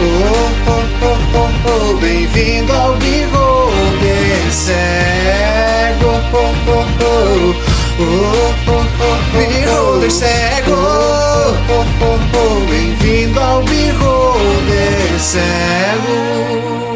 [0.00, 0.64] oh,
[1.66, 6.14] oh, Bem-vindo ao Bigode Cego.
[9.32, 10.76] Bigode Cego.
[12.68, 16.93] Bem-vindo ao Bigode Cego.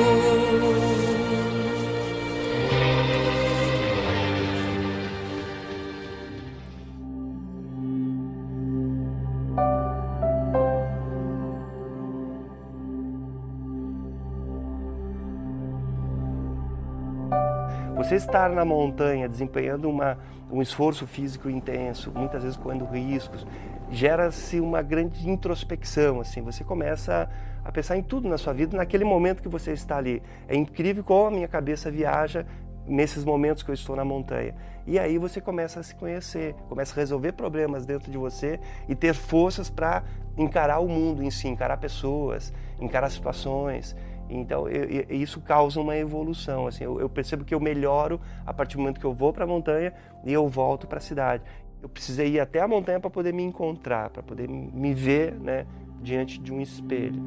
[18.09, 20.17] Você estar na montanha desempenhando uma,
[20.51, 23.47] um esforço físico intenso, muitas vezes correndo riscos,
[23.91, 26.19] gera-se uma grande introspecção.
[26.19, 27.29] Assim, você começa
[27.63, 30.23] a pensar em tudo na sua vida naquele momento que você está ali.
[30.49, 32.47] É incrível como a minha cabeça viaja
[32.87, 34.55] nesses momentos que eu estou na montanha.
[34.87, 38.59] E aí você começa a se conhecer, começa a resolver problemas dentro de você
[38.89, 40.03] e ter forças para
[40.35, 43.95] encarar o mundo em si, encarar pessoas, encarar situações.
[44.29, 46.67] Então, eu, eu, isso causa uma evolução.
[46.67, 49.45] Assim, eu, eu, percebo que eu melhoro a partir do momento que eu vou para
[49.45, 49.93] a montanha
[50.25, 51.43] e eu volto para a cidade.
[51.83, 55.67] Eu precisei ir até a montanha para poder me encontrar, para poder me ver né,
[56.03, 57.23] diante de um espelho.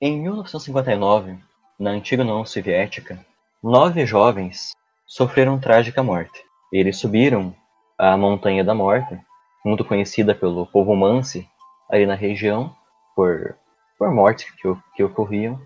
[0.00, 1.38] Em 1959,
[1.78, 3.18] na antiga União Soviética,
[3.62, 4.72] nove jovens
[5.04, 6.40] sofreram trágica morte.
[6.72, 7.54] Eles subiram
[7.98, 9.18] a Montanha da Morte
[9.68, 11.46] muito conhecida pelo povo Mansi
[11.90, 12.74] ali na região
[13.14, 13.56] por,
[13.98, 15.60] por mortes que, que ocorriam.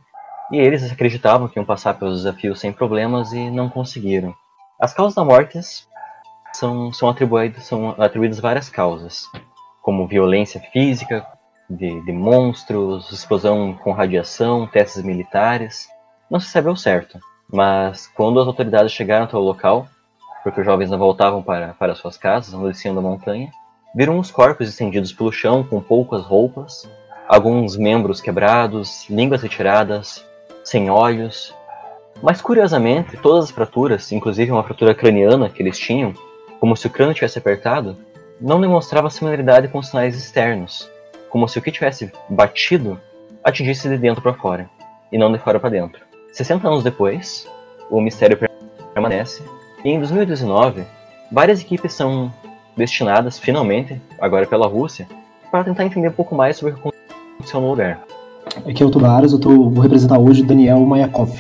[0.51, 4.35] E eles acreditavam que iam passar pelos desafios sem problemas e não conseguiram.
[4.79, 5.59] As causas da morte
[6.53, 9.25] são, são, atribuídas, são atribuídas várias causas,
[9.81, 11.27] como violência física,
[11.71, 15.89] de, de monstros, explosão com radiação, testes militares.
[16.31, 17.19] Não se sabe ao certo,
[17.51, 19.87] mas quando as autoridades chegaram até o local,
[20.43, 23.51] porque os jovens não voltavam para, para suas casas, não desciam da montanha,
[23.95, 26.89] Viram os corpos estendidos pelo chão com poucas roupas,
[27.29, 30.25] alguns membros quebrados, línguas retiradas,
[30.65, 31.55] sem olhos.
[32.23, 36.15] Mas curiosamente, todas as fraturas, inclusive uma fratura craniana que eles tinham,
[36.59, 37.95] como se o crânio tivesse apertado,
[38.41, 40.91] não demonstrava similaridade com sinais externos,
[41.29, 42.99] como se o que tivesse batido
[43.45, 44.71] atingisse de dentro para fora,
[45.11, 46.01] e não de fora para dentro.
[46.33, 47.47] 60 anos depois,
[47.91, 48.39] o mistério
[48.95, 49.43] permanece,
[49.85, 50.85] e em 2019,
[51.31, 52.33] várias equipes são
[52.77, 55.07] destinadas, finalmente, agora pela Rússia,
[55.51, 58.03] para tentar entender um pouco mais sobre o que aconteceu no lugar.
[58.69, 61.33] Aqui é o Tubaras, eu tô, vou representar hoje Daniel Mayakov.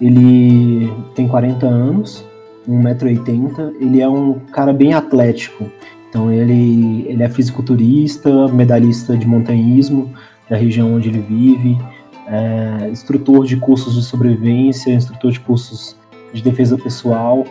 [0.00, 2.24] Ele tem 40 anos
[2.68, 3.74] 1,80m.
[3.80, 5.70] Ele é um cara bem atlético.
[6.08, 10.12] Então ele, ele é fisiculturista, medalhista de montanhismo
[10.48, 11.78] da região onde ele vive,
[12.26, 15.96] é, instrutor de cursos de sobrevivência, instrutor de cursos
[16.32, 17.44] de defesa pessoal.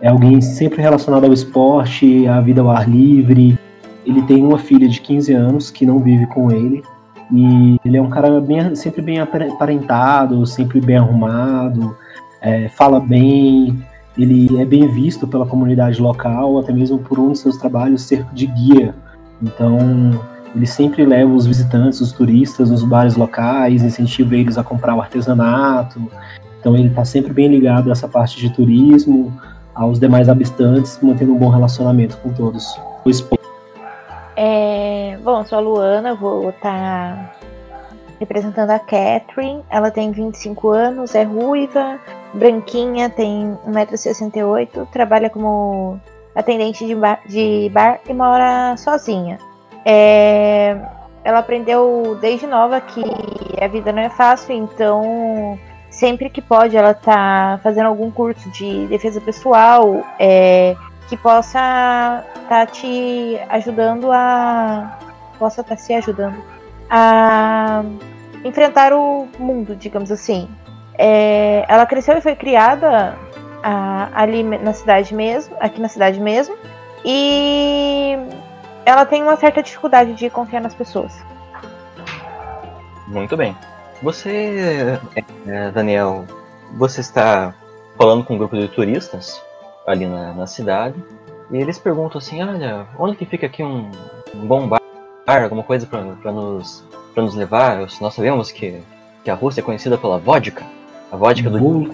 [0.00, 3.58] É alguém sempre relacionado ao esporte, à vida ao ar livre.
[4.04, 6.82] Ele tem uma filha de 15 anos que não vive com ele.
[7.32, 11.96] E ele é um cara bem, sempre bem aparentado, sempre bem arrumado,
[12.40, 13.76] é, fala bem,
[14.16, 18.24] ele é bem visto pela comunidade local, até mesmo por um de seus trabalhos ser
[18.32, 18.94] de guia.
[19.42, 19.78] Então,
[20.54, 25.00] ele sempre leva os visitantes, os turistas, nos bares locais, incentiva eles a comprar o
[25.00, 26.00] artesanato.
[26.60, 29.32] Então, ele está sempre bem ligado a essa parte de turismo,
[29.76, 32.74] aos demais habitantes, mantendo um bom relacionamento com todos.
[34.34, 37.32] É, bom, sou a Luana, vou estar tá
[38.18, 39.62] representando a Catherine.
[39.70, 41.98] Ela tem 25 anos, é ruiva,
[42.34, 46.00] branquinha, tem 1,68m, trabalha como
[46.34, 49.38] atendente de bar, de bar e mora sozinha.
[49.84, 50.76] É,
[51.22, 53.02] ela aprendeu desde nova que
[53.60, 55.58] a vida não é fácil, então
[55.96, 60.76] sempre que pode ela tá fazendo algum curso de defesa pessoal é,
[61.08, 64.98] que possa tá te ajudando a
[65.38, 66.36] possa estar tá se ajudando
[66.90, 67.82] a
[68.44, 70.48] enfrentar o mundo, digamos assim.
[70.98, 73.16] É, ela cresceu e foi criada
[73.62, 76.56] a, ali na cidade mesmo, aqui na cidade mesmo,
[77.04, 78.16] e
[78.84, 81.12] ela tem uma certa dificuldade de confiar nas pessoas.
[83.08, 83.56] Muito bem.
[84.02, 84.98] Você,
[85.46, 86.24] é, Daniel,
[86.76, 87.54] você está
[87.96, 89.40] falando com um grupo de turistas
[89.86, 91.02] ali na, na cidade
[91.50, 93.90] e eles perguntam assim, olha, onde que fica aqui um,
[94.34, 94.80] um bom bar,
[95.26, 96.84] alguma coisa para nos,
[97.16, 97.86] nos levar?
[98.00, 98.80] Nós sabemos que,
[99.24, 100.64] que a Rússia é conhecida pela vodka.
[101.10, 101.58] A vodka do.
[101.58, 101.88] Vou...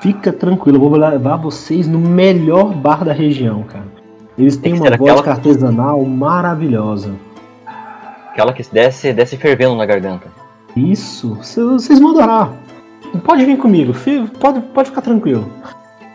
[0.00, 3.84] Fica tranquilo, eu vou levar vocês no melhor bar da região, cara.
[4.38, 5.36] Eles têm uma vodka aquela...
[5.36, 7.14] artesanal maravilhosa.
[8.30, 10.39] Aquela que desce, desce fervendo na garganta.
[10.76, 12.52] Isso, vocês vão adorar.
[13.24, 13.92] Pode vir comigo,
[14.38, 15.50] pode, pode ficar tranquilo.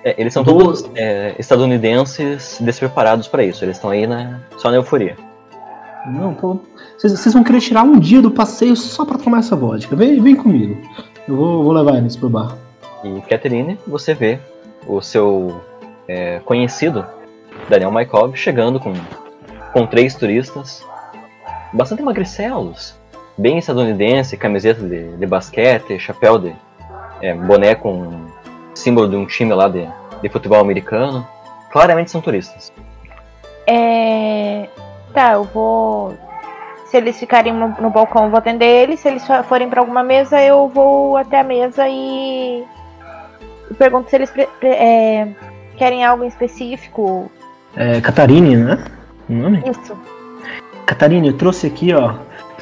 [0.03, 3.65] É, eles são todos é, estadunidenses despreparados para isso.
[3.65, 5.17] Eles estão aí na, só na euforia.
[6.05, 6.37] Não,
[6.97, 9.95] vocês, vão querer tirar um dia do passeio só para tomar essa vodka.
[9.95, 10.77] Vem, vem comigo.
[11.27, 12.55] Eu vou, vou levar eles pro bar.
[13.03, 14.39] E Catherine, você vê
[14.87, 15.61] o seu
[16.07, 17.03] é, conhecido,
[17.67, 18.93] Daniel Maikov, chegando com,
[19.73, 20.85] com três turistas,
[21.73, 22.95] bastante magricelos,
[23.37, 26.55] bem estadunidense, camiseta de, de basquete, chapéu de
[27.21, 28.27] é, boné com
[28.73, 29.87] símbolo de um time lá de,
[30.21, 31.27] de futebol americano.
[31.71, 32.71] Claramente são turistas.
[33.67, 34.69] É.
[35.13, 36.13] Tá, eu vou
[36.95, 39.01] se eles ficarem no, no balcão, eu vou atender eles.
[39.01, 42.63] Se eles forem para alguma mesa, eu vou até a mesa e,
[43.69, 44.31] e pergunto se eles
[44.61, 45.27] é,
[45.75, 47.29] querem algo em específico.
[47.75, 48.77] É, Catarine, né?
[49.27, 49.63] O nome?
[49.65, 49.97] Isso.
[50.85, 52.15] Catarine, eu trouxe aqui, ó.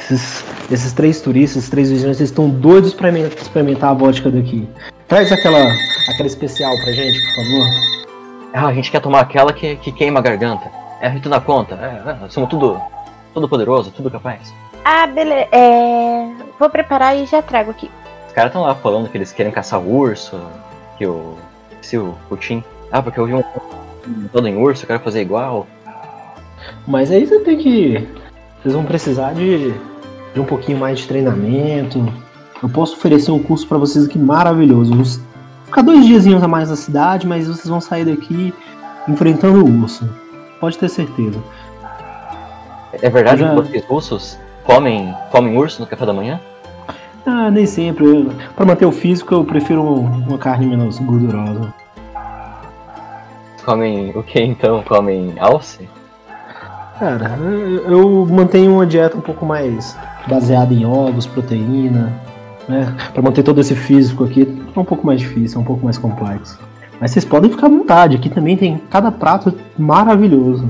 [0.03, 4.67] Esses, esses três turistas, esses três vigilantes, eles estão doidos para experimentar a vodka daqui.
[5.07, 5.73] Traz aquela,
[6.09, 7.67] aquela especial pra gente, por favor.
[8.53, 10.69] Ah, a gente quer tomar aquela que, que queima a garganta.
[11.01, 11.75] É, a gente dá conta.
[11.75, 12.79] É, é, somos tudo
[13.33, 14.53] Todo poderoso, tudo capaz.
[14.85, 15.47] Ah, beleza.
[15.51, 16.31] É...
[16.59, 17.89] Vou preparar e já trago aqui.
[18.27, 20.39] Os caras estão lá falando que eles querem caçar o urso,
[20.97, 21.35] que o.
[21.81, 22.63] Se o Putin.
[22.91, 23.43] Ah, porque eu vi um
[24.31, 25.65] todo em urso, eu quero fazer igual.
[26.87, 28.07] Mas aí você tem que.
[28.61, 29.73] Vocês vão precisar de,
[30.33, 32.11] de um pouquinho mais de treinamento.
[32.61, 35.21] Eu posso oferecer um curso para vocês aqui maravilhoso.
[35.65, 38.53] Ficar dois diazinhos a mais na cidade, mas vocês vão sair daqui
[39.07, 40.09] enfrentando o urso.
[40.59, 41.39] Pode ter certeza.
[42.93, 43.49] É verdade já...
[43.49, 46.39] que vocês russos comem, comem urso no café da manhã?
[47.25, 48.29] Ah, nem sempre.
[48.55, 51.73] Para manter o físico, eu prefiro uma carne menos gordurosa.
[53.65, 54.83] Comem o que então?
[54.83, 55.87] Comem alce?
[56.99, 57.37] Cara,
[57.87, 62.13] eu mantenho uma dieta um pouco mais baseada em ovos, proteína,
[62.67, 62.95] né?
[63.13, 65.97] Para manter todo esse físico aqui é um pouco mais difícil, é um pouco mais
[65.97, 66.59] complexo.
[66.99, 70.69] Mas vocês podem ficar à vontade, aqui também tem cada prato maravilhoso.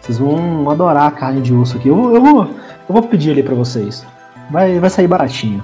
[0.00, 1.88] Vocês vão adorar a carne de osso aqui.
[1.88, 4.06] Eu, eu, vou, eu vou pedir ali para vocês.
[4.50, 5.62] Vai, vai sair baratinho.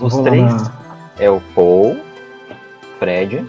[0.00, 0.72] Os três na...
[1.18, 1.96] é o Paul,
[2.98, 3.44] Fred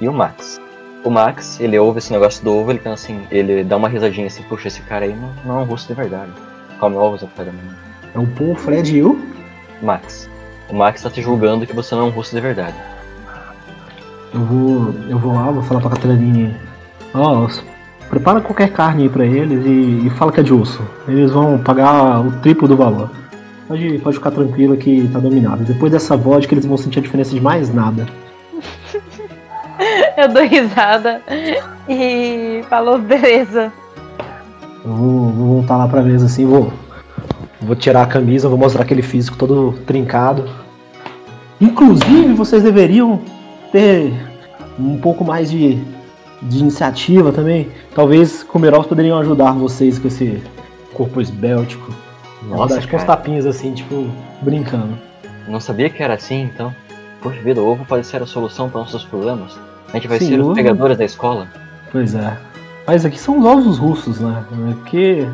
[0.00, 0.60] e o Max.
[1.02, 4.26] O Max, ele ouve esse negócio do ovo, ele pensa assim, ele dá uma risadinha
[4.26, 6.30] assim, puxa, esse cara aí não, não é um russo de verdade.
[6.78, 7.89] Come ovos até da manhã.
[8.14, 9.20] É o Paul, Fred e o?
[9.82, 10.28] Max.
[10.68, 12.76] O Max tá te julgando que você não é um russo de verdade.
[14.32, 14.94] Eu vou.
[15.08, 16.54] Eu vou lá, vou falar pra Catarina.
[17.14, 17.48] Ó, oh,
[18.10, 20.82] Prepara qualquer carne aí pra eles e, e, fala que é de osso.
[21.06, 23.08] Eles vão pagar o triplo do valor.
[23.68, 25.62] Pode, pode ficar tranquilo que tá dominado.
[25.62, 28.06] Depois dessa vodka eles vão sentir a diferença de mais nada.
[30.18, 31.22] Eu dou risada
[31.88, 33.72] e falou, beleza.
[34.84, 36.72] Eu vou, vou voltar lá pra mesa assim, vou,
[37.60, 40.48] vou tirar a camisa, vou mostrar aquele físico todo trincado.
[41.60, 43.20] Inclusive, vocês deveriam
[43.70, 44.12] ter
[44.78, 45.78] um pouco mais de,
[46.42, 47.68] de iniciativa também.
[47.94, 50.42] Talvez Comerovs poderiam ajudar vocês com esse
[50.94, 51.92] corpo esbéltico.
[52.42, 54.98] Nossa, Nossa, com uns tapinhas assim, tipo, brincando.
[55.46, 56.74] Não sabia que era assim, então.
[57.20, 59.58] Poxa vida, o ovo pode ser a solução para nossos problemas.
[59.88, 61.48] A gente vai Sim, ser os pegadores da escola.
[61.92, 62.36] Pois é.
[62.86, 64.42] Mas aqui são os ovos russos, né?
[64.80, 65.28] Aqui,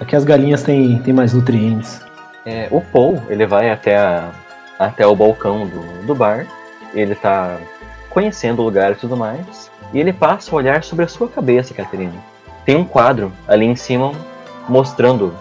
[0.00, 2.00] aqui as galinhas têm, têm mais nutrientes.
[2.46, 4.30] É, o Paul, ele vai até, a-
[4.78, 6.46] até o balcão do, do bar.
[6.94, 7.58] Ele tá
[8.10, 9.70] conhecendo o lugar e tudo mais.
[9.92, 12.14] E ele passa a olhar sobre a sua cabeça, Caterina.
[12.64, 14.12] Tem um quadro ali em cima
[14.68, 15.34] mostrando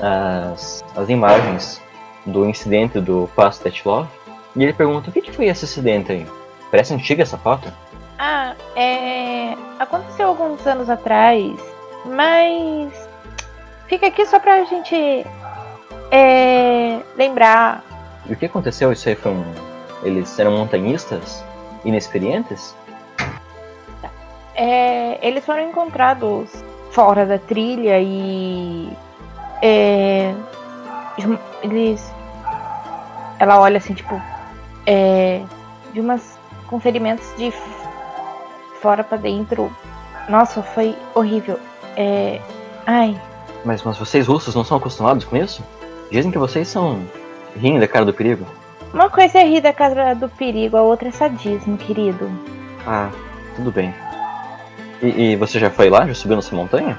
[0.00, 1.80] as, as imagens
[2.26, 4.06] do incidente do Passo Tetlov.
[4.56, 6.26] E ele pergunta, o que, que foi esse acidente aí?
[6.70, 7.72] Parece antiga essa foto.
[8.18, 9.54] Ah, é.
[9.78, 11.52] Aconteceu alguns anos atrás,
[12.06, 13.03] mas.
[13.88, 15.26] Fica aqui só pra gente.
[16.10, 17.00] É.
[17.16, 17.82] Lembrar.
[18.26, 18.92] E o que aconteceu?
[18.92, 19.44] Isso aí foi um...
[20.02, 21.44] Eles eram montanhistas?
[21.84, 22.74] Inexperientes?
[24.54, 26.50] É, eles foram encontrados
[26.92, 28.88] fora da trilha e.
[29.60, 30.32] É,
[31.62, 32.12] eles.
[33.38, 34.20] Ela olha assim, tipo.
[34.86, 35.42] É,
[35.92, 36.38] de umas.
[36.68, 37.52] com ferimentos de
[38.80, 39.74] fora pra dentro.
[40.28, 41.58] Nossa, foi horrível.
[41.96, 42.40] É,
[42.86, 43.20] ai,
[43.64, 45.62] Mas, mas vocês russos não são acostumados com isso?
[46.10, 47.00] Dizem que vocês são...
[47.56, 48.44] Riem da cara do perigo.
[48.92, 52.28] uma coisa é rir da casa do perigo, a outra é sadismo, querido.
[52.86, 53.10] Ah,
[53.54, 53.94] tudo bem.
[55.00, 56.04] E, e você já foi lá?
[56.06, 56.98] Já subiu nessa montanha?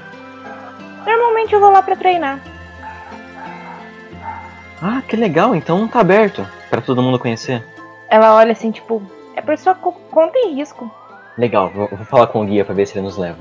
[1.06, 2.40] Normalmente eu vou lá pra treinar.
[4.80, 7.62] Ah, que legal, então tá aberto pra todo mundo conhecer.
[8.08, 9.02] Ela olha assim, tipo,
[9.34, 10.90] é por sua co- conta e risco.
[11.36, 13.38] Legal, vou, vou falar com o guia pra ver se ele nos leva.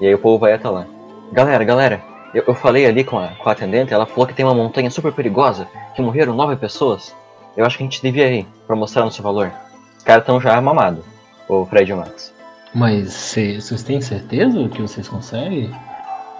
[0.00, 0.86] E aí o povo vai até lá.
[1.32, 2.02] Galera, galera,
[2.34, 4.90] eu, eu falei ali com a, com a atendente, ela falou que tem uma montanha
[4.90, 7.14] super perigosa, que morreram nove pessoas.
[7.56, 9.52] Eu acho que a gente devia ir pra mostrar nosso valor.
[9.96, 11.04] Os caras estão já mamados,
[11.48, 12.32] o Fred e o Max.
[12.74, 15.70] Mas cê- vocês têm certeza que vocês conseguem?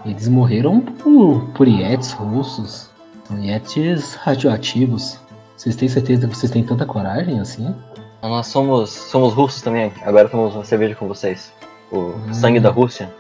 [0.04, 2.90] Eles morreram por, por Yetis russos.
[3.24, 5.18] São Yetis radioativos.
[5.56, 7.74] Vocês têm certeza que vocês têm tanta coragem assim?
[8.20, 11.52] Nós somos, somos russos também, agora tomamos uma cerveja com vocês.
[11.92, 13.10] O sangue da Rússia.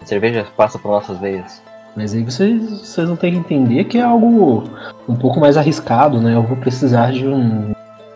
[0.00, 1.62] A cerveja passa por nossas veias.
[1.96, 4.64] Mas aí vocês, vocês vão ter que entender que é algo
[5.08, 6.34] um pouco mais arriscado, né?
[6.34, 7.74] Eu vou precisar de um,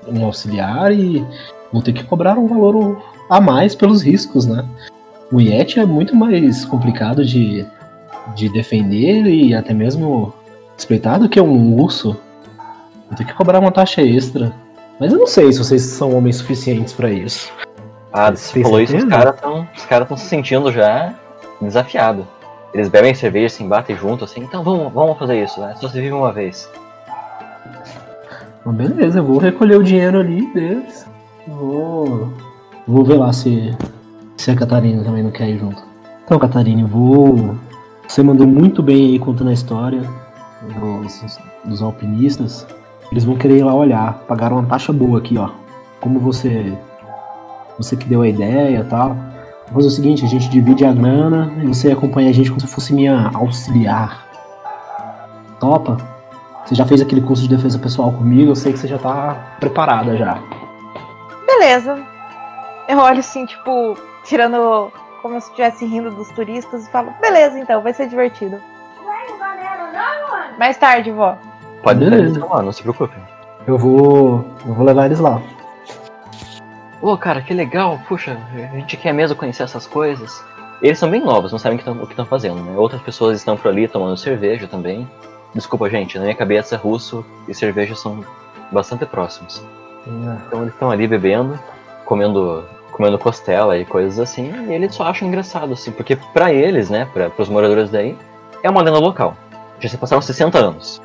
[0.08, 1.24] um auxiliar e
[1.72, 4.64] vou ter que cobrar um valor a mais pelos riscos, né?
[5.32, 7.66] O Yeti é muito mais complicado de,
[8.36, 10.32] de defender e até mesmo
[10.76, 12.16] respeitar do que um urso.
[13.08, 14.52] Vou ter que cobrar uma taxa extra.
[15.00, 17.52] Mas eu não sei se vocês são homens suficientes pra isso.
[18.12, 19.66] Ah, você falou isso, os caras estão
[20.06, 21.12] tão se sentindo já
[21.60, 22.24] desafiados.
[22.74, 25.74] Eles bebem cerveja, se embatem junto, assim, então vamos, vamos fazer isso, né?
[25.76, 26.68] Só se vive uma vez.
[28.64, 31.06] Mas beleza, eu vou recolher o dinheiro ali deles.
[31.46, 32.32] Vou.
[32.86, 33.72] Vou ver lá se,
[34.36, 35.82] se a Catarina também não quer ir junto.
[36.24, 37.54] Então, Catarina, vou.
[38.08, 40.02] Você mandou muito bem aí contando a história
[40.80, 42.66] dos, dos alpinistas.
[43.12, 44.14] Eles vão querer ir lá olhar.
[44.26, 45.50] Pagaram uma taxa boa aqui, ó.
[46.00, 46.76] Como você.
[47.78, 49.16] Você que deu a ideia e tal.
[49.66, 52.60] Vou fazer o seguinte, a gente divide a grana e você acompanha a gente como
[52.60, 54.26] se fosse minha auxiliar.
[55.58, 55.96] Topa?
[56.64, 59.56] Você já fez aquele curso de defesa pessoal comigo, eu sei que você já tá
[59.60, 60.38] preparada já.
[61.46, 61.98] Beleza.
[62.88, 64.90] Eu olho assim, tipo, tirando
[65.20, 68.60] como se estivesse rindo dos turistas e falo, beleza então, vai ser divertido.
[70.58, 71.36] Mais tarde, vó.
[71.82, 73.16] Pode eles lá, não se preocupe.
[73.66, 74.44] Eu vou.
[74.66, 75.40] Eu vou levar eles lá.
[77.04, 80.42] Ô, cara, que legal, puxa, a gente quer mesmo conhecer essas coisas.
[80.80, 82.72] Eles são bem novos, não sabem o que estão fazendo, né?
[82.78, 85.06] Outras pessoas estão por ali tomando cerveja também.
[85.54, 88.24] Desculpa, gente, na minha cabeça, russo e cerveja são
[88.72, 89.62] bastante próximos.
[90.46, 91.58] Então eles estão ali bebendo,
[92.06, 96.88] comendo, comendo costela e coisas assim, e eles só acham engraçado, assim, porque pra eles,
[96.88, 98.16] né, pra, pros moradores daí,
[98.62, 99.36] é uma lenda local.
[99.78, 101.02] Já se passaram 60 anos.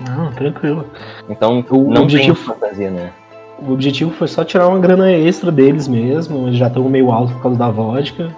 [0.00, 0.84] Não, tranquilo.
[1.28, 3.12] Então O não objetivo- tem fantasia, né?
[3.60, 6.46] O objetivo foi só tirar uma grana extra deles mesmo.
[6.46, 8.30] Eles já estão meio alto por causa da vodka.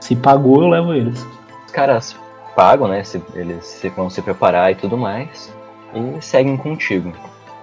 [0.00, 1.26] Se pagou, eu levo eles.
[1.66, 2.16] Os caras
[2.54, 3.02] pagam, né?
[3.02, 5.52] se- eles se- vão se preparar e tudo mais.
[5.94, 7.12] E seguem contigo.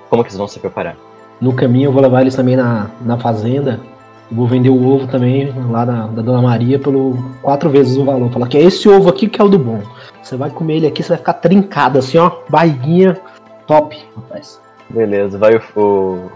[0.09, 0.95] Como que eles vão se preparar?
[1.39, 3.79] No caminho eu vou levar eles também na, na fazenda.
[4.31, 8.31] Vou vender o ovo também lá da, da Dona Maria pelo quatro vezes o valor.
[8.31, 9.81] Falar que é esse ovo aqui que é o do bom.
[10.21, 12.31] Você vai comer ele aqui, você vai ficar trincado assim, ó.
[12.49, 13.17] Barriguinha
[13.67, 14.59] top, rapaz.
[14.89, 16.29] Beleza, vai o,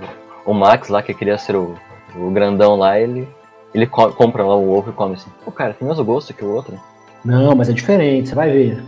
[0.49, 1.75] o, Max lá, que queria ser o,
[2.15, 3.27] o grandão lá, ele
[3.73, 5.29] Ele co- compra lá o ovo e come assim.
[5.45, 6.79] Pô, cara, tem o mesmo gosto que o outro.
[7.23, 8.83] Não, mas é diferente, você vai ver.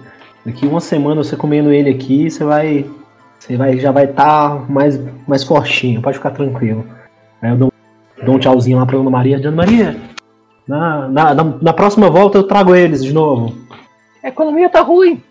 [0.45, 2.89] Daqui uma semana você comendo ele aqui, você vai.
[3.37, 6.85] Você vai, já vai estar mais, mais fortinho, pode ficar tranquilo.
[7.41, 7.73] Aí eu dou,
[8.23, 9.37] dou um tchauzinho lá pra Ana Maria.
[9.37, 9.97] Ana Maria,
[10.67, 13.55] na, na, na, na próxima volta eu trago eles de novo.
[14.23, 15.21] A economia tá ruim.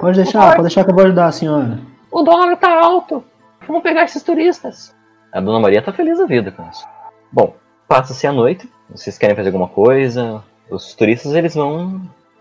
[0.00, 1.78] Pode deixar, pode deixar que eu vou ajudar a senhora.
[2.10, 3.22] O dólar tá alto.
[3.66, 4.94] Vamos pegar esses turistas.
[5.36, 6.86] A Dona Maria tá feliz da vida com isso.
[7.30, 7.54] Bom,
[7.86, 8.70] passa-se a noite.
[8.88, 10.42] Vocês querem fazer alguma coisa?
[10.70, 12.00] Os turistas, eles vão,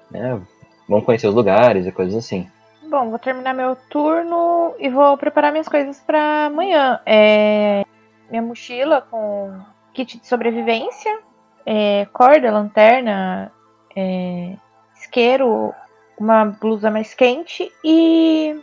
[0.10, 0.40] né,
[0.88, 2.50] vão conhecer os lugares e coisas assim.
[2.90, 7.02] Bom, vou terminar meu turno e vou preparar minhas coisas pra amanhã.
[7.06, 7.84] É,
[8.30, 9.60] minha mochila com
[9.94, 11.20] kit de sobrevivência,
[11.66, 13.52] é, corda, lanterna,
[13.94, 14.54] é,
[14.96, 15.74] isqueiro,
[16.18, 18.58] uma blusa mais quente e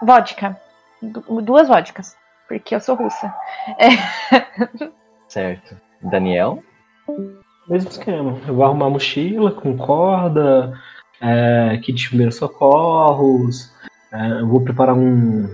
[0.00, 0.56] vodka.
[1.02, 2.16] Du- duas vodkas,
[2.58, 3.34] porque eu sou russa.
[5.28, 5.76] Certo.
[6.02, 6.62] Daniel?
[7.66, 8.38] Mesmo esquema.
[8.46, 10.78] Eu vou arrumar mochila com corda,
[11.20, 13.72] é, kit de primeiros socorros.
[14.12, 15.48] é, eu vou preparar um,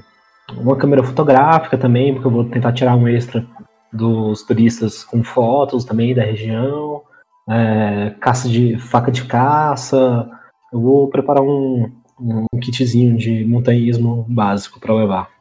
[0.57, 3.47] uma câmera fotográfica também, porque eu vou tentar tirar um extra
[3.93, 7.03] dos turistas com fotos também da região.
[7.49, 10.29] é, caça de faca de caça.
[10.73, 11.91] Eu vou preparar um,
[12.21, 15.38] um kitzinho de montanhismo básico para levar.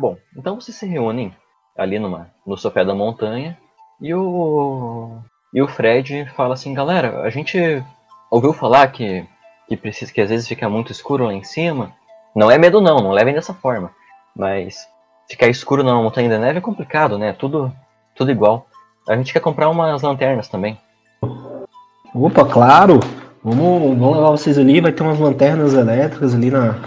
[0.00, 1.30] Bom, então vocês se reúnem
[1.76, 3.58] ali numa, no sopé da montanha
[4.00, 5.18] e o
[5.52, 7.84] e o Fred fala assim, galera, a gente
[8.30, 9.26] ouviu falar que
[9.68, 11.92] que precisa que às vezes fica muito escuro lá em cima.
[12.34, 13.90] Não é medo não, não levem dessa forma.
[14.34, 14.88] Mas
[15.28, 17.34] ficar escuro na montanha da neve é complicado, né?
[17.34, 17.70] Tudo
[18.16, 18.66] tudo igual.
[19.06, 20.78] A gente quer comprar umas lanternas também.
[22.14, 23.00] Opa, claro!
[23.44, 26.78] Vamos, vamos levar vocês ali, vai ter umas lanternas elétricas ali na,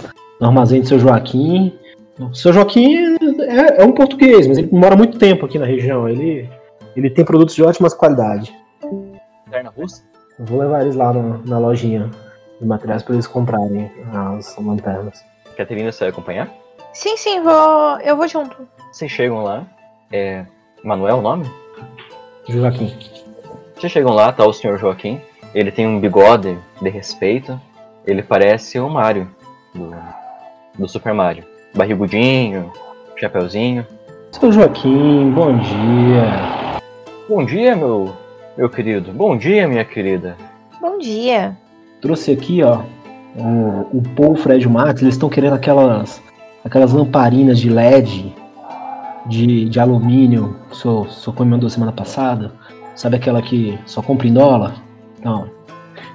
[0.41, 1.77] no armazém do seu Joaquim.
[2.19, 6.07] O seu Joaquim é, é um português, mas ele mora muito tempo aqui na região.
[6.07, 6.49] Ele,
[6.95, 8.55] ele tem produtos de ótimas qualidade.
[9.45, 10.03] Lanterna russa?
[10.39, 12.09] Eu vou levar eles lá na, na lojinha
[12.59, 15.23] de materiais para eles comprarem as lanternas.
[15.55, 16.51] Caterina, você vai acompanhar?
[16.93, 18.67] Sim, sim, vou, eu vou junto.
[18.91, 19.65] Vocês chegam lá.
[20.11, 20.45] É.
[20.83, 21.49] Manuel o nome?
[22.47, 22.95] Joaquim.
[23.75, 25.19] Vocês chegam lá, tá o senhor Joaquim.
[25.55, 27.59] Ele tem um bigode de respeito.
[28.05, 29.29] Ele parece o Mario
[29.73, 29.91] do,
[30.77, 31.52] do Super Mario.
[31.75, 32.71] Barrigudinho,
[33.17, 33.85] chapeuzinho.
[34.31, 36.79] Seu Joaquim, bom dia.
[37.27, 38.13] Bom dia, meu,
[38.57, 39.11] meu querido.
[39.11, 40.35] Bom dia, minha querida.
[40.79, 41.57] Bom dia.
[42.01, 42.81] Trouxe aqui, ó,
[43.35, 46.21] o, o Paul Fred Max, eles estão querendo aquelas
[46.63, 48.33] aquelas lamparinas de LED
[49.25, 52.51] de, de alumínio que o senhor, o senhor encomendou semana passada.
[52.95, 54.75] Sabe aquela que só compra em dólar?
[55.23, 55.49] Não.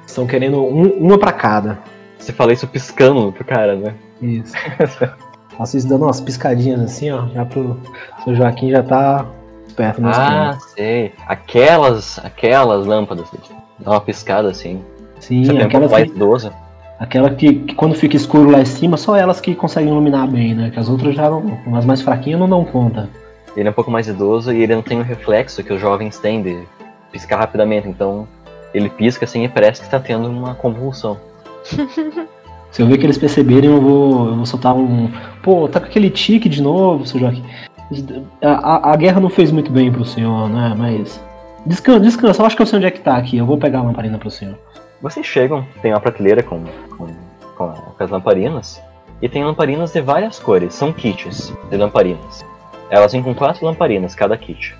[0.06, 1.78] Estão querendo um- uma pra cada.
[2.18, 3.94] Você fala isso piscando pro cara, né?
[4.22, 4.54] Isso.
[5.58, 7.76] Vocês dando umas piscadinhas assim, ó, já pro
[8.22, 9.26] seu Joaquim já tá
[9.66, 11.12] esperto nesse ah, sei.
[11.26, 13.28] Aquelas, aquelas lâmpadas.
[13.78, 14.82] Dá uma piscada assim.
[15.20, 16.52] Sim, Você um aquelas pouco mais que, idoso.
[16.98, 20.54] aquela que, que quando fica escuro lá em cima, só elas que conseguem iluminar bem,
[20.54, 20.70] né?
[20.70, 21.58] Que as outras já não.
[21.74, 23.08] As mais fraquinhas não dão conta.
[23.56, 26.18] Ele é um pouco mais idoso e ele não tem o reflexo que os jovens
[26.18, 26.62] têm de
[27.10, 27.88] piscar rapidamente.
[27.88, 28.28] Então,
[28.72, 31.18] ele pisca assim e parece que tá tendo uma convulsão.
[32.70, 35.10] Se eu ver que eles perceberem, eu vou, eu vou soltar um.
[35.42, 37.44] Pô, tá com aquele tique de novo, seu Joaquim.
[38.42, 40.74] A, a, a guerra não fez muito bem pro senhor, né?
[40.76, 41.22] Mas.
[41.66, 43.38] Descansa, descansa, eu acho que eu sei onde é que tá aqui.
[43.38, 44.56] Eu vou pegar a lamparina pro senhor.
[45.02, 46.62] Vocês chegam, tem uma prateleira com,
[46.96, 47.06] com,
[47.56, 48.80] com, com as lamparinas.
[49.20, 52.44] E tem lamparinas de várias cores, são kits de lamparinas.
[52.90, 54.76] Elas vêm com quatro lamparinas, cada kit.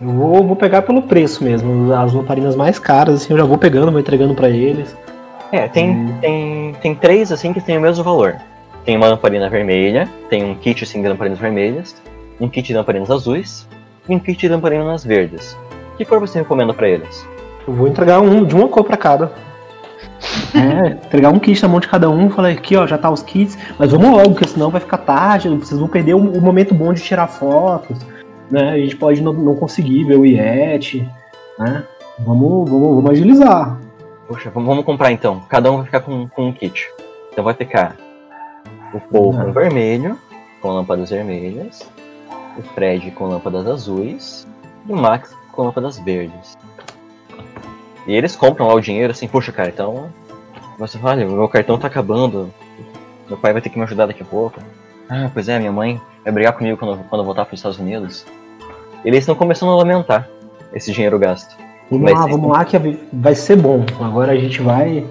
[0.00, 1.92] Eu vou, vou pegar pelo preço mesmo.
[1.92, 4.94] As lamparinas mais caras, assim, eu já vou pegando, vou entregando pra eles.
[5.54, 6.18] É, tem, Hum.
[6.20, 8.34] tem, tem três assim que tem o mesmo valor.
[8.84, 11.94] Tem uma lamparina vermelha, tem um kit assim de lamparinas vermelhas,
[12.40, 13.64] um kit de lamparinas azuis
[14.08, 15.56] e um kit de lamparinas verdes.
[15.96, 17.24] Que cor você recomenda pra eles?
[17.68, 19.30] Eu vou entregar um de uma cor pra cada.
[20.52, 22.28] É, entregar um kit na mão de cada um.
[22.30, 23.56] Falei, aqui ó, já tá os kits.
[23.78, 25.48] Mas vamos logo, porque senão vai ficar tarde.
[25.50, 27.96] Vocês vão perder o, o momento bom de tirar fotos.
[28.50, 28.70] Né?
[28.72, 31.08] A gente pode não, não conseguir ver o Yeti.
[31.60, 31.84] Né?
[32.18, 33.83] Vamos, vamos, vamos agilizar.
[34.26, 35.40] Poxa, vamos, comprar então.
[35.48, 36.90] Cada um vai ficar com, com um kit.
[37.32, 37.96] Então vai ficar
[38.92, 40.18] o Paul com vermelho,
[40.60, 41.88] com lâmpadas vermelhas,
[42.56, 44.46] o Fred com lâmpadas azuis
[44.88, 46.56] e o Max com lâmpadas verdes.
[48.06, 50.10] E eles compram lá o dinheiro assim, poxa cara, então.
[50.78, 52.52] Você fala, olha, meu cartão tá acabando.
[53.28, 54.60] Meu pai vai ter que me ajudar daqui a pouco.
[55.08, 57.78] Ah, pois é, minha mãe vai brigar comigo quando, quando eu voltar para os Estados
[57.78, 58.26] Unidos.
[59.04, 60.28] Eles estão começando a lamentar
[60.72, 61.63] esse dinheiro gasto.
[61.90, 63.84] Vamos Vai lá, ser- vamos lá, que vai ser bom.
[64.00, 65.04] Agora a gente vai.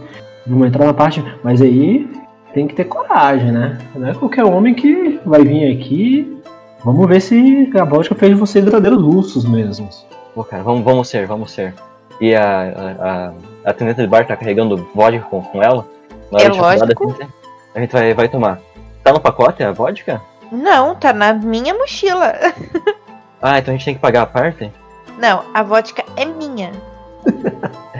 [0.45, 1.23] Vamos entrar na parte.
[1.43, 2.09] Mas aí
[2.53, 3.77] tem que ter coragem, né?
[3.95, 6.41] Não é qualquer homem que vai vir aqui.
[6.83, 10.05] Vamos ver se a vodka fez de vocês verdadeiros russos mesmos.
[10.35, 11.73] Pô, cara, vamos, vamos ser, vamos ser.
[12.19, 13.33] E a, a, a,
[13.65, 15.85] a atendente de bar tá carregando vodka com, com ela.
[16.31, 17.11] Na hora É de lógico.
[17.11, 17.27] assim,
[17.75, 18.59] a gente vai, vai tomar.
[19.03, 20.21] Tá no pacote a vodka?
[20.51, 22.33] Não, tá na minha mochila.
[23.45, 24.71] Ah, então a gente tem que pagar a parte?
[25.17, 26.71] Não, a vodka é minha.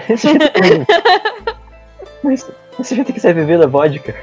[0.10, 0.86] Esse jeito tem.
[2.24, 2.50] Mas
[2.80, 4.16] esse jeito que você vai beber da vodka.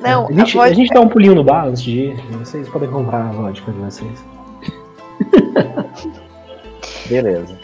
[0.00, 0.74] Não, a, gente, a a vodka...
[0.74, 2.16] gente dá um pulinho no bar antes de ir.
[2.38, 4.24] Vocês podem comprar a vodka de vocês.
[7.08, 7.58] Beleza.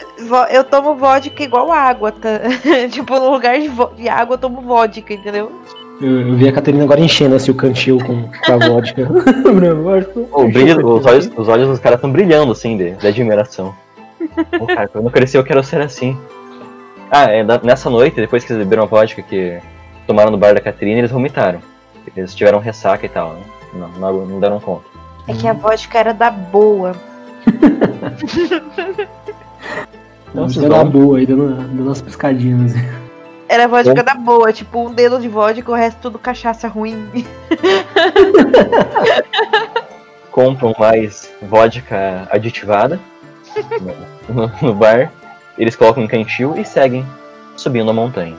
[0.51, 2.41] eu tomo vodka igual água, tá?
[2.91, 5.51] tipo, no lugar de, de água eu tomo vodka, entendeu?
[5.99, 9.05] Eu, eu vi a Catarina agora enchendo assim o cantil com, com a vodka.
[9.83, 10.19] Vodka.
[10.31, 13.73] O brilho, os, olhos, os olhos dos caras estão brilhando, assim, de, de admiração.
[14.57, 16.17] Pô, cara, quando eu crescer eu quero ser assim.
[17.09, 19.59] Ah, é, da- nessa noite, depois que eles beberam a vodka que
[20.07, 21.59] tomaram no bar da Catrina, eles vomitaram.
[22.15, 23.41] Eles tiveram ressaca e tal, né?
[23.73, 24.85] Não, não, não deram conta.
[25.27, 26.93] É que a vodka era da boa.
[30.29, 32.73] Então, dar vão- boa aí, dando, dando umas piscadinhas.
[33.49, 34.03] Era a vodka Bom.
[34.03, 37.09] da boa, tipo, um dedo de vodka, o resto tudo cachaça ruim.
[40.31, 42.97] compram mais vodka aditivada
[44.61, 45.11] no, bar,
[45.57, 47.05] eles colocam um cantil e seguem
[47.55, 48.35] subindo a montanha.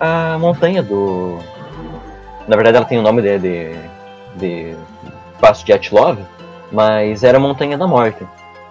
[0.00, 1.38] A montanha do.
[2.46, 3.76] Na verdade, ela tem o nome de, de,
[4.36, 4.76] de
[5.40, 6.18] Passo de Atlov,
[6.70, 8.26] mas era a Montanha da Morte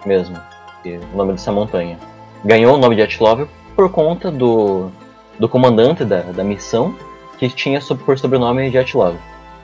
[0.06, 0.36] mesmo,
[0.82, 1.98] que- o nome dessa montanha.
[2.44, 4.90] Ganhou o nome de Atlov por conta do,
[5.38, 6.94] do comandante da, da missão,
[7.38, 9.16] que tinha por sobrenome de Atlov.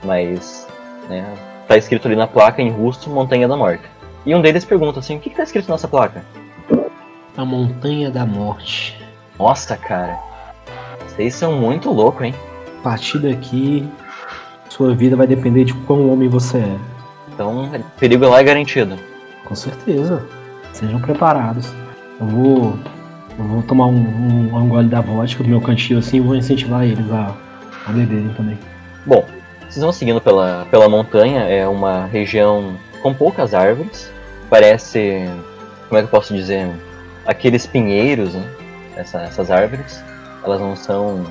[0.03, 0.67] Mas
[1.07, 1.25] né,
[1.67, 3.83] tá escrito ali na placa em russo Montanha da Morte.
[4.25, 6.23] E um deles pergunta assim: o que, que tá escrito nessa placa?
[7.35, 8.99] A Montanha da Morte.
[9.39, 10.19] Nossa, cara,
[11.07, 12.35] vocês são muito loucos, hein?
[12.79, 13.87] A partir daqui,
[14.69, 16.77] sua vida vai depender de quão homem você é.
[17.33, 18.97] Então, o perigo lá é garantido.
[19.45, 20.23] Com certeza.
[20.73, 21.73] Sejam preparados.
[22.19, 22.79] Eu vou.
[23.39, 26.35] Eu vou tomar um, um, um gole da vodka do meu cantil assim e vou
[26.35, 27.33] incentivar eles a,
[27.87, 28.59] a beberem também.
[29.05, 29.25] Bom,
[29.61, 34.11] vocês vão seguindo pela, pela montanha, é uma região com poucas árvores.
[34.49, 35.25] Parece.
[35.87, 36.69] Como é que eu posso dizer?
[37.25, 38.49] Aqueles pinheiros, né?
[38.95, 40.03] Essa- essas árvores.
[40.43, 41.23] Elas não são.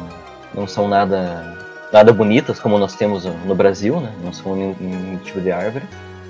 [0.55, 1.59] Não são nada.
[1.93, 4.13] Nada bonitas como nós temos no Brasil, né?
[4.23, 5.85] Não são nenhum, nenhum tipo de árvore.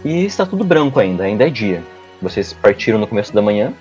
[0.05, 1.83] E está tudo branco ainda, ainda é dia.
[2.23, 3.73] Vocês partiram no começo da manhã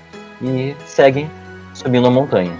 [0.41, 1.29] e seguem
[1.73, 2.51] subindo a montanha.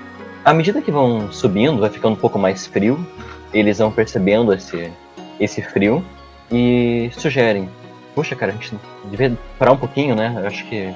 [0.46, 3.06] À medida que vão subindo, vai ficando um pouco mais frio.
[3.54, 4.90] Eles vão percebendo esse,
[5.38, 6.04] esse frio
[6.50, 7.70] e sugerem.
[8.20, 8.78] Puxa, cara, a gente
[9.10, 10.34] devia parar um pouquinho, né?
[10.36, 10.94] Eu acho que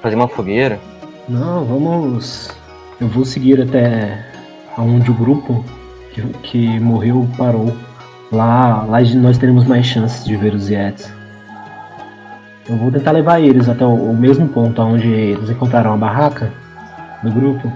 [0.00, 0.80] fazer uma fogueira.
[1.28, 2.48] Não, vamos.
[2.98, 4.24] Eu vou seguir até
[4.78, 5.62] onde o grupo
[6.14, 7.76] que, que morreu parou.
[8.32, 11.12] Lá, lá nós teremos mais chances de ver os Yetis.
[12.66, 16.50] Eu vou tentar levar eles até o, o mesmo ponto onde eles encontraram a barraca
[17.22, 17.70] do grupo.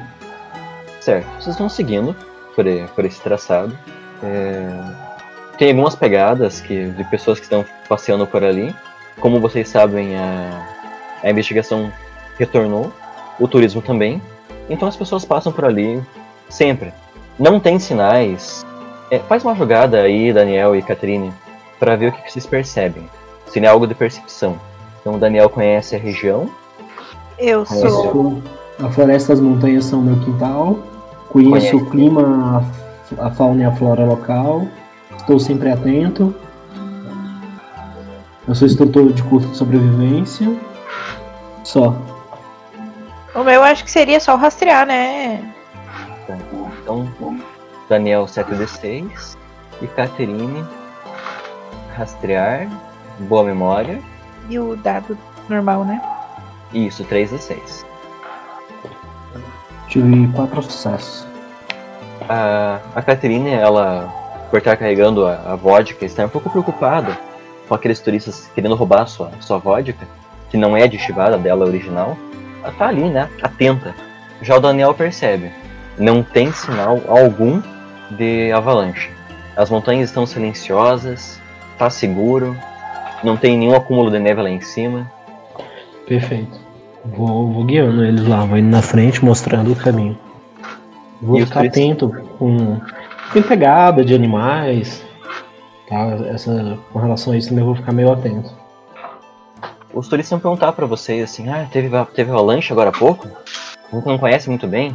[1.03, 2.17] Certo, vocês vão seguindo
[2.55, 3.79] por, por esse traçado.
[4.23, 4.71] É,
[5.59, 8.75] Tem algumas pegadas que, de pessoas que estão passeando por ali.
[9.21, 10.67] Como vocês sabem, a,
[11.23, 11.93] a investigação
[12.39, 12.93] retornou,
[13.39, 14.21] o turismo também.
[14.69, 16.03] Então as pessoas passam por ali
[16.49, 16.93] sempre.
[17.39, 18.65] Não tem sinais.
[19.11, 21.33] É, faz uma jogada aí, Daniel e Catrine,
[21.79, 23.09] para ver o que, que vocês percebem.
[23.47, 24.59] Se não é algo de percepção.
[25.01, 26.51] Então o Daniel conhece a região,
[27.39, 28.11] Eu sou.
[28.11, 28.43] Conheço
[28.79, 30.79] a floresta e as montanhas são meu quintal.
[31.29, 31.77] Conheço Conhece.
[31.77, 32.65] o clima,
[33.19, 34.67] a fauna e a flora local.
[35.17, 36.35] Estou sempre atento.
[38.49, 40.57] Eu sou instrutor de curso de sobrevivência.
[41.65, 41.97] Só.
[43.35, 45.53] O meu acho que seria só rastrear, né?
[46.81, 47.09] Então,
[47.89, 49.37] Daniel 7D6
[49.83, 50.65] e Caterine
[51.97, 52.69] rastrear,
[53.21, 54.01] boa memória.
[54.49, 56.01] E o dado normal, né?
[56.73, 57.85] Isso, 3D6.
[59.89, 61.27] Tive quatro sucessos.
[62.29, 64.09] A, a Caterine, ela,
[64.51, 67.26] por estar carregando a, a vodka, está um pouco preocupada
[67.69, 70.07] com aqueles turistas querendo roubar a sua, sua vodka,
[70.51, 72.17] que não é aditivada dela original.
[72.63, 73.29] Ela tá ali, né?
[73.43, 73.95] Atenta.
[74.43, 75.51] Já o Daniel percebe.
[75.99, 77.63] Não tem sinal algum
[78.11, 79.11] de avalanche.
[79.57, 81.41] As montanhas estão silenciosas,
[81.79, 82.57] tá seguro,
[83.25, 85.11] não tem nenhum acúmulo de neve lá em cima.
[86.07, 86.61] Perfeito.
[87.05, 90.19] Vou, vou guiando eles lá, vou indo na frente mostrando o caminho.
[91.21, 92.79] Vou E ficar atento com,
[93.33, 95.05] com pegada de animais.
[95.89, 96.07] Tá?
[96.33, 98.51] Essa, com relação a isso eu vou ficar meio atento.
[99.93, 103.29] Os turistas vão perguntar pra vocês assim, ah, teve, teve avalanche agora há pouco?
[103.91, 104.95] A gente não conhece muito bem,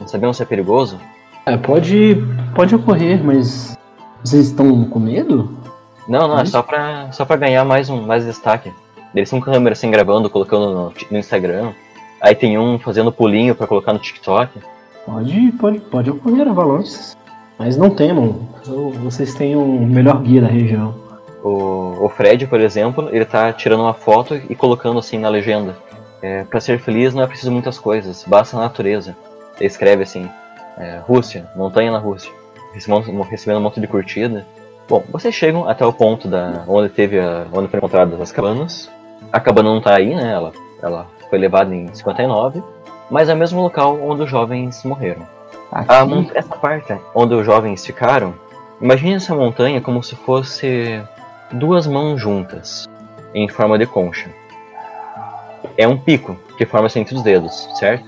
[0.00, 0.98] não sabemos se é perigoso.
[1.44, 2.16] É, pode,
[2.54, 3.76] pode ocorrer, mas
[4.24, 5.58] vocês estão com medo?
[6.08, 8.72] Não, não, é só pra, só pra ganhar mais um mais destaque.
[9.14, 11.72] Eles são câmeras assim gravando, colocando no, no Instagram.
[12.20, 14.60] Aí tem um fazendo pulinho pra colocar no TikTok.
[15.04, 17.16] Pode, pode, pode ocorrer avalanches.
[17.60, 18.48] Mas não temam.
[19.02, 20.94] Vocês têm o melhor guia da região.
[21.44, 25.76] O, o Fred, por exemplo, ele tá tirando uma foto e colocando assim na legenda.
[26.22, 29.14] É, para ser feliz não é preciso muitas coisas, basta a natureza.
[29.58, 30.26] Ele escreve assim,
[30.78, 32.32] é, Rússia, montanha na Rússia,
[32.72, 34.46] recebendo, recebendo um monte de curtida.
[34.88, 38.90] Bom, vocês chegam até o ponto da onde teve a, onde foram encontradas as cabanas.
[39.30, 40.32] A cabana não tá aí, né?
[40.32, 42.62] Ela, ela foi levada em 59,
[43.10, 45.39] mas é o mesmo local onde os jovens morreram.
[45.72, 48.34] A mon- essa parte onde os jovens ficaram,
[48.80, 51.00] imagine essa montanha como se fosse
[51.52, 52.88] duas mãos juntas,
[53.34, 54.28] em forma de concha.
[55.76, 58.04] É um pico que forma-se entre os dedos, certo?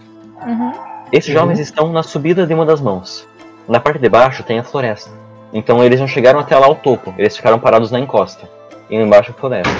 [0.47, 0.73] Uhum.
[1.13, 1.41] Esses Uhum.
[1.41, 3.27] jovens estão na subida de uma das mãos.
[3.69, 5.11] Na parte de baixo tem a floresta.
[5.53, 8.49] Então eles não chegaram até lá ao topo, eles ficaram parados na encosta.
[8.91, 9.71] E embaixo a floresta.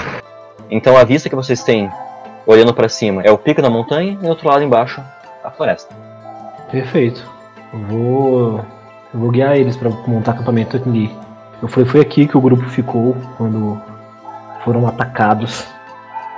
[0.69, 1.91] Então a vista que vocês têm
[2.47, 5.01] olhando para cima é o pico da montanha e do outro lado embaixo
[5.43, 5.93] a floresta.
[6.71, 7.23] Perfeito.
[7.73, 8.65] Eu vou.
[9.13, 11.11] Eu vou guiar eles pra montar acampamento aqui.
[11.61, 13.79] Eu foi, foi aqui que o grupo ficou quando
[14.63, 15.67] foram atacados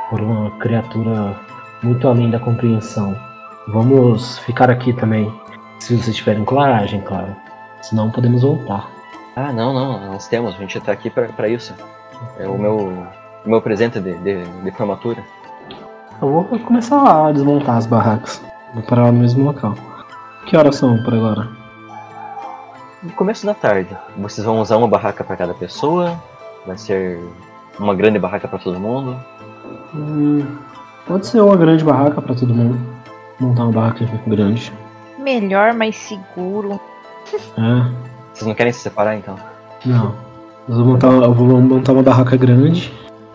[0.10, 1.36] por uma criatura
[1.82, 3.16] muito além da compreensão.
[3.68, 5.32] Vamos ficar aqui também.
[5.80, 7.36] Se vocês tiverem coragem, claro.
[7.82, 8.90] Senão podemos voltar.
[9.36, 11.74] Ah, não, não, nós temos, a gente tá aqui pra pra isso.
[12.40, 12.78] É o meu,
[13.46, 15.22] o meu presente de, de, de formatura.
[16.22, 18.42] Eu vou começar a desmontar as barracas.
[18.74, 19.76] Vou parar no mesmo local.
[20.46, 21.48] Que horas são por agora?
[23.04, 26.20] No começo da tarde, vocês vão usar uma barraca para cada pessoa,
[26.66, 27.20] vai ser
[27.80, 29.16] uma grande barraca para todo mundo.
[29.94, 30.44] Hum,
[31.08, 32.80] pode ser uma grande barraca pra todo mundo.
[33.40, 34.72] Montar uma barraca grande.
[35.20, 36.80] Melhor, mais seguro.
[37.58, 37.92] É.
[38.34, 39.36] Vocês não querem se separar então?
[39.86, 40.14] Não.
[40.68, 42.92] Nós vamos montar, eu vou montar uma barraca grande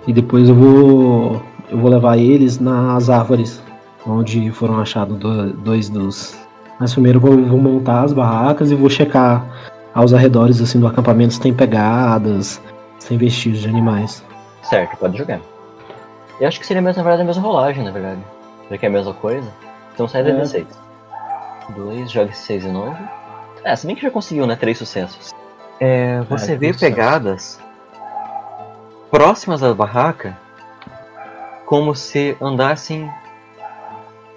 [0.07, 3.63] e depois eu vou eu vou levar eles nas árvores
[4.05, 6.37] onde foram achados do- dois dos.
[6.81, 9.45] Mas primeiro eu vou, vou montar as barracas e vou checar
[9.95, 12.61] aos arredores assim do acampamento se tem pegadas,
[12.99, 14.25] se tem vestígios de animais.
[14.63, 15.41] Certo, pode jogar.
[16.41, 18.21] Eu acho que seria mesmo, na verdade, a mesma rolagem, na verdade.
[18.71, 19.49] Já que é a mesma coisa.
[19.93, 20.33] Então sai É.
[20.33, 20.67] D6.
[21.77, 22.97] 2, joga esse 6 de novo.
[23.63, 24.57] É, se bem que já conseguiu, né?
[24.57, 25.35] Três sucessos.
[25.79, 27.61] É, você É, vê pegadas
[29.11, 30.37] próximas da barraca
[31.67, 33.11] como se andassem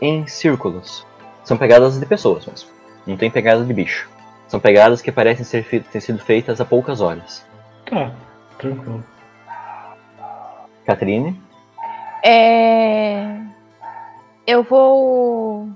[0.01, 1.05] em círculos.
[1.43, 2.69] São pegadas de pessoas mesmo.
[3.05, 4.09] Não tem pegada de bicho.
[4.47, 7.45] São pegadas que parecem ser ter sido feitas há poucas horas.
[7.89, 8.11] Tá,
[8.57, 9.03] tranquilo.
[10.85, 11.39] Catherine,
[12.23, 13.37] É.
[14.45, 15.69] Eu vou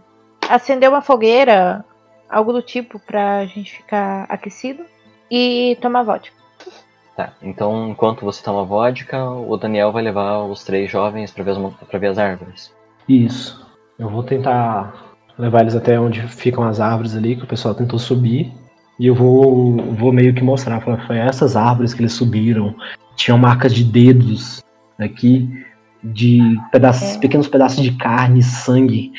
[0.49, 1.83] acender uma fogueira,
[2.29, 4.85] algo do tipo, pra gente ficar aquecido.
[5.29, 6.35] E tomar vodka.
[7.15, 11.51] Tá, então enquanto você toma vodka, o Daniel vai levar os três jovens pra ver
[11.51, 12.73] as, pra ver as árvores.
[13.09, 13.65] Isso.
[13.97, 15.06] Eu vou tentar
[15.37, 18.51] levar eles até onde ficam as árvores ali, que o pessoal tentou subir.
[18.99, 20.81] E eu vou, vou meio que mostrar.
[20.81, 22.75] Falar, foi essas árvores que eles subiram.
[23.15, 24.63] Tinham marcas de dedos
[24.99, 25.63] aqui,
[26.03, 27.19] de pedaços, É.
[27.19, 29.11] pequenos pedaços de carne, sangue,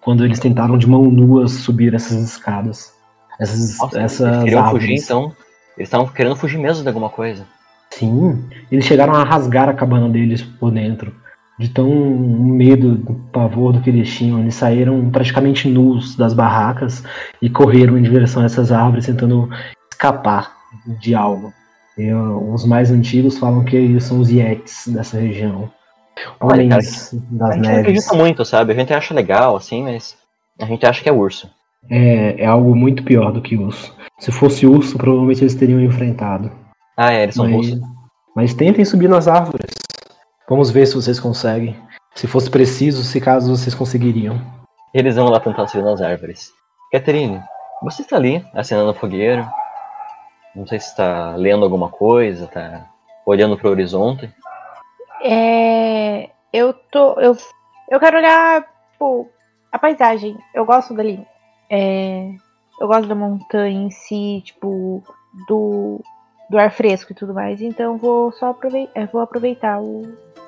[0.00, 2.94] quando eles tentaram de mão nua subir essas escadas.
[3.38, 4.82] Essas, Nossa, eles essas queriam árvores.
[4.86, 5.32] fugir então.
[5.76, 7.44] Eles estavam querendo fugir mesmo de alguma coisa.
[7.90, 11.14] Sim, eles chegaram a rasgar a cabana deles por dentro.
[11.58, 14.40] De tão medo, pavor do que eles tinham.
[14.40, 17.02] Eles saíram praticamente nus das barracas
[17.40, 19.48] e correram em direção a essas árvores, tentando
[19.90, 20.52] escapar
[21.00, 21.52] de algo.
[21.96, 25.70] E, uh, os mais antigos falam que eles são os Yetis dessa região.
[26.40, 27.78] Olha, Homens a das gente não neves.
[27.80, 28.72] acredita muito, sabe?
[28.72, 30.16] A gente acha legal, assim, mas
[30.60, 31.48] a gente acha que é urso.
[31.90, 33.94] É, é algo muito pior do que urso.
[34.18, 36.50] Se fosse urso, provavelmente eles teriam enfrentado.
[36.96, 37.80] Ah, é, eles são Mas, russos.
[38.34, 39.70] mas tentem subir nas árvores.
[40.48, 41.76] Vamos ver se vocês conseguem.
[42.14, 44.40] Se fosse preciso, se caso vocês conseguiriam.
[44.94, 46.52] Eles vão lá tentar subir nas árvores.
[46.92, 47.42] Catherine,
[47.82, 49.44] você está ali, acenando fogueiro.
[50.54, 52.86] Não sei se está lendo alguma coisa, tá
[53.26, 54.32] olhando para o horizonte.
[55.20, 56.30] É.
[56.52, 57.20] Eu tô.
[57.20, 57.36] Eu,
[57.90, 59.28] eu quero olhar, tipo,
[59.72, 60.38] a paisagem.
[60.54, 61.26] Eu gosto dali.
[61.68, 62.30] É.
[62.80, 65.02] Eu gosto da montanha em si, tipo,
[65.48, 66.00] do,
[66.48, 67.60] do ar fresco e tudo mais.
[67.60, 70.02] Então vou só aproveitar, vou aproveitar o,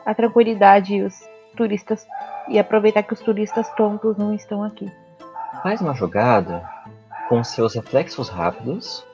[0.04, 1.14] a tranquilidade e os
[1.56, 2.06] turistas.
[2.48, 4.90] E aproveitar que os turistas tontos não estão aqui.
[5.62, 6.66] Faz uma jogada
[7.28, 9.04] com seus reflexos rápidos,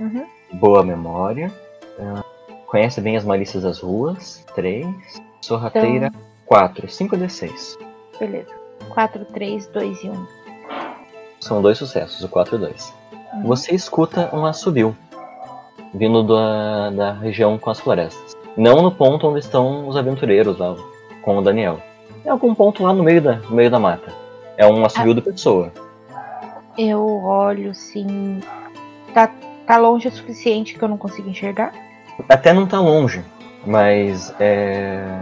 [0.00, 0.26] Uhum.
[0.54, 1.52] boa memória,
[2.00, 2.24] ah,
[2.66, 4.86] conhece bem as malícias das ruas, 3,
[5.40, 6.10] sorrateira,
[6.46, 7.78] 4, 5d6.
[8.18, 8.50] Beleza.
[8.88, 10.26] 4, 3, 2 e 1.
[11.40, 12.94] São dois sucessos, o 4 e o 2.
[13.44, 14.96] Você escuta um assobio
[15.94, 18.34] vindo da, da região com as florestas.
[18.56, 20.76] Não no ponto onde estão os aventureiros lá,
[21.22, 21.80] com o Daniel.
[22.24, 24.12] É algum ponto lá no meio da, no meio da mata.
[24.56, 25.72] É um assovio da pessoa.
[26.76, 28.40] Eu olho sim.
[29.12, 29.30] Tá,
[29.66, 31.72] tá longe o suficiente que eu não consigo enxergar?
[32.28, 33.24] Até não tá longe,
[33.66, 35.20] mas é,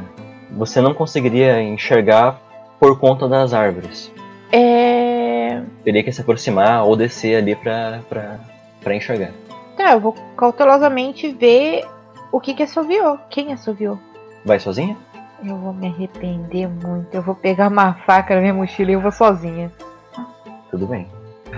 [0.51, 2.41] você não conseguiria enxergar
[2.79, 4.13] por conta das árvores.
[4.53, 5.63] É.
[5.85, 8.41] Teria que se aproximar ou descer ali pra, pra,
[8.83, 9.31] pra enxergar.
[9.77, 11.85] Tá, eu vou cautelosamente ver
[12.33, 13.19] o que que assoviou.
[13.29, 13.99] Quem assoviou?
[14.45, 14.97] Vai sozinha?
[15.45, 17.15] Eu vou me arrepender muito.
[17.15, 19.71] Eu vou pegar uma faca na minha mochila e eu vou sozinha.
[20.71, 21.09] Tudo bem.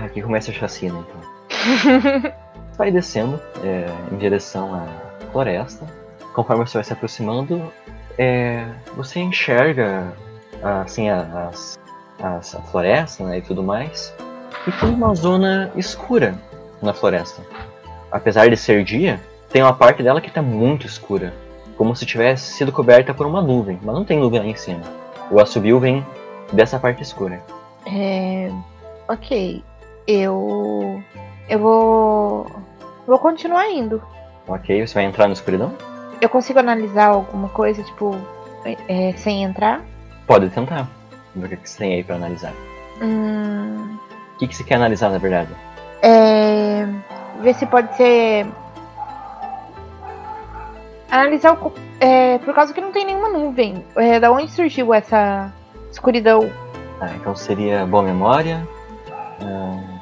[0.03, 2.31] Aqui começa a chacina então.
[2.77, 4.87] vai descendo é, em direção à
[5.31, 5.85] floresta.
[6.33, 7.61] Conforme você vai se aproximando,
[8.17, 10.13] é, você enxerga
[10.63, 11.77] assim a- as,
[12.21, 14.13] as, a floresta né, e tudo mais.
[14.67, 16.35] E tem uma zona escura
[16.81, 17.41] na floresta.
[18.11, 19.19] Apesar de ser dia,
[19.53, 21.31] tem uma parte dela que está muito escura.
[21.77, 23.79] Como se tivesse sido coberta por uma nuvem.
[23.83, 24.81] Mas não tem nuvem lá em cima.
[25.29, 26.05] O assobio vem
[26.51, 27.39] dessa parte escura.
[27.85, 28.49] É.
[29.07, 29.63] Ok.
[30.07, 31.01] Eu.
[31.47, 32.51] Eu vou.
[33.05, 34.01] Vou continuar indo.
[34.47, 34.85] Ok?
[34.85, 35.71] Você vai entrar na escuridão?
[36.19, 38.15] Eu consigo analisar alguma coisa, tipo.
[38.65, 39.81] é, sem entrar?
[40.25, 40.89] Pode tentar.
[41.35, 42.53] Ver o que você tem aí pra analisar.
[43.01, 43.97] Hum.
[44.35, 45.49] O que, que você quer analisar, na verdade?
[46.01, 46.87] É.
[47.41, 48.47] Ver se pode ser.
[51.09, 51.71] Analisar o.
[51.99, 53.85] É, por causa que não tem nenhuma nuvem.
[53.95, 55.51] É, da onde surgiu essa
[55.91, 56.51] escuridão?
[56.99, 58.67] Ah, então seria boa memória.
[59.41, 59.99] ah,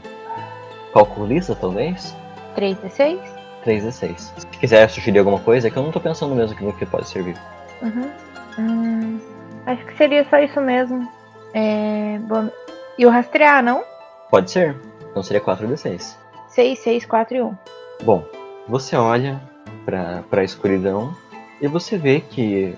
[0.94, 2.16] calculista, talvez.
[2.56, 3.20] 3d6?
[3.64, 4.34] 3 e 6.
[4.38, 6.86] Se quiser sugerir alguma coisa, é que eu não tô pensando mesmo que no que
[6.86, 7.36] pode servir.
[7.82, 8.10] Uhum.
[8.60, 9.20] Hum,
[9.66, 11.08] acho que seria só isso mesmo.
[11.54, 12.50] É, bom,
[12.98, 13.84] e o rastrear, não?
[14.30, 14.76] Pode ser.
[15.10, 16.18] Então seria 4 d 6.
[16.50, 17.58] 6, 6, 4 e 1.
[18.04, 18.26] Bom,
[18.68, 19.40] você olha
[19.86, 21.16] pra, pra escuridão
[21.62, 22.76] e você vê que,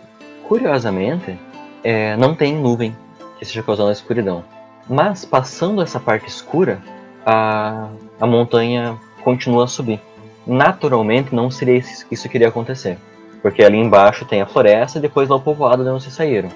[0.48, 1.38] curiosamente,
[1.84, 2.96] é, não tem nuvem
[3.38, 4.44] que esteja causando a escuridão.
[4.90, 6.82] Mas, passando essa parte escura,
[7.26, 7.88] a,
[8.20, 10.02] a montanha continua a subir.
[10.46, 12.98] Naturalmente, não seria isso que iria acontecer.
[13.42, 16.50] Porque ali embaixo tem a floresta e depois lá o povoado de onde vocês saíram.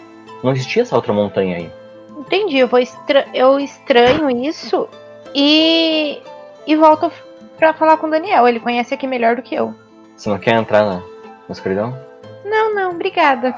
[0.44, 1.72] Não existia essa outra montanha aí.
[2.18, 4.88] Entendi, eu, vou estra eu estranho isso
[5.34, 6.22] e,
[6.66, 7.12] e volto
[7.58, 8.48] pra falar com o Daniel.
[8.48, 9.74] Ele conhece aqui melhor do que eu.
[10.18, 11.04] Você não quer entrar na, na
[11.52, 11.98] escuridão?
[12.44, 13.54] Não, não, obrigada.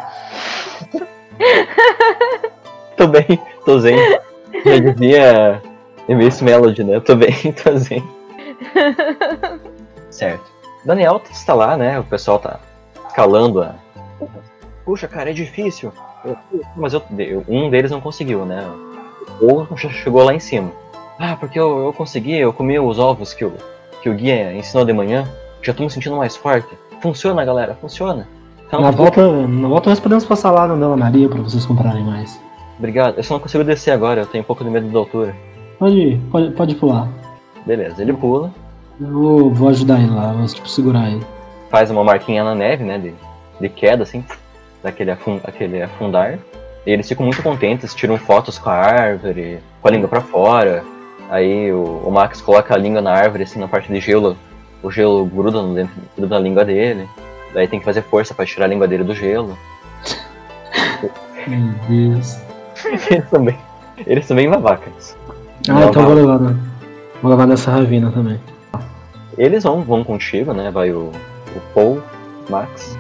[2.98, 3.96] Tô bem, tô zen.
[4.66, 5.62] Já dizia
[6.10, 7.00] Miss Melody, né?
[7.00, 7.32] Tô bem,
[7.64, 8.04] tô zen.
[10.10, 10.44] Certo.
[10.84, 11.98] Daniel está lá, né?
[12.00, 12.60] O pessoal tá
[13.08, 13.76] escalando a.
[14.84, 15.94] Puxa, cara, é difícil.
[16.26, 16.38] Eu-
[16.76, 17.04] Mas eu-
[17.48, 18.70] um deles não conseguiu, né?
[19.42, 20.72] Ou já chegou lá em cima.
[21.18, 23.54] Ah, porque eu, eu consegui, eu comi os ovos que o,
[24.02, 25.26] que o guia ensinou de manhã.
[25.62, 26.68] Já tô me sentindo mais forte.
[27.02, 28.28] Funciona, galera, funciona.
[28.68, 32.04] Então, Na volta, na volta nós podemos passar lá na Dona Maria pra vocês comprarem
[32.04, 32.40] mais.
[32.78, 33.18] Obrigado.
[33.18, 35.36] Eu só não consigo descer agora, eu tenho um pouco de medo da altura.
[35.80, 37.08] Pode ir, pode, pode pular.
[37.66, 38.52] Beleza, ele pula,
[39.00, 41.26] Eu vou ajudar ele lá, vou tipo, segurar ele.
[41.70, 42.98] faz uma marquinha na neve, né?
[42.98, 43.14] De,
[43.60, 44.24] de queda, assim,
[44.84, 46.38] daquele afun, aquele afundar.
[46.86, 50.84] E eles ficam muito contentes, tiram fotos com a árvore, com a língua pra fora.
[51.30, 54.36] Aí o, o Max coloca a língua na árvore, assim, na parte de gelo.
[54.82, 57.08] O gelo gruda no dentro gruda na língua dele.
[57.54, 59.58] Daí tem que fazer força pra tirar a língua dele do gelo.
[61.48, 62.38] Meu Deus.
[63.10, 63.58] Eles também,
[64.08, 65.18] eles são bem babacas.
[65.68, 66.56] Ah, Não, então vou levar, na,
[67.22, 68.40] vou levar nessa ravina também.
[69.38, 70.72] Eles vão, vão contigo, né?
[70.72, 71.12] Vai o,
[71.56, 72.02] o Paul,
[72.50, 72.98] Max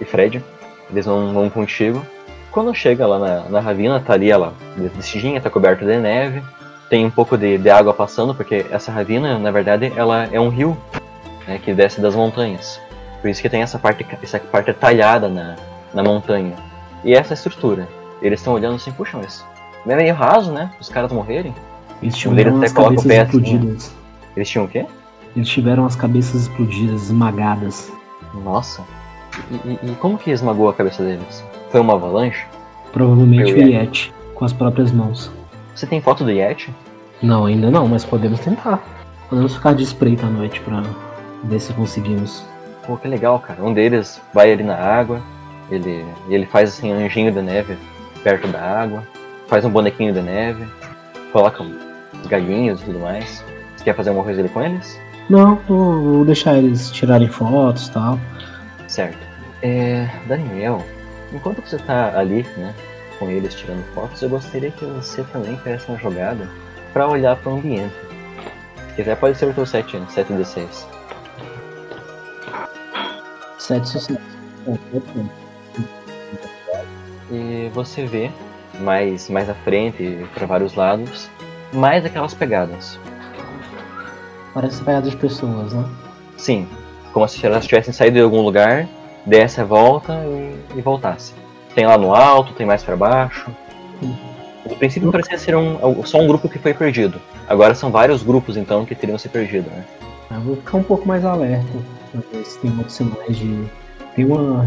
[0.00, 0.42] e Fred.
[0.90, 2.04] Eles vão, vão contigo.
[2.50, 4.54] Quando chega lá na, na ravina, tá ali ela
[4.96, 6.42] decidinha, tá coberta de neve.
[6.88, 10.48] Tem um pouco de, de água passando, porque essa ravina, na verdade, ela é um
[10.48, 10.76] rio
[11.48, 12.80] né, que desce das montanhas.
[13.20, 15.56] Por isso que tem essa parte, essa parte talhada na,
[15.92, 16.54] na montanha.
[17.02, 17.88] E essa estrutura.
[18.20, 19.44] Eles estão olhando assim, puxa, mas
[19.86, 20.70] é meio raso, né?
[20.80, 21.54] Os caras morrerem.
[22.02, 22.14] Eles
[22.58, 23.94] até as cabeças pé assim, explodidas.
[24.36, 24.86] Eles tinham o quê?
[25.34, 27.92] Eles tiveram as cabeças explodidas, esmagadas.
[28.44, 28.82] Nossa.
[29.50, 31.44] E, e- e como que esmagou a cabeça deles?
[31.70, 32.44] Foi uma avalanche?
[32.92, 35.30] Provavelmente Foi o o Yeti, com as próprias mãos.
[35.74, 36.72] Você tem foto do Yeti?
[37.22, 38.82] Não, ainda não, mas podemos tentar.
[39.28, 40.80] Podemos ficar de espreita à noite pra
[41.44, 42.44] ver se conseguimos.
[42.86, 43.62] Pô, que legal, cara.
[43.62, 45.22] Um deles vai ali na água,
[45.70, 47.76] ele, ele faz assim um anjinho de neve
[48.22, 49.02] perto da água,
[49.46, 50.66] faz um bonequinho de neve,
[51.32, 53.44] coloca uns galinhos e tudo mais.
[53.76, 54.98] Você quer fazer alguma coisa ali com eles?
[55.28, 58.18] Não, vou, vou deixar eles tirarem fotos e tal.
[58.86, 59.18] Certo.
[59.62, 60.84] É, Daniel,
[61.32, 62.74] enquanto você tá ali, né,
[63.18, 66.48] com eles tirando fotos, eu gostaria que você também fizesse uma jogada
[66.92, 67.94] pra olhar pro ambiente.
[68.88, 70.97] Se quiser, pode ser o teu 7, 7D6.
[73.58, 74.38] Sete sucessos.
[77.30, 78.30] E você vê
[78.80, 81.28] mais, mais à frente, para vários lados,
[81.72, 82.98] mais aquelas pegadas.
[84.54, 85.84] Parece pegadas de pessoas, né?
[86.36, 86.68] Sim,
[87.12, 88.88] como se elas tivessem saído de algum lugar,
[89.26, 91.34] desse a volta e, e voltasse.
[91.74, 93.50] Tem lá no alto, tem mais para baixo.
[94.64, 97.20] No princípio parecia ser um, só um grupo que foi perdido.
[97.48, 99.84] Agora são vários grupos então que teriam se perdido, né?
[100.30, 101.97] Eu vou ficar um pouco mais alerta
[102.44, 103.64] se tem outros sinais de.
[104.14, 104.64] Tem uma.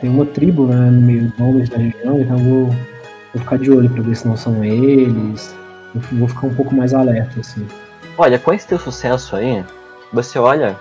[0.00, 2.66] Tem uma tribo né, no meio dos homens da região, então vou,
[3.34, 5.54] vou ficar de olho pra ver se não são eles.
[5.94, 7.66] Eu vou ficar um pouco mais alerta, assim.
[8.16, 9.62] Olha, com esse teu sucesso aí,
[10.12, 10.76] você olha,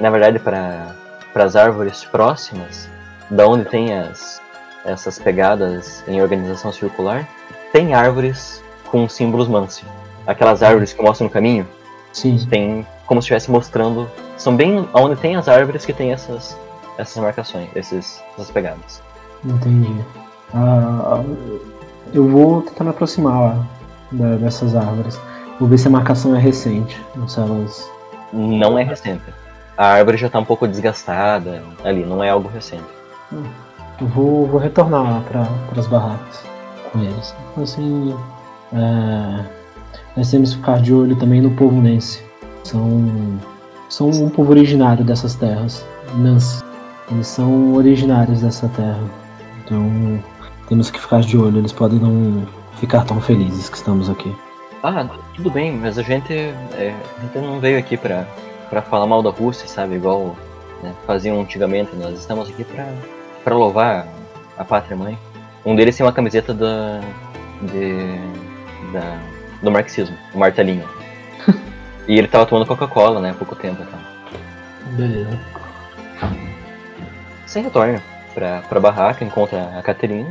[0.00, 0.94] na verdade, para
[1.34, 2.88] as árvores próximas,
[3.30, 4.40] da onde tem as,
[4.84, 7.28] essas pegadas em organização circular,
[7.72, 9.84] tem árvores com símbolos Mansi.
[10.26, 11.66] Aquelas árvores que mostram o caminho,
[12.12, 12.38] Sim.
[12.48, 14.08] tem como se estivesse mostrando.
[14.36, 16.56] São bem onde tem as árvores que tem essas,
[16.98, 19.02] essas marcações, esses, essas pegadas.
[19.44, 19.94] Entendi.
[20.52, 21.22] Ah,
[22.12, 23.66] eu vou tentar me aproximar lá
[24.12, 25.18] da- dessas árvores.
[25.58, 27.00] Vou ver se a marcação é recente.
[27.20, 27.90] Ou se elas.
[28.32, 29.22] Não é recente.
[29.76, 32.84] A árvore já está um pouco desgastada ali, não é algo recente.
[34.00, 35.46] Eu vou, vou retornar lá para
[35.80, 36.42] as barracas
[36.92, 37.34] com eles.
[37.60, 38.16] Assim.
[38.72, 39.44] É,
[40.16, 42.24] nós temos que ficar de olho também no povo Nense.
[42.64, 43.38] São,
[43.88, 45.84] são um povo originário dessas terras.
[47.10, 49.02] Eles são originários dessa terra.
[49.64, 50.22] Então
[50.68, 51.58] temos que ficar de olho.
[51.58, 52.46] Eles podem não
[52.78, 54.34] ficar tão felizes que estamos aqui.
[54.82, 58.26] Ah, tudo bem, mas a gente, é, a gente não veio aqui pra,
[58.68, 59.94] pra falar mal da Rússia, sabe?
[59.94, 60.36] Igual
[60.82, 61.96] né, faziam antigamente.
[61.96, 62.86] Nós estamos aqui pra,
[63.42, 64.06] pra louvar
[64.58, 65.18] a pátria mãe.
[65.64, 67.00] Um deles tem uma camiseta da,
[67.62, 69.18] de, da,
[69.62, 70.86] do marxismo, o martelinho.
[72.06, 73.82] e ele tava tomando Coca-Cola, né, há pouco tempo.
[73.82, 73.98] Então.
[74.96, 75.38] Beleza.
[77.46, 78.02] Você retorna
[78.34, 80.28] pra, pra barraca, encontra a Caterina.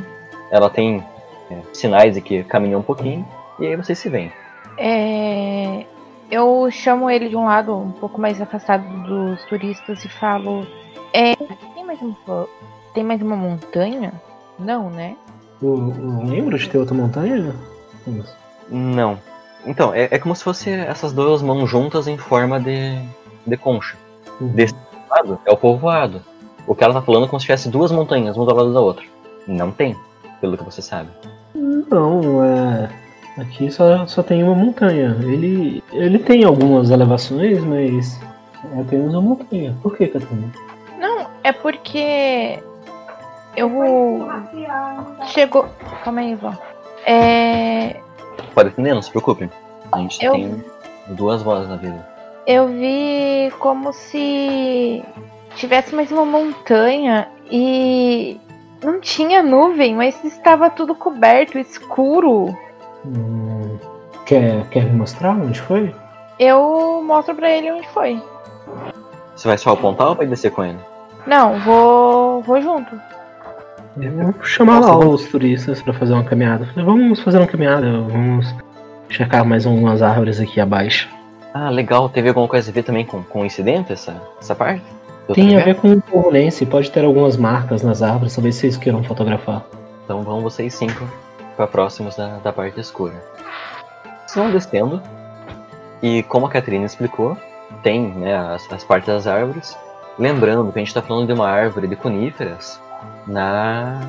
[0.52, 1.04] Ela tem
[1.50, 3.26] é, sinais de que caminhou um pouquinho.
[3.60, 4.32] E aí vocês se veem.
[4.78, 5.86] É,
[6.30, 10.66] eu chamo ele de um lado um pouco mais afastado dos turistas e falo:
[11.14, 12.48] é, tem mais uma,
[12.94, 14.14] tem mais uma montanha?
[14.60, 15.16] Não, né?
[15.62, 15.94] Eu
[16.26, 17.56] lembro de ter outra montanha?
[18.70, 19.18] Não.
[19.66, 23.00] Então, é, é como se fosse essas duas mãos juntas em forma de,
[23.46, 23.96] de concha.
[24.40, 24.50] Uhum.
[24.50, 24.76] Desse
[25.10, 26.22] lado é o povoado.
[26.68, 28.80] O que ela tá falando é como se tivesse duas montanhas, uma do lado da
[28.80, 29.06] outra.
[29.48, 29.96] Não tem,
[30.40, 31.10] pelo que você sabe.
[31.54, 32.90] Não, é.
[33.38, 35.18] Aqui só, só tem uma montanha.
[35.22, 38.20] Ele, ele tem algumas elevações, mas
[38.76, 39.76] é apenas uma montanha.
[39.82, 40.52] Por que, Catarina?
[41.00, 42.60] Não, é porque
[43.56, 43.70] eu
[45.28, 45.68] chegou.
[46.04, 46.54] Calma aí, Vó.
[47.06, 47.98] É,
[48.54, 49.50] Pode atender, não se preocupe.
[49.92, 50.64] A gente Eu- tem
[51.08, 52.08] duas vozes na vida.
[52.48, 55.04] eu vi como se
[55.56, 58.40] tivesse mais uma montanha e
[58.84, 62.56] não tinha nuvem, mas estava tudo coberto, escuro.
[63.06, 63.78] Hum,
[64.26, 65.94] quer, quer me mostrar onde foi?
[66.40, 68.22] Eu mostro pra ele onde foi.
[69.36, 70.80] Você vai só apontar ou vai descer com ele?
[71.26, 73.00] Não, vou, vou junto.
[73.98, 76.66] Eu vou chamar lá os turistas pra fazer uma caminhada.
[76.66, 78.54] Falei, vamos fazer uma caminhada, vamos
[79.10, 81.08] checar mais algumas árvores aqui abaixo.
[81.54, 82.10] Ah, legal.
[82.10, 84.84] Teve alguma coisa a ver também com, com o incidente, essa, essa parte?
[85.34, 89.64] Tem a ver com turbulência, pode ter algumas marcas nas árvores, talvez vocês queiram fotografar.
[90.04, 91.08] Então vão vocês cinco
[91.56, 93.14] para próximos da, da parte escura.
[94.36, 95.02] Vão descendo.
[96.02, 97.38] E como a Catarina explicou,
[97.84, 99.78] tem né, as, as partes das árvores.
[100.18, 102.82] Lembrando que a gente está falando de uma árvore de coníferas
[103.28, 104.00] na,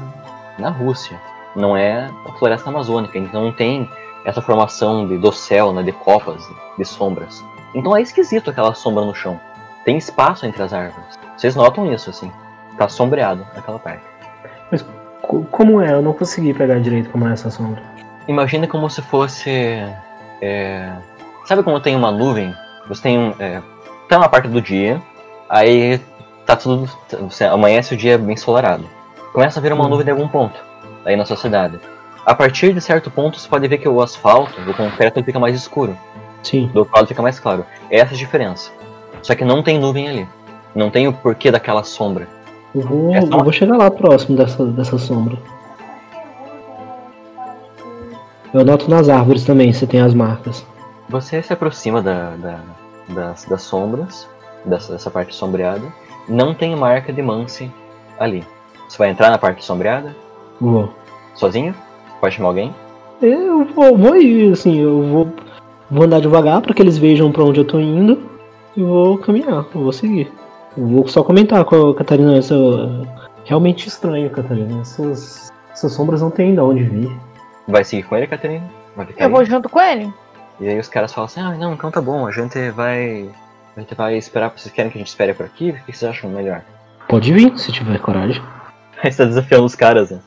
[0.59, 1.19] na Rússia.
[1.55, 3.17] Não é a floresta amazônica.
[3.19, 3.89] Então não tem
[4.25, 6.43] essa formação de dossel, né, de copas,
[6.79, 7.45] de, sombras.
[7.75, 9.39] Então é esquisito aquela sombra no chão.
[9.85, 11.19] Tem espaço entre as árvores.
[11.37, 12.33] Vocês notam isso, assim.
[12.79, 14.03] Tá sombreado aquela parte.
[15.23, 15.93] Co- como é?
[15.93, 17.83] Eu não consegui pegar direito como é essa sombra.
[18.27, 19.51] Imagina como se fosse.
[20.41, 20.93] é,
[21.45, 22.55] sabe como tem uma nuvem?
[22.89, 23.35] Você tem um.
[23.39, 23.61] É,
[24.09, 25.01] tá uma parte do dia,
[25.49, 26.01] aí
[26.47, 26.89] tá tudo.
[27.21, 28.85] Você amanhece o dia bem ensolarado.
[29.35, 30.59] Começa a vir uma nuvem de algum ponto
[31.05, 31.79] aí na sua cidade.
[32.25, 35.55] A partir de certo ponto você pode ver que o asfalto, o concreto fica mais
[35.55, 35.95] escuro,
[36.43, 36.69] Sim.
[36.73, 37.67] do outro lado fica mais claro.
[37.91, 38.71] É essa a diferença.
[39.23, 40.29] Só que não tem nuvem ali.
[40.75, 42.29] Não tem o porquê daquela sombra.
[42.75, 45.37] Eu vou, É só- eu vou chegar lá próximo dessa, dessa sombra.
[48.53, 50.65] Eu anoto nas árvores também, se tem as marcas.
[51.09, 52.61] Você se aproxima da, da-
[53.09, 54.29] das, das sombras,
[54.65, 55.83] dessa, dessa parte sombreada.
[56.29, 57.71] Não tem marca de Mance
[58.19, 58.45] ali.
[58.89, 60.15] Você vai entrar na parte sombreada,
[60.61, 60.93] Vou.
[61.35, 61.75] sozinho?
[62.21, 62.75] Pode chamar alguém?
[63.21, 65.33] Eu vou, vou ir, assim, eu vou,
[65.91, 68.31] vou andar devagar para que eles vejam para onde eu tô indo
[68.77, 70.31] e vou caminhar, eu vou seguir.
[70.77, 73.07] Eu vou só comentar com a Catarina eu,
[73.45, 74.81] Realmente estranho, Catarina.
[74.81, 77.11] Essas, essas sombras não tem de onde vir.
[77.69, 78.65] Vai seguir com ele, Catarina?
[79.17, 80.13] Eu vou junto com ele?
[80.61, 83.29] E aí os caras falam assim, ah, não, então tá bom, a gente vai.
[83.77, 85.71] A gente vai esperar, vocês querem que a gente espere por aqui?
[85.71, 86.63] O que vocês acham melhor?
[87.09, 88.41] Pode vir, se tiver coragem.
[89.03, 90.21] Aí você tá desafiando os caras, né?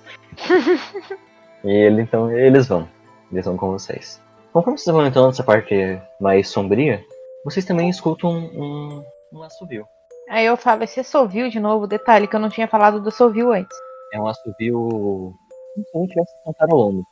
[1.64, 2.88] e ele, então, eles vão.
[3.32, 4.22] Eles vão com vocês.
[4.54, 7.04] Conforme vocês vão entrando nessa parte mais sombria,
[7.44, 9.04] vocês também escutam um,
[9.34, 9.86] um assovio.
[10.30, 13.52] Aí eu falo, esse assovio de novo, detalhe que eu não tinha falado do assovio
[13.52, 13.78] antes.
[14.14, 15.34] É um assovio.
[15.74, 17.04] Como se alguém estivesse cantarolando.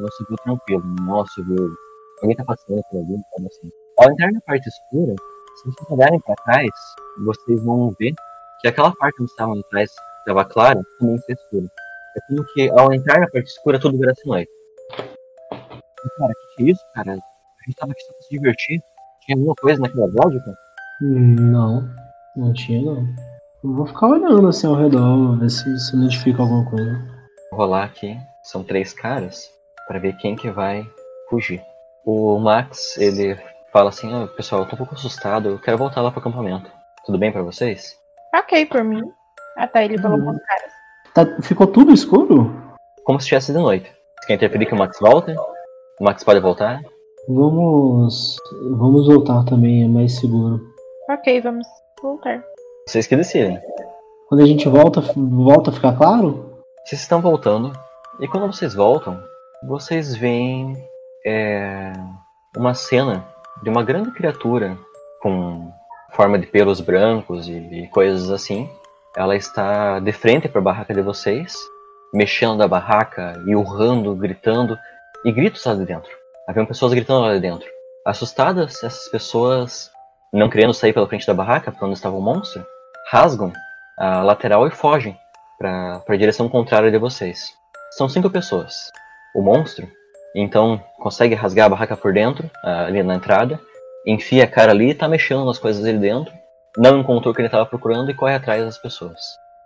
[0.00, 1.76] Um assovio tranquilo, é um assovio.
[2.22, 3.70] Alguém tá passando por ali, como assim.
[3.98, 5.14] Ao entrar na parte escura,
[5.56, 6.70] se vocês olharem pra trás,
[7.24, 8.12] vocês vão ver
[8.60, 9.92] que aquela parte onde estavam atrás,
[10.24, 11.66] estava clara, também está escura.
[12.16, 14.50] É como que ao entrar na parte escura, tudo vira-se noite.
[14.92, 17.12] E, cara, o que, que é isso, cara?
[17.12, 17.14] A
[17.66, 18.80] gente tava aqui só pra se divertir.
[19.24, 20.54] Tinha alguma coisa naquela lógica?
[21.00, 21.88] Não,
[22.36, 23.06] não tinha não.
[23.62, 26.92] Eu vou ficar olhando assim ao redor, ver se se identifica alguma coisa.
[27.50, 28.16] Vou rolar aqui.
[28.42, 29.50] São três caras
[29.88, 30.86] para ver quem que vai
[31.30, 31.62] fugir.
[32.04, 33.34] O Max, ele
[33.72, 36.70] fala assim, "Ah, pessoal, eu tô um pouco assustado, eu quero voltar lá pro acampamento.
[37.06, 37.96] Tudo bem pra vocês?
[38.34, 39.00] Ok por mim.
[39.56, 40.24] Ah tá, ele falou Uhum.
[40.24, 40.72] com os caras.
[41.36, 42.52] Tá, ficou tudo escuro?
[43.04, 43.90] Como se estivesse de noite.
[44.20, 45.32] Você quer interferir que o Max volte?
[46.00, 46.80] O Max pode voltar?
[47.28, 48.36] Vamos.
[48.76, 50.60] Vamos voltar também, é mais seguro.
[51.10, 51.66] Ok, vamos
[52.02, 52.42] voltar.
[52.86, 53.58] Vocês que decidem.
[54.28, 56.58] Quando a gente volta, volta a ficar claro?
[56.84, 57.72] Vocês estão voltando.
[58.20, 59.22] E quando vocês voltam,
[59.68, 60.76] vocês veem
[61.26, 61.92] é,
[62.56, 63.24] uma cena
[63.62, 64.76] de uma grande criatura
[65.20, 65.70] com
[66.12, 68.68] forma de pelos brancos e, e coisas assim.
[69.16, 71.56] Ela está de frente para a barraca de vocês,
[72.12, 74.76] mexendo na barraca urrando, gritando,
[75.24, 76.10] e gritos lá de dentro.
[76.48, 77.66] Haviam pessoas gritando lá de dentro.
[78.04, 79.90] Assustadas, essas pessoas,
[80.32, 82.66] não querendo sair pela frente da barraca, para onde estava o monstro,
[83.10, 83.52] rasgam
[83.96, 85.16] a lateral e fogem
[85.58, 87.50] para a direção contrária de vocês.
[87.92, 88.74] São cinco pessoas.
[89.34, 89.88] O monstro,
[90.34, 93.60] então, consegue rasgar a barraca por dentro, ah, ali na entrada,
[94.04, 96.32] enfia a cara ali e tá mexendo nas coisas ali dentro,
[96.76, 99.18] não encontrou o que ele estava procurando e corre atrás das pessoas.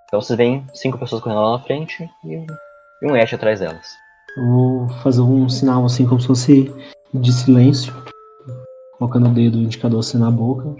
[0.07, 2.47] Então vocês veem cinco pessoas correndo lá na frente e,
[3.03, 3.87] e um Ash atrás delas.
[4.37, 6.75] Eu vou fazer um sinal assim como se fosse
[7.13, 7.93] de silêncio.
[8.99, 10.75] Colocando o dedo indicador assim na boca.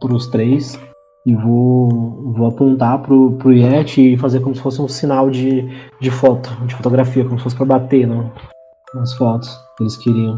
[0.00, 0.78] Pros três.
[1.26, 5.68] E vou, vou apontar pro, pro Yeti e fazer como se fosse um sinal de,
[6.00, 8.32] de foto, de fotografia, como se fosse pra bater no,
[8.94, 10.36] nas fotos que eles queriam.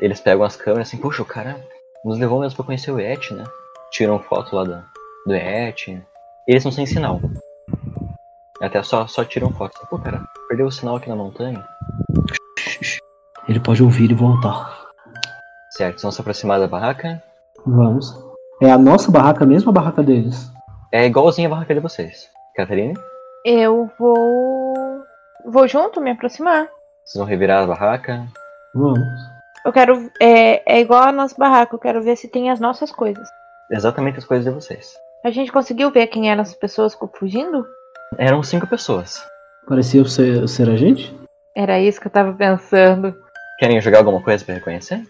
[0.00, 1.62] Eles pegam as câmeras assim, puxa, o cara
[2.04, 3.44] nos levou mesmo pra conhecer o Et, né?
[3.90, 4.84] Tiram foto lá do,
[5.26, 6.02] do Et.
[6.46, 7.20] Eles não sem sinal.
[8.60, 9.74] Até só, só tiram foto.
[9.88, 11.64] Pô, cara, perdeu o sinal aqui na montanha.
[13.48, 14.86] Ele pode ouvir e voltar.
[15.70, 17.22] Certo, vão se aproximar da barraca.
[17.64, 18.14] Vamos.
[18.60, 20.50] É a nossa barraca mesmo ou a barraca deles?
[20.92, 22.28] É igualzinho a barraca de vocês.
[22.56, 22.94] Catarine,
[23.44, 25.02] Eu vou.
[25.46, 26.68] Vou junto, me aproximar.
[27.04, 28.26] vocês vão revirar a barraca.
[28.74, 28.98] Vamos.
[29.64, 30.10] Eu quero.
[30.20, 33.28] É, é igual a nossa barraca, eu quero ver se tem as nossas coisas.
[33.70, 34.94] Exatamente as coisas de vocês.
[35.24, 37.66] A gente conseguiu ver quem eram as pessoas que fugindo?
[38.16, 39.22] Eram cinco pessoas.
[39.66, 41.14] Parecia ser, ser a gente?
[41.54, 43.14] Era isso que eu tava pensando.
[43.58, 45.02] Querem jogar alguma coisa pra reconhecer?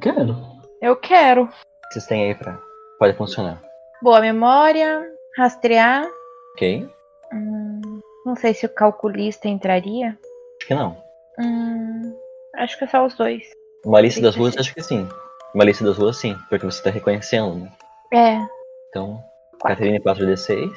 [0.00, 0.36] Quero.
[0.82, 1.44] Eu quero.
[1.44, 2.58] O que vocês têm aí pra.
[2.98, 3.62] Pode funcionar.
[4.02, 5.02] Boa memória,
[5.38, 6.06] rastrear.
[6.54, 6.88] Ok?
[7.32, 10.18] Hum, não sei se o calculista entraria.
[10.58, 10.96] Acho que não.
[11.38, 12.14] Hum,
[12.56, 13.42] acho que é só os dois.
[13.84, 15.08] Uma lista das ruas, acho que sim.
[15.54, 16.36] Uma lista das ruas, sim.
[16.48, 17.72] Porque você tá reconhecendo, né?
[18.16, 18.48] É.
[18.88, 19.22] Então,
[19.60, 19.84] Quatro.
[19.84, 20.70] Catarine 4D6.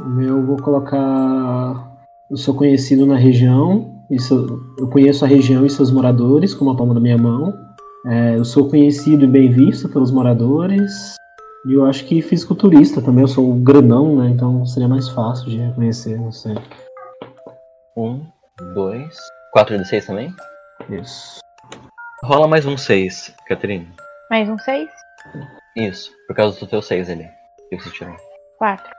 [0.00, 1.88] O meu eu vou colocar.
[2.28, 4.02] Eu sou conhecido na região.
[4.10, 7.54] Isso, eu conheço a região e seus moradores, como a palma da minha mão.
[8.06, 11.14] É, eu sou conhecido e bem visto pelos moradores.
[11.64, 13.22] E eu acho que fisiculturista também.
[13.22, 14.30] Eu sou grandão, né?
[14.30, 16.56] Então seria mais fácil de reconhecer, não sei.
[17.96, 18.26] Um,
[18.74, 19.16] dois.
[19.56, 20.34] 4D6 também?
[20.90, 21.38] Isso.
[22.24, 23.88] Rola mais um 6, Catarine.
[24.28, 24.90] Mais um seis?
[25.76, 27.28] Isso, por causa do teu 6 ali.
[27.68, 28.14] Que você tirou.
[28.58, 28.90] Quatro.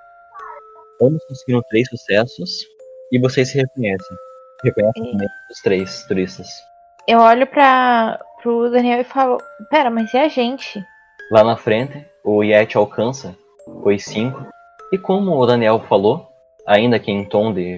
[1.01, 2.65] Ambos conseguiram três sucessos
[3.11, 4.17] e vocês se reconhecem.
[4.63, 6.47] Reconhecem também os três turistas.
[7.07, 9.37] Eu olho pra, pro Daniel e falo:
[9.69, 10.83] Pera, mas e a gente?
[11.31, 13.35] Lá na frente, o Yeti alcança
[13.67, 14.45] os cinco.
[14.91, 16.27] E como o Daniel falou,
[16.67, 17.77] ainda que em tom de,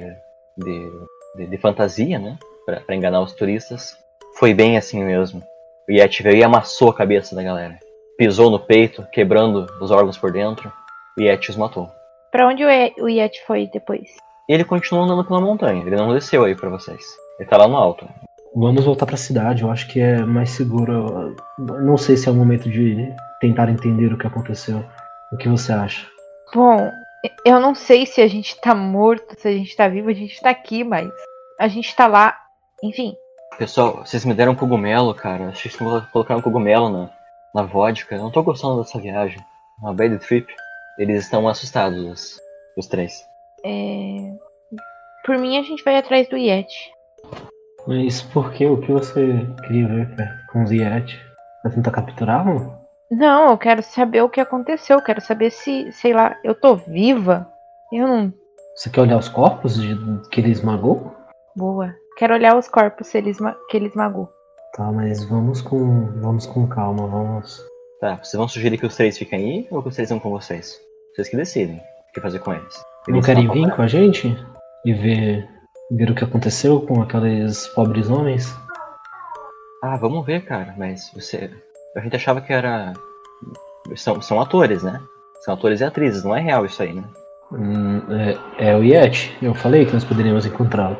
[0.57, 0.91] de,
[1.35, 2.37] de, de fantasia, né?
[2.65, 3.97] Pra, pra enganar os turistas,
[4.37, 5.41] foi bem assim mesmo.
[5.87, 7.79] O Yeti veio e amassou a cabeça da galera.
[8.17, 10.71] Pisou no peito, quebrando os órgãos por dentro.
[11.17, 11.89] O Yeti os matou.
[12.31, 14.07] Pra onde o Ye- o Yeti foi depois?
[14.49, 17.03] Ele continua andando pela montanha, ele não desceu aí pra vocês.
[17.39, 18.07] Ele tá lá no alto.
[18.55, 19.61] Vamos voltar pra cidade.
[19.63, 21.35] Eu acho que é mais seguro.
[21.59, 22.97] Eu Não sei se é o momento de
[23.39, 24.83] tentar entender o que aconteceu.
[25.31, 26.07] O que você acha?
[26.53, 26.89] Bom,
[27.45, 30.39] Eu não sei se a gente tá morto, se a gente tá vivo, a gente
[30.39, 31.09] tá aqui, mas
[31.59, 32.35] a gente tá lá.
[32.83, 33.13] Enfim,
[33.57, 35.51] Pessoal, vocês me deram cogumelo, cara.
[35.53, 35.75] Vocês
[36.11, 37.09] colocaram cogumelo na,
[37.57, 38.15] na vodka.
[38.15, 39.39] Eu não tô gostando dessa viagem.
[39.81, 40.47] Uma bad trip.
[40.99, 42.39] Eles estão assustados, os,
[42.77, 43.13] os três.
[43.65, 44.31] é...
[45.25, 46.91] por mim a gente vai atrás do Yeti.
[47.87, 48.65] Mas por que?
[48.65, 51.19] O que você queria ver cara, com os Yeti?
[51.61, 52.75] Pra tentar capturá-lo?
[53.09, 54.97] Não, eu quero saber o que aconteceu.
[54.97, 57.47] Eu quero saber se, sei lá, eu tô viva.
[57.91, 58.33] Eu não.
[58.75, 59.95] Você quer olhar os corpos de,
[60.29, 61.15] que ele esmagou?
[61.55, 61.93] Boa.
[62.17, 64.29] Quero olhar os corpos ele esma- que ele esmagou.
[64.73, 66.05] Tá, mas vamos com.
[66.21, 67.61] vamos com calma, vamos.
[67.99, 70.29] Tá, vocês vão sugerir que os três fiquem aí ou que os três vão com
[70.29, 70.79] vocês?
[71.15, 72.83] Vocês que decidem o que fazer com eles.
[73.07, 74.37] Não Eles querem vão vir com a gente?
[74.85, 75.47] E ver.
[75.91, 78.55] ver o que aconteceu com aqueles pobres homens?
[79.83, 81.49] Ah, vamos ver, cara, mas você.
[81.95, 82.93] A gente achava que era.
[83.95, 85.01] São, são atores, né?
[85.41, 87.03] São atores e atrizes, não é real isso aí, né?
[87.51, 88.01] Hum,
[88.59, 89.35] é, é o Yeti.
[89.41, 90.97] Eu falei que nós poderíamos encontrá-lo.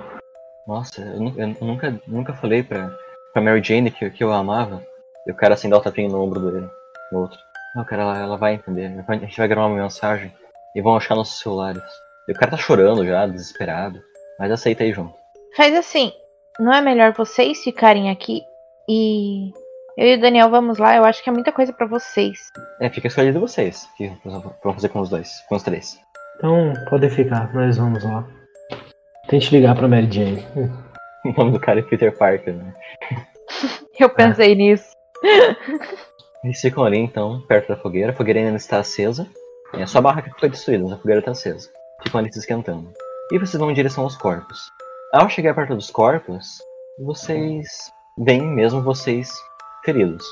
[0.65, 2.95] Nossa, eu, eu nunca, nunca falei pra,
[3.37, 4.83] pra Mary Jane que, que eu a amava.
[5.25, 6.67] E o cara assim dá o tapinha no ombro dele,
[7.11, 7.37] no outro.
[7.75, 8.91] Não, cara, ela, ela vai entender.
[9.07, 10.33] A gente vai gravar uma mensagem
[10.75, 11.83] e vão achar nossos celulares.
[12.27, 14.01] E o cara tá chorando já, desesperado.
[14.39, 15.13] Mas aceita aí junto.
[15.55, 16.11] Faz assim.
[16.59, 18.41] Não é melhor vocês ficarem aqui
[18.89, 19.51] e.
[19.97, 20.95] Eu e o Daniel vamos lá.
[20.95, 22.39] Eu acho que é muita coisa pra vocês.
[22.79, 23.87] É, fica escolhido de vocês.
[23.93, 24.11] O que
[24.63, 25.99] vão fazer com os dois, com os três.
[26.37, 28.27] Então, podem ficar, nós vamos lá.
[29.27, 30.45] Tente ligar pra Mary Jane.
[30.55, 30.69] Hum,
[31.35, 32.73] O nome do cara é Peter Parker, né?
[33.99, 34.95] Eu pensei nisso.
[36.43, 38.11] Eles ficam ali então, perto da fogueira.
[38.11, 39.27] A fogueira ainda está acesa.
[39.73, 41.69] É só a barraca que foi destruída, mas a fogueira está acesa.
[42.03, 42.91] Ficam ali se esquentando.
[43.31, 44.59] E vocês vão em direção aos corpos.
[45.13, 46.59] Ao chegar perto dos corpos,
[46.99, 47.67] vocês
[48.17, 49.29] veem mesmo vocês
[49.83, 50.25] feridos.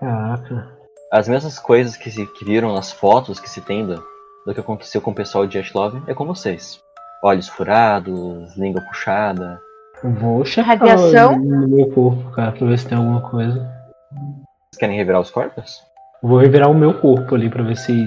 [0.00, 0.76] Caraca.
[1.10, 4.04] As mesmas coisas que, se, que viram nas fotos que se tem do,
[4.44, 6.83] do que aconteceu com o pessoal de Ashlove é com vocês.
[7.24, 9.58] Olhos furados, língua puxada.
[10.02, 11.38] Vou checar Radiação?
[11.38, 13.54] no meu corpo, cara, pra ver se tem alguma coisa.
[14.10, 15.82] Vocês querem revirar os corpos?
[16.22, 18.06] Vou revirar o meu corpo ali pra ver se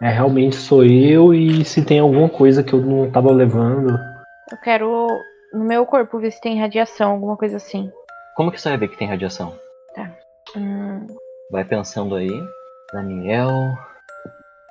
[0.00, 3.98] é, realmente sou eu e se tem alguma coisa que eu não tava levando.
[4.50, 5.06] Eu quero
[5.52, 7.92] no meu corpo ver se tem radiação, alguma coisa assim.
[8.36, 9.52] Como que você vai ver que tem radiação?
[10.56, 11.06] Hum,
[11.50, 12.30] Vai pensando aí.
[12.90, 13.50] Daniel.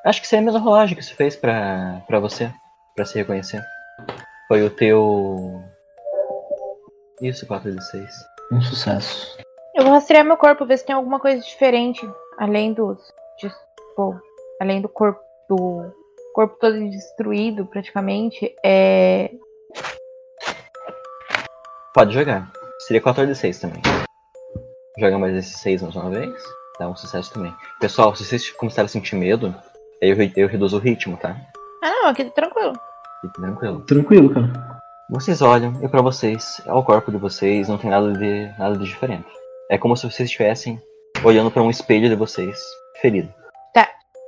[0.04, 2.50] Acho que seria a mesma rolagem que você fez pra, pra você,
[2.96, 3.62] pra se reconhecer.
[4.48, 5.62] Foi o teu.
[7.22, 8.10] Isso, 4 de 6.
[8.52, 9.38] Um sucesso.
[9.74, 12.08] Eu vou rastrear meu corpo, ver se tem alguma coisa diferente.
[12.38, 13.00] Além dos.
[13.38, 14.20] Tipo,
[14.62, 15.20] além do corpo.
[15.48, 15.92] Do
[16.34, 18.54] corpo todo destruído, praticamente.
[18.64, 19.32] É.
[21.94, 22.52] Pode jogar.
[22.80, 23.82] Seria 4 de 6 também.
[25.00, 26.44] Joga mais esses 6 mais uma vez.
[26.80, 27.54] Dá um sucesso também.
[27.80, 29.56] Pessoal, se vocês começarem a sentir medo,
[30.02, 31.36] eu, eu reduzo o ritmo, tá?
[31.84, 32.74] Ah, não, aqui tá tranquilo.
[33.22, 33.82] Fique tranquilo.
[33.82, 34.76] Tranquilo, cara.
[35.10, 38.86] Vocês olham e pra vocês, ao corpo de vocês, não tem nada de, nada de
[38.86, 39.28] diferente.
[39.70, 40.82] É como se vocês estivessem
[41.24, 42.60] olhando pra um espelho de vocês,
[43.02, 43.32] ferido,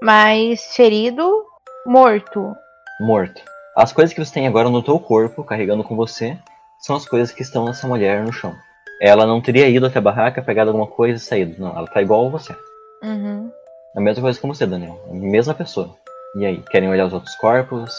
[0.01, 1.43] Mas ferido,
[1.85, 2.55] morto.
[3.01, 3.41] morto.
[3.75, 6.37] As coisas que você tem agora no teu corpo, carregando com você,
[6.79, 8.53] são as coisas que estão nessa mulher no chão.
[9.01, 11.59] Ela não teria ido até a barraca, pegado alguma coisa e saído.
[11.59, 12.55] Não, ela tá igual a você.
[13.03, 13.51] Uhum.
[13.95, 14.99] A mesma coisa com você, Daniel.
[15.09, 15.95] A mesma pessoa.
[16.35, 17.91] E aí, querem olhar os outros corpos?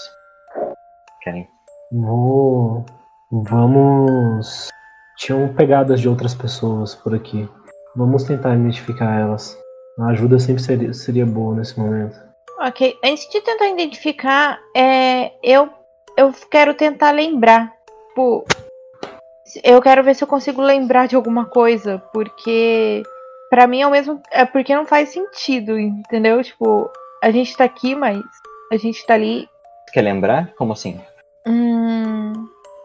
[1.28, 1.46] Querem?
[1.92, 2.86] Vou.
[3.30, 4.70] Vamos.
[5.18, 7.46] Tinham pegadas de outras pessoas por aqui.
[7.94, 9.58] Vamos tentar identificar elas.
[9.98, 12.16] A ajuda sempre seria, seria boa nesse momento.
[12.60, 15.68] Ok, antes de tentar identificar, é, eu,
[16.16, 17.74] eu quero tentar lembrar.
[18.08, 18.46] Tipo,
[19.62, 23.02] eu quero ver se eu consigo lembrar de alguma coisa, porque
[23.50, 24.22] pra mim é o mesmo.
[24.30, 26.42] É porque não faz sentido, entendeu?
[26.42, 26.90] Tipo,
[27.22, 28.22] a gente tá aqui, mas
[28.72, 29.46] a gente tá ali.
[29.84, 30.54] Você quer lembrar?
[30.56, 30.98] Como assim?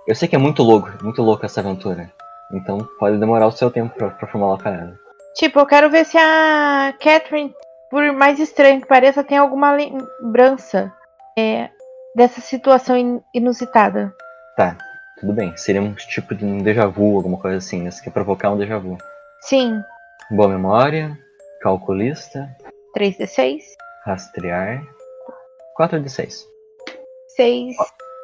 [0.07, 2.11] Eu sei que é muito louco, muito louco essa aventura.
[2.51, 4.99] Então pode demorar o seu tempo pra, pra formar uma parada.
[5.35, 7.53] tipo, eu quero ver se a Catherine,
[7.89, 10.91] por mais estranho que pareça, tem alguma lembrança
[11.37, 11.69] é,
[12.15, 14.13] dessa situação in- inusitada.
[14.57, 14.77] Tá,
[15.19, 15.55] tudo bem.
[15.57, 17.81] Seria um tipo de um déjà vu, alguma coisa assim.
[17.81, 17.89] né?
[17.91, 18.97] Você quer provocar um déjà vu.
[19.41, 19.81] Sim,
[20.31, 21.17] Boa memória,
[21.61, 22.47] calculista,
[22.97, 23.59] 3d6.
[24.05, 24.81] rastrear.
[25.75, 26.45] 4 de 6.
[27.35, 27.75] 6,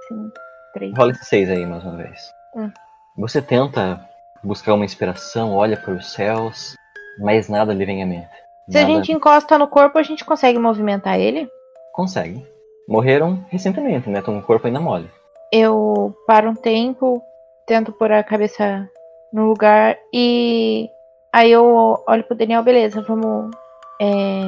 [0.08, 0.32] 5,
[0.74, 0.93] 3.
[0.97, 2.32] Rola esse 6 aí mais uma vez.
[2.55, 2.72] Hum.
[3.17, 3.99] Você tenta
[4.43, 6.76] buscar uma inspiração, olha para os céus,
[7.20, 8.30] mas nada lhe vem à mente.
[8.70, 11.49] Se a Nada gente encosta no corpo, a gente consegue movimentar ele.
[11.93, 12.45] consegue.
[12.88, 14.20] Morreram recentemente, né?
[14.20, 15.09] Estão o corpo ainda mole.
[15.51, 17.22] Eu paro um tempo,
[17.67, 18.88] tento pôr a cabeça
[19.34, 20.89] no lugar e
[21.34, 23.55] aí eu olho pro Daniel, beleza, vamos
[24.01, 24.41] é,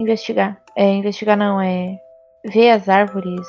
[0.00, 0.58] investigar.
[0.76, 1.98] É, investigar não, é
[2.44, 3.46] ver as árvores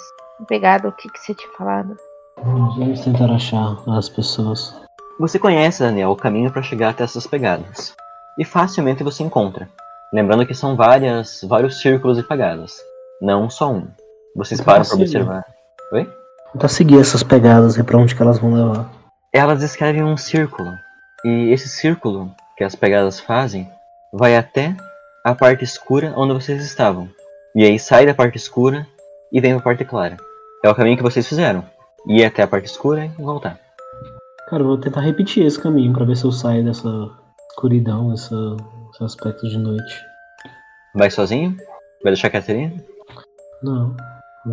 [0.48, 1.96] pegado o que, que você tinha falado.
[2.44, 4.76] Vamos tentar achar as pessoas.
[5.20, 7.96] Você conhece, Daniel, o caminho para chegar até essas pegadas.
[8.38, 9.70] E facilmente você encontra.
[10.14, 12.76] Lembrando que são várias, vários círculos de pegadas.
[13.22, 13.88] Não só um.
[14.36, 15.46] Vocês Então, param para observar.
[15.94, 16.10] Oi?
[16.52, 18.90] Tentar seguir essas pegadas e pra onde que elas vão levar.
[19.34, 20.72] Elas descrevem um círculo.
[21.24, 23.70] E esse círculo que as pegadas fazem
[24.14, 24.76] vai até
[25.24, 27.10] a parte escura onde vocês estavam.
[27.56, 28.86] E aí sai da parte escura
[29.36, 30.16] e vem pra parte clara.
[30.64, 31.62] É o caminho que vocês fizeram.
[32.08, 33.60] Ir até a parte escura e voltar.
[34.50, 36.88] Cara, eu vou tentar repetir esse caminho pra ver se eu saio dessa
[37.52, 40.02] escuridão, dessa, desse aspecto de noite.
[40.96, 41.54] Vai sozinho?
[42.02, 42.74] Vai deixar a Catarina?
[43.62, 43.94] Não.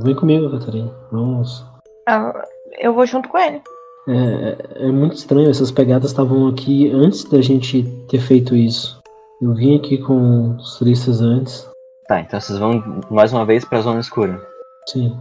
[0.03, 0.91] Vem comigo, Catarina.
[1.13, 1.65] Vamos.
[2.09, 2.33] Ah,
[2.81, 3.63] Eu vou junto com ele.
[4.09, 9.01] É, é muito estranho, essas pegadas estavam aqui antes da gente ter feito isso.
[9.41, 11.71] Eu vim aqui com os turistas antes.
[12.09, 14.52] Tá, então vocês vão mais uma vez pra zona escura.
[14.89, 15.19] Sim.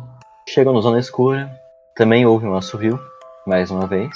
[0.48, 1.50] Chegam na zona escura,
[1.96, 3.00] também houve um assovio,
[3.46, 4.12] mais uma vez.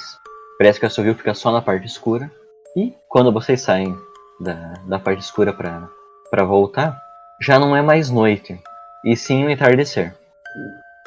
[0.58, 2.32] Parece que o assovio fica só na parte escura.
[2.76, 3.96] E quando vocês saem
[4.40, 7.00] da, da parte escura pra voltar,
[7.42, 8.60] já não é mais noite,
[9.04, 10.16] e sim o entardecer.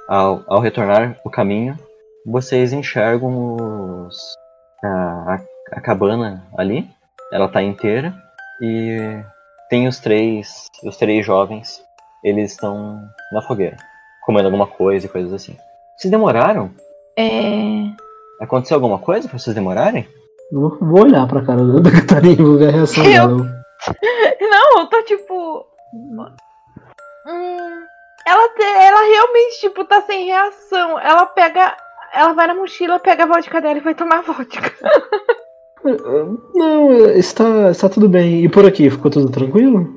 [0.09, 1.78] Ao, ao retornar o caminho,
[2.24, 4.34] vocês enxergam os,
[4.82, 5.41] a, a,
[5.72, 6.89] a cabana ali,
[7.32, 8.14] ela tá inteira,
[8.61, 9.22] e
[9.68, 11.82] tem os três, os três jovens,
[12.22, 13.76] eles estão na fogueira,
[14.29, 15.57] comendo alguma coisa e coisas assim.
[15.97, 16.70] Vocês demoraram?
[17.16, 17.85] É.
[18.39, 20.07] Aconteceu alguma coisa pra vocês demorarem?
[20.53, 23.51] Eu vou- olhar pra cara da Catarina e vou ver a reação Eu- dela.
[24.41, 25.64] Não, eu tô tipo.
[27.26, 27.81] Hum,
[28.26, 31.01] ela, te- ela realmente, tipo, tá sem reação.
[31.01, 31.74] Ela pega.
[32.14, 34.70] Ela vai na mochila, pega a vodka dela e vai tomar vodka.
[36.55, 38.45] Não, está, está tudo bem.
[38.45, 39.89] E por aqui, ficou tudo tranquilo?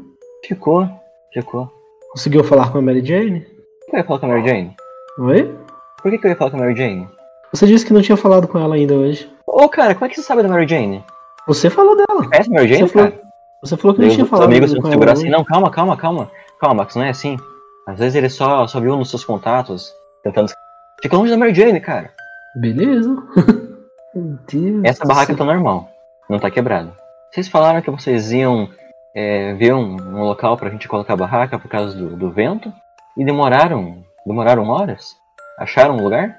[0.46, 0.88] Ficou,
[1.34, 1.70] ficou.
[2.12, 3.46] Conseguiu falar com a Mary Jane?
[3.92, 4.76] Por que eu ia falar com a Mary Jane?
[5.20, 5.58] Oi?
[6.02, 7.10] Por que, que eu ia falar com a Mary Jane?
[7.52, 9.30] Você disse que não tinha falado com ela ainda hoje.
[9.46, 11.04] Ô, cara, como é que você sabe da Mary Jane?
[11.46, 12.22] Você falou dela.
[12.22, 13.22] A Mary Jane, Você falou- cara?
[13.62, 15.12] Você falou que não tinha falado amigos com ela.
[15.12, 16.32] assim, não, calma, calma, calma.
[16.62, 17.36] Calma, Max, não é assim.
[17.86, 20.50] Às vezes ele só, só viu nos seus contatos, tentando...
[21.02, 22.12] Fica longe da Mary Jane, cara.
[22.56, 23.14] Beleza.
[24.16, 25.90] Meu Deus Essa barraca tá normal,
[26.30, 26.94] não tá quebrada.
[27.30, 28.70] Vocês falaram que vocês iam
[29.14, 32.72] é, ver um, um local pra gente colocar a barraca por causa do, do vento
[33.18, 35.16] e demoraram, demoraram horas?
[35.60, 36.36] Acharam um lugar?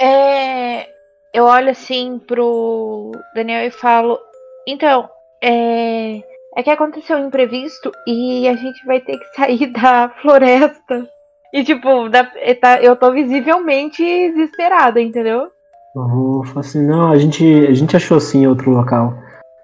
[0.00, 0.86] É.
[1.32, 4.18] Eu olho assim pro Daniel e falo.
[4.66, 5.08] Então,
[5.42, 6.20] é.
[6.58, 11.06] É que aconteceu um imprevisto e a gente vai ter que sair da floresta.
[11.52, 15.48] E tipo, da- e tá- eu tô visivelmente desesperada, entendeu?
[15.94, 19.14] Eu vou falar assim, não, a gente, a gente achou sim outro local.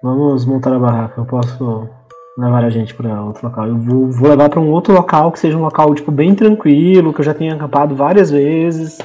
[0.03, 1.21] Vamos montar a barraca.
[1.21, 1.89] Eu posso
[2.37, 3.67] levar a gente pra outro local.
[3.67, 7.13] Eu vou, vou levar pra um outro local que seja um local, tipo, bem tranquilo,
[7.13, 8.97] que eu já tenha acampado várias vezes.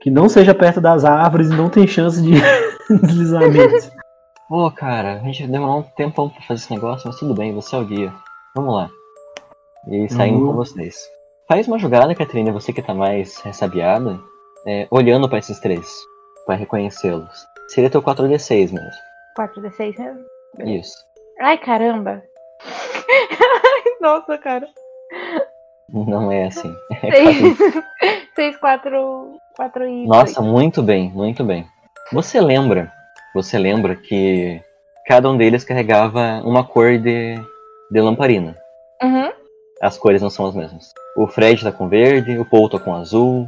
[0.00, 2.32] Que não seja perto das árvores e não tem chance de
[3.06, 3.90] deslizamento.
[4.48, 7.74] Pô, cara, a gente demorou um tempão pra fazer esse negócio, mas tudo bem, você
[7.76, 8.12] é o guia.
[8.54, 8.90] Vamos lá.
[9.88, 10.46] E saindo Uhum.
[10.48, 10.96] com vocês.
[11.48, 14.18] Faz uma jogada, Catarina, você que tá mais ressabiada,
[14.66, 15.88] é, olhando pra esses três,
[16.46, 17.46] pra reconhecê-los.
[17.68, 18.90] Seria teu 4D6 mesmo.
[19.38, 20.20] 4d6 mesmo?
[20.78, 20.94] Isso.
[21.40, 22.22] Ai, caramba.
[24.00, 24.68] Nossa, cara.
[25.88, 26.74] Não é assim.
[27.00, 27.58] 6,
[28.34, 30.06] 6 4, 4 e.
[30.06, 31.66] Nossa, muito bem, muito bem.
[32.12, 32.90] Você lembra,
[33.34, 34.60] você lembra que
[35.06, 37.34] cada um deles carregava uma cor de,
[37.90, 38.56] de lamparina.
[39.02, 39.30] Uhum.
[39.82, 40.92] As cores não são as mesmas.
[41.16, 43.46] O Fred tá com verde, o Paul tá com azul,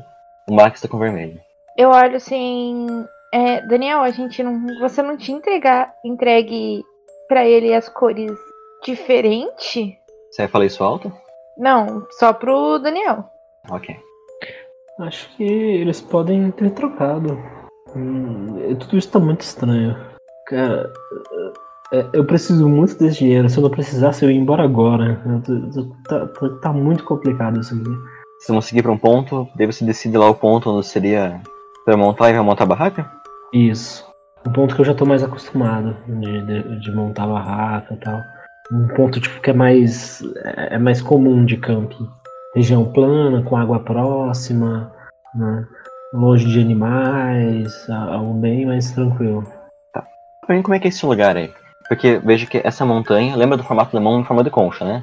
[0.49, 1.41] o Max tá com vermelho.
[1.77, 3.07] Eu olho assim.
[3.33, 4.67] é, Daniel, a gente não.
[4.81, 6.83] Você não tinha entregar, entregue
[7.27, 8.31] pra ele as cores
[8.85, 9.95] diferentes?
[10.31, 11.13] Você vai falar isso alto?
[11.57, 13.25] Não, só pro Daniel.
[13.71, 13.97] Ok.
[15.01, 17.39] Acho que eles podem ter trocado.
[17.97, 19.97] Hum, tudo isso tá muito estranho.
[20.47, 20.93] Cara,
[21.93, 23.49] é, eu preciso muito desse dinheiro.
[23.49, 25.21] Se eu não precisasse, eu ia embora agora.
[26.09, 27.85] Tá, tá- tá muito complicado isso aqui.
[27.85, 31.41] Vocês vão seguir pra um ponto, daí você decide lá o ponto onde seria
[31.85, 33.11] pra montar e vai montar a barraca?
[33.53, 34.05] Isso.
[34.47, 38.21] Um ponto que eu já tô mais acostumado de, de, de montar barraca e tal.
[38.73, 42.09] Um ponto tipo que é mais é mais comum de camping.
[42.55, 44.93] Região plana, com água próxima,
[45.35, 45.67] né?
[46.13, 49.45] longe de animais, algo bem mais tranquilo.
[50.47, 51.53] Pra mim, como é que é esse lugar aí?
[51.89, 55.03] Porque veja que essa montanha, lembra do formato lemão em forma de concha, né?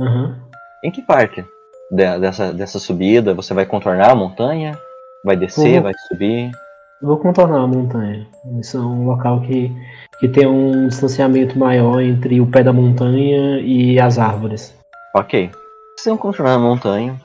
[0.00, 0.36] Aham.
[0.84, 1.44] Em que parte
[1.90, 4.78] de- dessa, dessa subida você vai contornar a montanha?
[5.24, 5.82] Vai descer, Uhum.
[5.82, 6.50] vai subir?
[7.02, 8.26] Vou contornar a montanha.
[8.60, 9.70] Isso é um local que,
[10.20, 14.74] que tem um distanciamento maior entre o pé da montanha e as árvores.
[15.16, 15.50] Ok.
[15.96, 17.20] Vocês vão contornar a montanha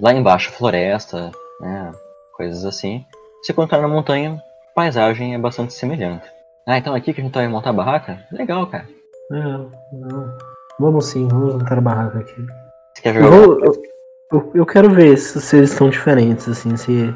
[0.00, 1.90] Lá embaixo, floresta, né?
[2.36, 3.04] Coisas assim.
[3.42, 4.34] Se encontrar na montanha,
[4.70, 6.24] a paisagem é bastante semelhante.
[6.66, 8.20] Ah, então aqui que a gente vai montar a barraca?
[8.30, 8.86] Legal, cara.
[9.28, 10.38] Não, não.
[10.78, 12.46] Vamos sim, vamos montar a barraca aqui.
[12.94, 13.36] Você quer Eu, jogar?
[13.36, 13.82] eu,
[14.32, 17.12] eu- eu quero ver se, se eles estão diferentes, assim, se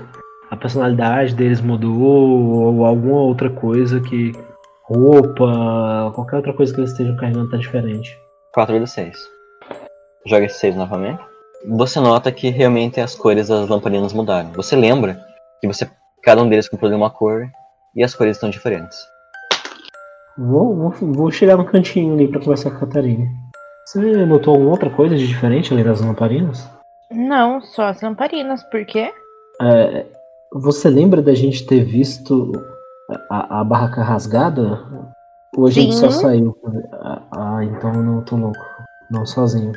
[0.51, 4.33] a personalidade deles mudou ou alguma outra coisa que.
[4.85, 8.19] roupa, qualquer outra coisa que eles estejam carregando tá diferente.
[8.55, 9.17] 4 de 6.
[10.27, 11.23] Joga esse 6 novamente.
[11.69, 14.53] Você nota que realmente as cores das lamparinas mudaram.
[14.53, 15.21] Você lembra
[15.61, 15.89] que você
[16.23, 17.49] cada um deles comprou de uma cor
[17.95, 18.99] e as cores estão diferentes.
[20.37, 23.27] Vou, vou, vou chegar no cantinho ali pra conversar com a Catarina.
[23.87, 26.69] Você notou alguma outra coisa de diferente além das lamparinas?
[27.11, 29.13] Não, só as lamparinas, por quê?
[29.63, 30.05] É,
[30.61, 32.53] você lembra da gente ter visto
[33.31, 34.81] a, a barraca rasgada?
[35.57, 36.21] Ou a gente só Sim.
[36.21, 36.57] saiu?
[36.93, 38.59] Ah, ah, então eu não tô louco.
[39.11, 39.73] Não sozinho.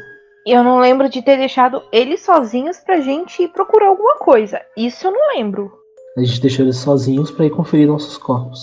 [0.46, 4.60] Eu não lembro de ter deixado eles sozinhos pra gente ir procurar alguma coisa.
[4.76, 5.72] Isso eu não lembro.
[6.18, 8.60] A gente deixou eles sozinhos pra ir conferir nossos corpos.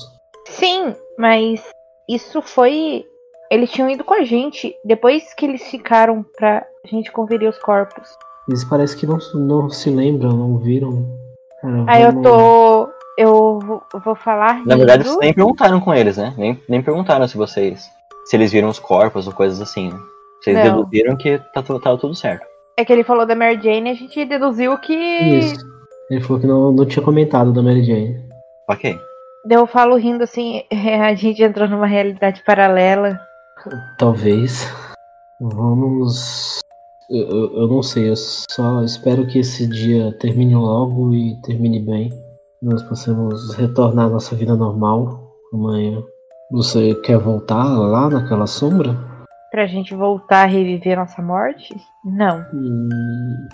[0.47, 1.63] Sim, mas
[2.09, 3.05] isso foi.
[3.51, 8.09] Eles tinham ido com a gente depois que eles ficaram pra gente conferir os corpos.
[8.49, 11.07] Eles parecem que não, não se lembram, não viram.
[11.67, 12.89] Cara, Aí eu tô.
[13.19, 13.59] Eu
[14.05, 14.65] vou- falar.
[14.67, 15.09] Na verdade, rindo.
[15.15, 16.35] vocês nem perguntaram com eles, né?
[16.37, 17.91] Nem, nem perguntaram se vocês.
[18.27, 19.99] Se eles viram os corpos ou coisas assim, né?
[20.43, 20.83] Vocês Não.
[20.83, 22.45] deduziram que tá, tava tudo certo.
[22.77, 24.93] É que ele falou da Mary Jane e a gente deduziu que.
[24.93, 25.57] Isso.
[26.11, 28.23] Ele falou que não, não tinha comentado da Mary Jane.
[28.69, 28.99] Ok.
[29.47, 30.63] Daí Eu falo rindo assim,
[31.03, 33.19] a gente entrou numa realidade paralela.
[33.99, 34.71] Talvez.
[35.41, 36.59] Vamos.
[37.09, 41.79] Eu, eu, eu não sei, eu só espero que esse dia termine logo e termine
[41.79, 42.11] bem.
[42.61, 46.03] Nós possamos retornar à nossa vida normal amanhã.
[46.51, 48.97] Você quer voltar lá naquela sombra?
[49.53, 51.77] Pra gente voltar a reviver nossa morte?
[52.05, 52.45] Não.
[52.53, 53.49] Hum...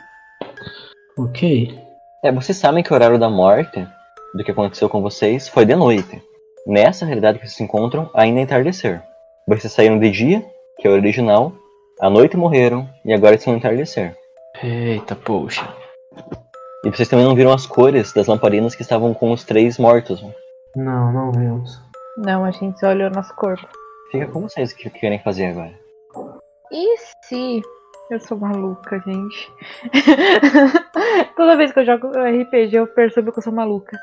[1.19, 1.79] Ok.
[2.25, 3.87] É, vocês sabem que o horário da morte,
[4.35, 6.23] do que aconteceu com vocês, foi de noite.
[6.67, 9.03] Nessa realidade que vocês se encontram, ainda é entardecer.
[9.47, 10.43] Vocês saíram de dia,
[10.79, 11.53] que é o original,
[12.01, 14.16] à noite morreram, e agora estão no entardecer.
[14.62, 15.66] Eita, poxa.
[16.84, 20.22] E vocês também não viram as cores das lamparinas que estavam com os três mortos.
[20.22, 20.34] né?
[20.76, 21.80] Não, não vemos.
[22.16, 23.66] Não, a gente só olhou nosso corpo.
[24.11, 25.72] Fica com vocês o que querem fazer agora.
[26.70, 27.62] E se.
[28.11, 29.53] Eu sou maluca, gente.
[31.36, 33.97] Toda vez que eu jogo RPG, eu percebo que eu sou maluca.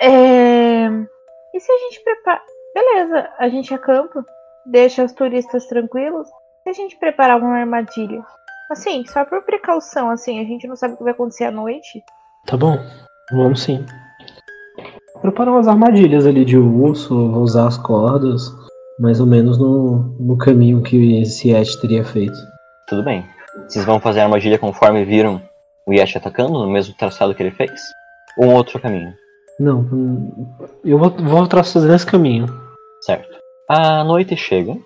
[0.00, 0.86] É...
[1.54, 2.42] E se a gente prepara.
[2.74, 4.24] Beleza, a gente acampa,
[4.66, 6.28] deixa os turistas tranquilos.
[6.66, 8.24] Se a gente preparar uma armadilha?
[8.68, 12.02] Assim, só por precaução, assim, a gente não sabe o que vai acontecer à noite.
[12.44, 12.76] Tá bom,
[13.30, 13.86] vamos sim.
[15.22, 18.52] Prepara umas armadilhas ali de urso, vou usar as cordas,
[18.98, 22.36] mais ou menos no, no caminho que esse Yeti teria feito.
[22.88, 23.24] Tudo bem.
[23.68, 25.40] Vocês vão fazer a armadilha conforme viram
[25.86, 27.80] o Yash atacando, no mesmo traçado que ele fez?
[28.36, 29.14] Ou um outro caminho?
[29.60, 30.48] Não, hum,
[30.84, 32.46] eu vou, vou traçar nesse caminho.
[33.02, 33.38] Certo.
[33.70, 34.76] A noite chega,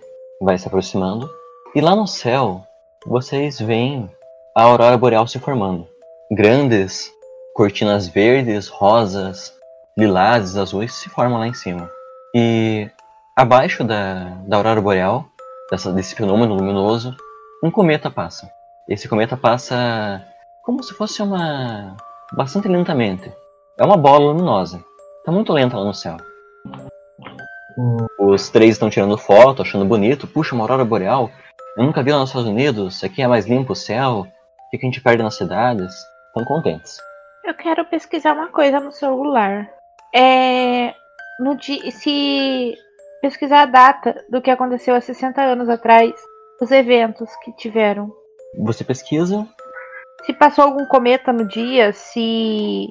[0.42, 1.39] vai se aproximando,
[1.74, 2.64] e lá no céu
[3.06, 4.10] vocês veem
[4.54, 5.86] a aurora boreal se formando.
[6.30, 7.10] Grandes
[7.54, 9.52] cortinas verdes, rosas,
[9.96, 11.90] lilazes, azuis se formam lá em cima.
[12.34, 12.88] E
[13.36, 15.24] abaixo da, da aurora boreal,
[15.70, 17.14] dessa, desse fenômeno luminoso,
[17.62, 18.50] um cometa passa.
[18.88, 20.24] Esse cometa passa
[20.64, 21.96] como se fosse uma.
[22.32, 23.32] bastante lentamente.
[23.78, 24.82] É uma bola luminosa.
[25.24, 26.16] Tá muito lenta lá no céu.
[27.78, 30.26] Hum, Os três estão tirando foto, achando bonito.
[30.26, 31.30] Puxa, uma aurora boreal.
[31.76, 33.02] Eu nunca vi lá nos Estados Unidos.
[33.04, 34.26] Aqui é mais limpo o céu.
[34.26, 35.92] O que a gente perde nas cidades?
[36.28, 36.96] Estão contentes.
[37.44, 39.70] Eu quero pesquisar uma coisa no celular.
[40.14, 40.94] É.
[41.38, 42.74] No dia, se
[43.22, 46.12] pesquisar a data do que aconteceu há 60 anos atrás,
[46.60, 48.12] os eventos que tiveram.
[48.58, 49.46] Você pesquisa.
[50.26, 52.88] Se passou algum cometa no dia, se.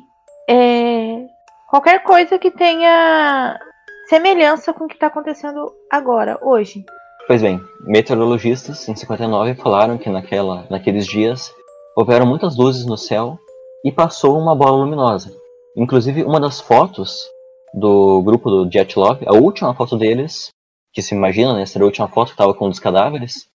[0.49, 1.25] É,
[1.69, 3.59] qualquer coisa que tenha
[4.07, 6.83] semelhança com o que está acontecendo agora, hoje.
[7.29, 11.53] Pois bem, meteorologistas em 59 falaram que naquela, naqueles dias
[11.95, 13.37] houveram muitas luzes no céu
[13.85, 15.31] e passou uma bola luminosa.
[15.77, 17.29] Inclusive, uma das fotos
[17.71, 20.49] do grupo do Jet Love, a última foto deles,
[20.91, 23.47] que se imagina, né, ser a última foto que estava com um dos cadáveres,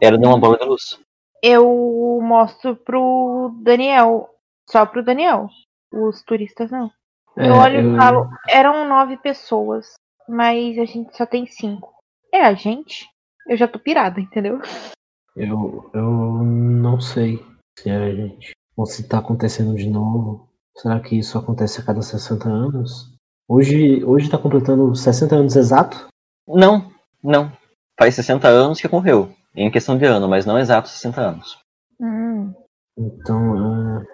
[0.00, 0.98] era de uma bola de luz.
[1.42, 4.30] Eu mostro pro Daniel.
[4.70, 5.50] Só pro Daniel.
[5.92, 6.90] Os turistas não.
[7.36, 9.92] é, Eu olho eu- e falo, eram nove pessoas,
[10.26, 11.92] mas a gente só tem cinco.
[12.32, 13.06] É a gente?
[13.48, 14.60] Eu já tô pirada, entendeu?
[15.34, 17.42] Eu, eu não sei
[17.78, 18.52] se é a gente.
[18.76, 20.46] Ou se tá acontecendo de novo.
[20.76, 23.16] Será que isso acontece a cada 60 anos?
[23.48, 26.08] Hoje, hoje tá completando 60 anos exato?
[26.46, 26.92] Não,
[27.24, 27.50] não.
[27.98, 31.58] Faz 60 anos que ocorreu, em questão de ano, mas não exatos 60 anos.
[32.00, 32.52] Hum.
[32.96, 34.04] Então,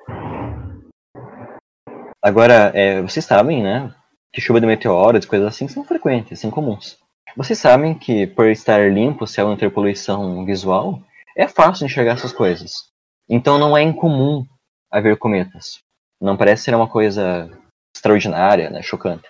[2.23, 3.95] Agora, é, vocês sabem, né,
[4.33, 6.99] que chuva de meteoros e coisas assim são frequentes, são comuns.
[7.37, 11.03] Vocês sabem que, por estar limpo, o céu não ter poluição visual,
[11.37, 12.89] é fácil enxergar essas coisas.
[13.29, 14.47] Então não é incomum
[14.91, 15.79] haver cometas.
[16.21, 17.51] Não parece ser uma coisa
[17.95, 19.29] extraordinária, né, chocante.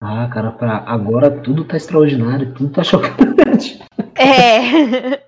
[0.00, 3.78] ah, cara, pra agora tudo tá extraordinário, tudo tá chocante.
[4.16, 5.22] É.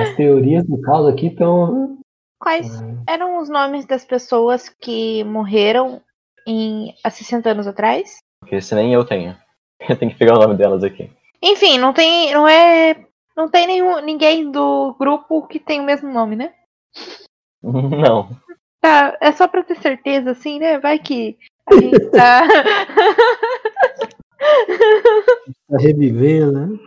[0.00, 1.98] As teorias do caos aqui estão.
[2.40, 6.00] Quais eram os nomes das pessoas que morreram
[6.46, 8.16] em, há 60 anos atrás?
[8.40, 9.36] Porque se nem eu tenho.
[9.88, 11.10] Eu tenho que pegar o nome delas aqui.
[11.42, 12.32] Enfim, não tem.
[12.32, 13.04] Não é.
[13.36, 16.52] Não tem nenhum, ninguém do grupo que tem o mesmo nome, né?
[17.62, 18.28] Não.
[18.80, 20.78] Tá, é só pra ter certeza, assim, né?
[20.78, 21.38] Vai que
[21.70, 22.42] a gente tá.
[25.68, 26.78] Tá revivendo, né?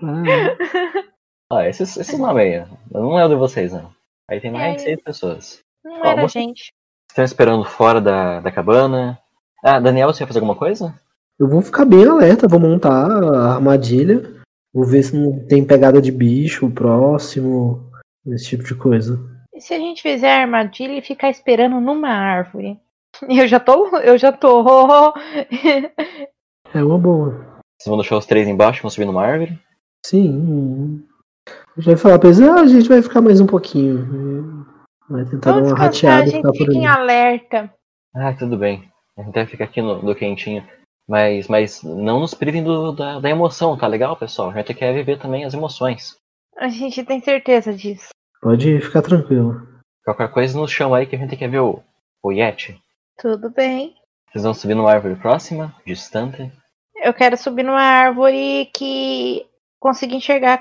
[1.49, 2.65] Ah, Ah, esses, esses nomes aí.
[2.91, 3.91] Não é o de vocês, não.
[4.29, 4.75] Aí tem mais É.
[4.75, 5.59] de seis pessoas.
[5.83, 6.73] Não Ó, era gente.
[7.09, 9.17] Estão esperando fora da, da cabana.
[9.63, 10.99] Ah, Daniel, você vai fazer alguma coisa?
[11.37, 14.33] Eu vou ficar bem alerta, vou montar a armadilha.
[14.73, 17.89] Vou ver se não tem pegada de bicho próximo,
[18.27, 19.19] esse tipo de coisa.
[19.53, 22.79] E se a gente fizer a armadilha e ficar esperando numa árvore?
[23.29, 23.97] Eu já tô.
[23.97, 25.13] Eu já tô.
[26.73, 27.31] É uma boa.
[27.77, 29.57] Vocês vão deixar os três embaixo, vão subir numa árvore?
[30.05, 31.03] Sim.
[31.47, 34.65] A gente vai falar pra eles, ah, a gente vai ficar mais um pouquinho.
[35.09, 37.73] Vai tentar Vamos dar uma a rateada e gente ficar fica em alerta.
[38.13, 38.89] Ah, tudo bem.
[39.17, 40.63] A gente até fica aqui no, no quentinho.
[41.07, 44.49] Mas, mas não nos privem do- da, da emoção, tá legal, pessoal?
[44.49, 46.15] A gente quer viver também as emoções.
[46.57, 48.09] A gente tem certeza disso.
[48.41, 49.61] Pode ficar tranquilo.
[50.03, 51.81] Qualquer coisa nos chama aí que a gente quer ver o,
[52.23, 52.79] o Yeti.
[53.19, 53.93] Tudo bem.
[54.31, 56.51] Vocês vão subir numa árvore próxima, distante.
[56.95, 59.45] Eu quero subir numa árvore que
[59.79, 60.59] consiga enxergar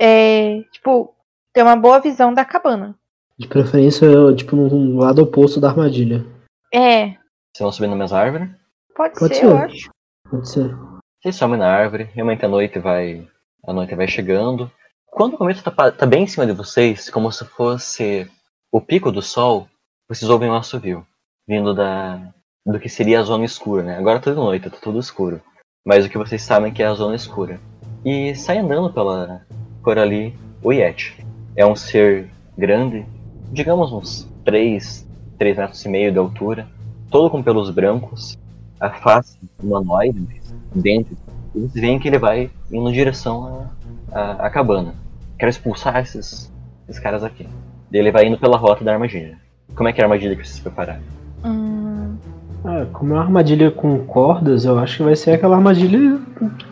[0.00, 1.14] é, tipo,
[1.52, 2.94] ter uma boa visão da cabana.
[3.38, 6.24] De preferência, tipo, no lado oposto da armadilha.
[6.72, 8.50] É, Vocês vão subir na mesma árvore.
[8.96, 9.46] Pode, Pode ser, ser.
[9.46, 9.90] eu acho.
[10.30, 10.76] Pode ser.
[11.22, 13.26] Vocês sobem na árvore, realmente a noite vai.
[13.66, 14.70] A noite vai chegando.
[15.06, 18.30] Quando o cometa tá, tá bem em cima de vocês, como se fosse
[18.70, 19.68] o pico do sol,
[20.08, 21.06] vocês ouvem um assovio.
[21.48, 22.32] Vindo da.
[22.64, 23.98] do que seria a zona escura, né?
[23.98, 25.40] Agora tá de noite, tá tudo escuro.
[25.84, 27.60] Mas o que vocês sabem que é a zona escura.
[28.04, 29.46] E sai andando pela.
[29.82, 31.24] por ali o Yeti.
[31.56, 33.06] É um ser grande,
[33.52, 35.06] digamos uns 3,
[35.38, 36.68] 3 metros e meio de altura,
[37.10, 38.36] todo com pelos brancos,
[38.80, 41.16] a face humanoide, mas dentro.
[41.54, 43.68] E vocês veem que ele vai indo em direção
[44.12, 44.94] à, à, à cabana.
[45.38, 46.52] Quero expulsar esses,
[46.88, 47.46] esses caras aqui.
[47.92, 49.38] Ele vai indo pela rota da armadilha.
[49.74, 51.00] Como é que é a armadilha que vocês prepararam?
[51.44, 52.16] Hum,
[52.64, 56.18] Ah, como é uma armadilha com cordas, eu acho que vai ser aquela armadilha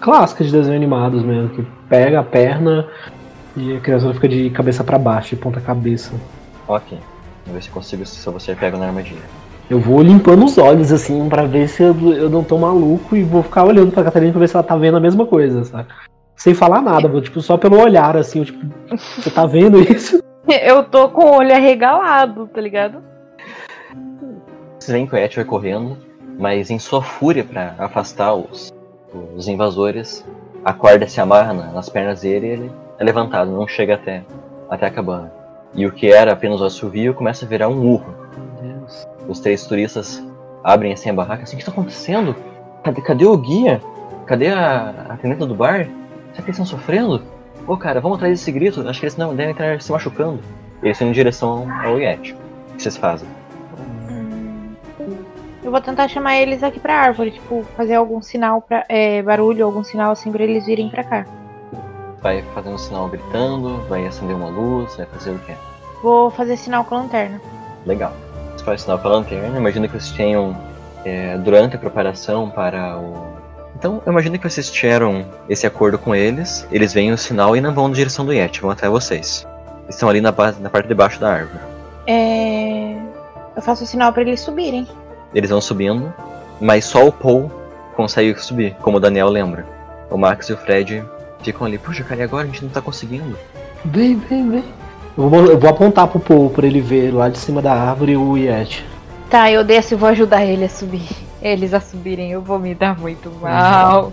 [0.00, 2.88] clássica de desenho animados mesmo, que pega a perna
[3.56, 6.12] e a criatura fica de cabeça pra baixo, de ponta cabeça.
[6.66, 6.98] Ok.
[7.46, 9.22] Vamos ver se consigo se você pega na armadilha.
[9.70, 13.22] Eu vou limpando os olhos assim pra ver se eu, eu não tô maluco e
[13.22, 15.88] vou ficar olhando pra Catarina pra ver se ela tá vendo a mesma coisa, sabe?
[16.36, 18.66] Sem falar nada, vou, tipo, só pelo olhar, assim, eu, tipo,
[19.16, 20.22] você tá vendo isso?
[20.46, 22.98] eu tô com o olho arregalado, tá ligado?
[24.78, 25.96] Vocês veem que o vai correndo,
[26.38, 28.70] mas em sua fúria para afastar os,
[29.34, 30.22] os invasores,
[30.62, 34.22] a corda se amarra na- nas pernas dele e ele é levantado, não chega até,
[34.68, 35.32] até a cabana.
[35.74, 38.23] E o que era apenas o assovio começa a virar um urro.
[39.28, 40.22] Os três turistas
[40.62, 42.34] abrem assim a barraca, assim, o que está acontecendo?
[42.82, 43.80] Cadê, cadê o guia?
[44.26, 45.86] Cadê a atendente do bar?
[46.32, 47.22] Será que eles estão sofrendo?
[47.66, 50.40] Ô cara, vamos atrás desse grito, acho que eles não devem estar se machucando.
[50.82, 52.32] Eles estão em direção ao Yeti.
[52.32, 53.28] O que vocês fazem?
[55.62, 58.84] Eu vou tentar chamar eles aqui pra árvore, tipo, fazer algum sinal pra.
[58.86, 61.26] É, barulho, algum sinal assim pra eles virem pra cá.
[62.20, 65.54] Vai fazendo um sinal gritando, vai acender uma luz, vai fazer o quê?
[66.02, 67.40] Vou fazer sinal com a lanterna.
[67.86, 68.12] Legal.
[68.78, 70.56] Sinal com a lanterna, imagino que vocês tenham,
[71.04, 73.34] é, durante a preparação para o...
[73.76, 77.60] Então, eu imagino que vocês tiveram esse acordo com eles, eles veem o sinal e
[77.60, 79.46] não vão na direção do Yeti, vão até vocês.
[79.82, 81.60] Eles estão ali na, base, na parte de baixo da árvore.
[82.06, 82.96] É.
[83.54, 84.86] Eu faço o sinal pra eles subirem.
[85.34, 86.12] Eles vão subindo,
[86.60, 87.50] mas só o Paul
[87.94, 89.66] consegue subir, como o Daniel lembra.
[90.10, 91.04] O Max e o Fred
[91.42, 93.36] ficam ali, puxa, cara, e agora a gente não tá conseguindo.
[93.84, 94.64] Vem, vem, vem.
[95.16, 98.16] Eu vou, eu vou apontar pro Paul pra ele ver lá de cima da árvore
[98.16, 98.84] o Yeti.
[99.30, 101.08] Tá, eu desço e vou ajudar ele a subir.
[101.40, 104.12] Eles a subirem, eu vou me dar muito mal.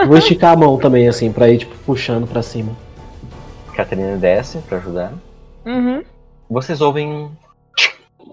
[0.00, 2.72] Eu Vou esticar a mão também, assim, pra ir, tipo, puxando pra cima.
[3.74, 5.12] Catarina desce pra ajudar.
[5.66, 6.02] Uhum.
[6.48, 7.30] Vocês ouvem.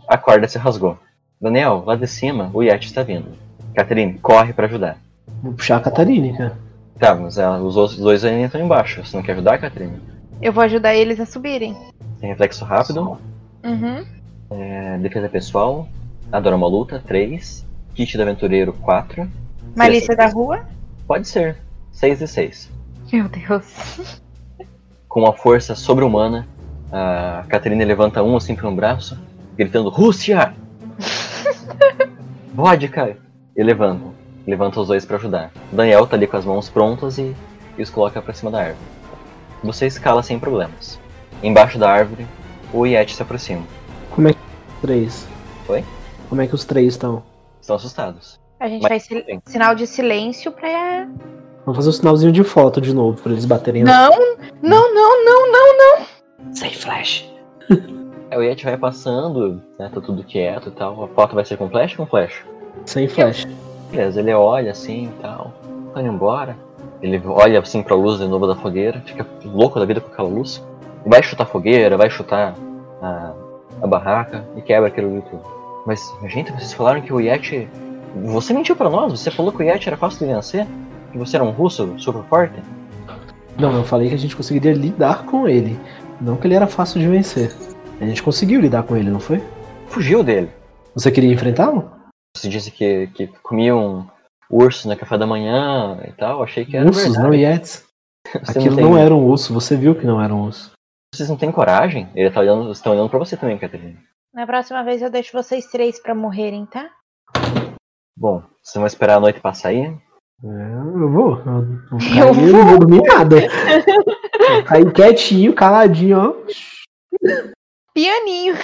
[0.08, 0.98] A corda se rasgou.
[1.42, 3.30] Daniel, lá de cima, o Yeti está vindo.
[3.76, 4.98] Catherine, corre pra ajudar.
[5.42, 6.58] Vou puxar a Catarina, cara.
[7.00, 9.04] Tá, mas ela- os outros dois ainda estão embaixo.
[9.04, 10.00] Você não quer ajudar, Catherine?
[10.42, 11.78] Eu vou ajudar eles a subirem.
[12.20, 13.20] Tem reflexo rápido.
[13.64, 14.06] Uhum.
[14.50, 15.88] É, defesa pessoal,
[16.32, 17.64] adora uma luta, 3.
[17.94, 19.30] Kit do aventureiro, 4.
[19.76, 20.66] Malícia da rua?
[21.06, 21.58] Pode ser,
[21.92, 22.72] 6 e 6.
[23.14, 24.22] Meu Deus.
[25.08, 26.48] Com uma força sobre-humana,
[26.92, 29.20] a Catarina levanta um assim para um braço,
[29.56, 30.56] gritando: Rússia!
[32.52, 33.16] Vodka!
[33.56, 34.06] E levanta.
[34.48, 35.52] Levanta os dois para ajudar.
[35.72, 37.36] Daniel tá ali com as mãos prontas e,
[37.78, 39.01] e os coloca para cima da árvore.
[39.64, 41.00] Você escala sem problemas.
[41.44, 42.26] Embaixo da árvore,
[42.74, 43.64] o Yeti se aproxima.
[44.12, 45.28] Como é que os três?
[45.68, 45.84] Oi?
[46.30, 47.24] Como é que os três estão?
[47.60, 48.40] Estão assustados.
[48.60, 51.08] A gente Mas- faz sil- sinal de silêncio pra.
[51.66, 54.10] Vamos fazer um sinalzinho de foto de novo pra eles baterem na.
[54.10, 56.54] Não, não, não, não, não, não.
[56.56, 57.30] Sem flash.
[58.32, 59.90] Aí o Yeti vai passando, né?
[59.94, 61.04] Tá tudo quieto e tal.
[61.04, 62.44] A foto vai ser com flash ou com flash?
[62.86, 63.46] Sem flash.
[63.92, 65.52] Beleza, ele olha assim e tal.
[65.94, 66.56] Tá indo embora.
[67.02, 70.28] Ele olha assim pra luz de novo da fogueira, fica louco da vida com aquela
[70.28, 70.64] luz.
[71.06, 72.56] Vai chutar a fogueira, vai chutar
[73.02, 73.34] a,
[73.82, 75.40] a barraca e quebra aquele luto.
[75.86, 77.68] Mas, gente, vocês falaram que o Yeti.
[78.26, 80.68] Você mentiu pra nós, você falou que o Yeti era fácil de vencer?
[81.12, 82.62] Que você era um russo super forte?
[83.58, 85.80] Não, eu falei que a gente conseguiria lidar com ele.
[86.20, 87.56] Não que ele era fácil de vencer.
[88.00, 89.42] A gente conseguiu lidar com ele, não foi?
[89.88, 90.50] Fugiu dele.
[90.94, 91.90] Você queria enfrentá-lo?
[92.36, 94.06] Você disse que, que comia um
[94.52, 96.44] urso no café da manhã e tal.
[96.44, 97.44] Achei que era Ursos, não verdade.
[97.44, 97.86] Yetis.
[98.46, 100.72] Você Aquilo tem- não era um urso, você viu que não era um urso.
[101.14, 102.08] Vocês não têm coragem?
[102.16, 103.98] Ele tá olhando, vocês estão olhando pra você também, Catarina.
[104.34, 106.90] Na próxima vez eu deixo vocês três pra morrerem, tá?
[108.18, 109.80] Bom, vocês vão esperar a noite passar aí?
[109.86, 109.96] É,
[110.46, 111.38] eu vou.
[111.40, 113.36] Eu, vou Eu aí, eu não vou dormir nada.
[113.40, 116.36] Vou aí quietinho, caladinho, ó.
[117.94, 118.56] Pianinho.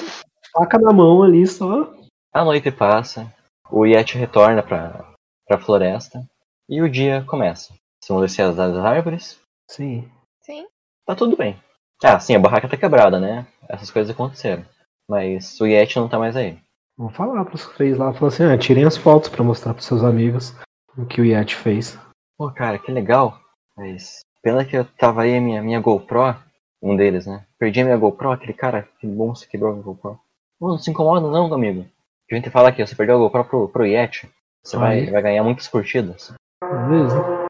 [0.54, 1.92] Faca na mão ali só.
[2.34, 3.32] A noite passa,
[3.72, 5.06] o Yeti retorna pra,
[5.48, 6.24] pra floresta
[6.70, 7.74] e o dia começa.
[8.00, 9.39] Vocês vão descer as, árvores,
[9.70, 10.10] Sim.
[10.41, 10.68] Sim.
[11.06, 11.60] tá tudo bem.
[12.04, 13.48] Ah, sim, a barraca tá quebrada, né?
[13.68, 14.66] Essas coisas aconteceram.
[15.10, 16.60] Mas o Yeti não tá mais aí.
[16.98, 20.04] Vou falar pros três lá, falar assim, ah, tirem as fotos pra mostrar pros seus
[20.04, 20.54] amigos
[20.98, 21.98] o que o Yeti fez.
[22.38, 23.39] Pô, cara, que legal.
[23.76, 26.36] Mas pena que eu tava aí a minha, minha GoPro,
[26.82, 27.45] um deles, né?
[27.60, 30.20] Perdi a minha GoPro, aquele cara, que monstro quebrou a minha GoPro.
[30.60, 31.86] Pô, não se incomoda não, amigo.
[32.32, 34.30] A gente fala aqui, você perdeu a GoPro pro, pro Yeti.
[34.68, 36.34] Você vai, vai ganhar muitas curtidas.
[36.61, 37.47] Beleza.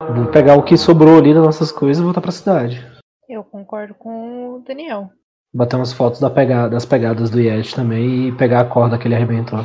[0.00, 2.80] Vou pegar o que sobrou ali das nossas coisas e voltar pra cidade.
[3.28, 5.10] Eu concordo com o Daniel.
[5.52, 9.08] Bater umas fotos da pega- das pegadas do Yeti também e pegar a corda que
[9.08, 9.58] ele arrebentou.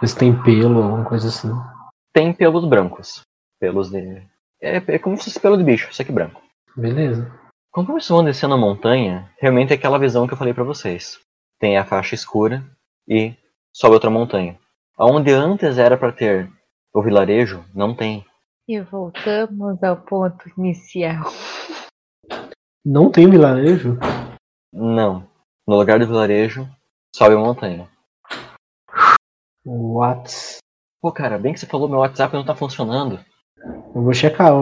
[0.00, 1.50] Ver se tem pelo, alguma coisa assim.
[2.12, 3.22] Tem pelos brancos.
[3.60, 4.22] Pelos de.
[4.62, 6.40] É, é como se fosse pelo de bicho, só que branco.
[6.76, 7.32] Beleza.
[7.72, 11.18] Quando vocês vão descendo a montanha, realmente é aquela visão que eu falei pra vocês.
[11.58, 12.64] Tem a faixa escura
[13.08, 13.34] e
[13.74, 14.56] sobe outra montanha.
[14.96, 16.48] Aonde antes era pra ter
[16.94, 18.24] o vilarejo, não tem.
[18.68, 21.24] E voltamos ao ponto inicial.
[22.84, 23.98] Não tem vilarejo?
[24.72, 25.26] Não.
[25.66, 26.68] No lugar do vilarejo,
[27.14, 27.88] sobe a montanha.
[29.66, 30.58] What?
[31.00, 33.18] Pô, cara, bem que você falou, meu WhatsApp não tá funcionando.
[33.94, 34.52] Eu vou checar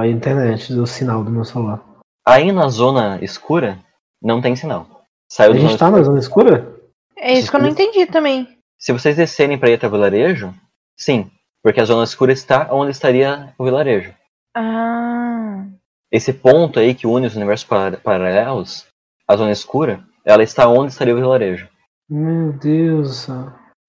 [0.00, 1.80] a internet do sinal do meu celular.
[2.26, 3.78] Aí na zona escura,
[4.20, 5.04] não tem sinal.
[5.30, 6.74] Saiu A gente tá na zona escura?
[7.16, 8.55] É isso que eu não entendi também.
[8.78, 10.54] Se vocês descerem pra ir até o vilarejo,
[10.96, 11.30] sim.
[11.62, 14.14] Porque a zona escura está onde estaria o vilarejo.
[14.54, 15.64] Ah.
[16.12, 18.86] Esse ponto aí que une os universos para- paralelos,
[19.26, 21.68] a zona escura, ela está onde estaria o vilarejo.
[22.08, 23.26] Meu Deus.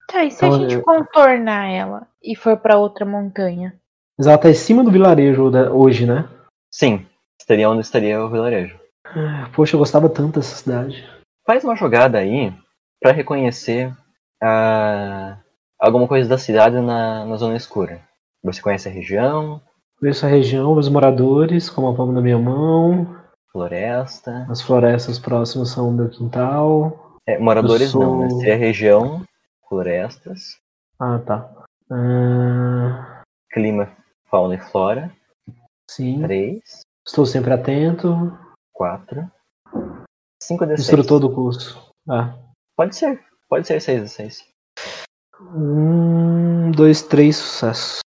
[0.09, 3.75] Tá, e se a Então, gente eu- contornar ela e for pra outra montanha?
[4.17, 6.27] Mas ela tá em cima do vilarejo da- hoje, né?
[6.73, 7.05] Sim,
[7.39, 8.79] estaria onde estaria o vilarejo.
[9.05, 11.07] Ah, Poxa, eu gostava tanto dessa cidade.
[11.45, 12.51] Faz uma jogada aí
[12.99, 13.93] pra reconhecer
[14.41, 15.37] ah,
[15.79, 18.01] alguma coisa da cidade na, na zona escura.
[18.43, 19.61] Você conhece a região,
[19.99, 23.17] Conheço a região, os moradores, como a palma da minha mão.
[23.51, 24.45] floresta.
[24.47, 27.17] As florestas próximas são o meu quintal.
[27.25, 28.29] É, moradores Eu não, né?
[28.29, 29.23] sou- é região,
[29.67, 30.59] florestas,
[30.99, 31.51] Ah, tá.
[31.91, 33.89] Ah, clima,
[34.29, 35.11] fauna e flora.
[35.89, 36.21] sim.
[36.21, 36.61] 3,
[37.05, 38.37] Estou sempre atento.
[38.73, 39.27] 4,
[40.43, 40.79] 5 d 6.
[40.87, 41.89] Instrutor do curso.
[42.07, 42.35] Ah.
[42.75, 43.19] Pode ser,
[43.49, 44.45] pode ser 6 d 6.
[45.41, 47.99] Um, dois, três, sucesso.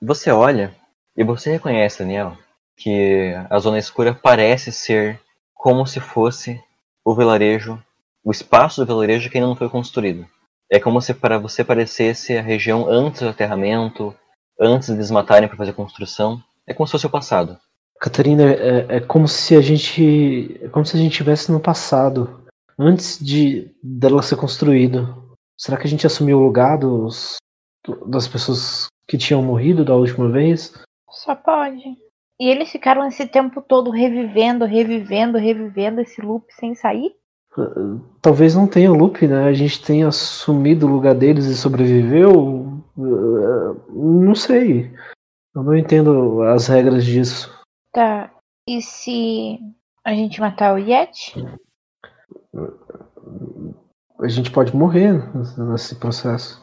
[0.00, 0.74] Você olha
[1.16, 2.36] e você reconhece, Daniel,
[2.76, 5.20] que a zona escura parece ser
[5.54, 6.60] como se fosse
[7.04, 7.82] o vilarejo,
[8.24, 10.26] o espaço do vilarejo que ainda não foi construído.
[10.70, 14.14] É como se para você parecesse a região antes do aterramento,
[14.60, 16.42] antes de desmatarem para fazer construção.
[16.66, 17.58] É como se fosse o passado.
[18.00, 20.60] Catarina, é, é como se a gente.
[20.62, 22.47] É como se a gente estivesse no passado.
[22.78, 25.14] Antes de dela ser construída.
[25.58, 27.36] Será que a gente assumiu o lugar dos,
[28.06, 30.72] das pessoas que tinham morrido da última vez?
[31.10, 31.82] Só pode.
[32.40, 37.12] E eles ficaram esse tempo todo revivendo, revivendo, revivendo esse loop sem sair?
[38.22, 39.44] Talvez não tenha loop, né?
[39.44, 42.82] A gente tenha assumido o lugar deles e sobreviveu.
[42.96, 44.94] Uh, Não sei.
[45.54, 47.52] Eu não entendo as regras disso.
[47.92, 48.30] Tá.
[48.68, 49.58] E se
[50.04, 51.34] a gente matar o Yeti?
[54.20, 55.12] A gente pode morrer
[55.58, 56.60] nesse processo.